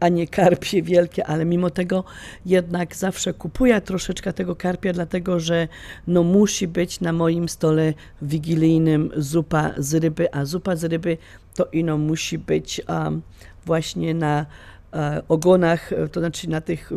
[0.00, 2.04] a nie karpie wielkie, ale mimo tego
[2.46, 5.68] jednak zawsze kupuję troszeczkę tego karpia, dlatego że
[6.06, 11.18] no musi być na moim stole wigilijnym zupa z ryby, a zupa z ryby
[11.54, 13.22] to ino musi być um,
[13.66, 14.46] właśnie na
[14.92, 16.90] e, ogonach, e, to znaczy na tych,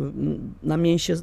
[0.62, 1.14] na mięsie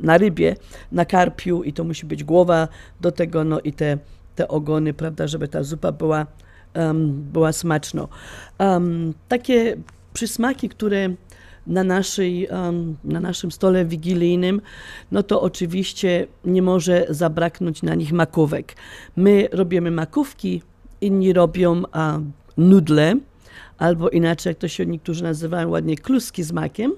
[0.00, 0.56] na rybie,
[0.92, 2.68] na karpiu i to musi być głowa
[3.00, 3.98] do tego, no i te,
[4.34, 6.26] te ogony, prawda, żeby ta zupa była,
[6.74, 8.08] em, była smaczna.
[8.58, 9.76] Em, takie
[10.18, 11.08] przysmaki, które
[11.66, 12.48] na, naszej,
[13.04, 14.60] na naszym stole wigilijnym,
[15.12, 18.76] no to oczywiście nie może zabraknąć na nich makówek.
[19.16, 20.62] My robimy makówki,
[21.00, 22.18] inni robią a,
[22.56, 23.14] nudle,
[23.78, 26.92] albo inaczej, jak to się niektórzy nazywają ładnie, kluski z makiem.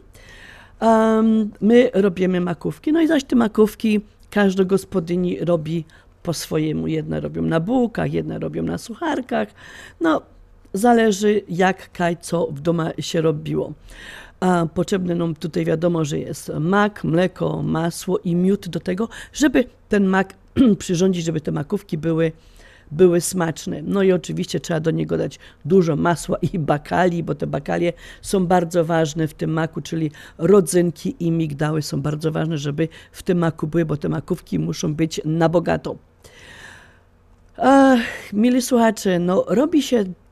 [0.81, 5.85] Em, my robimy makówki, no i zaś te makówki każda gospodyni robi
[6.23, 6.87] po swojemu.
[6.87, 9.49] Jedne robią na bułkach, jedne robią na sucharkach.
[10.01, 10.23] No,
[10.73, 13.73] zależy jak, kaj, co w domu się robiło.
[14.41, 19.65] A potrzebne nam tutaj wiadomo, że jest mak, mleko, masło i miód do tego, żeby
[19.89, 20.35] ten mak
[20.79, 22.33] przyrządzić, żeby te makówki były,
[22.91, 23.83] były smaczne.
[23.83, 27.93] No i oczywiście trzeba do niego dać dużo masła i bakali, bo te bakalie
[28.23, 33.23] są bardzo ważne w tym maku, czyli rodzynki i migdały są bardzo ważne, żeby w
[33.23, 35.97] tym maku były, bo te makówki muszą być na bogato.
[37.57, 38.01] Ach,
[38.33, 40.05] mili słuchacze, no robi się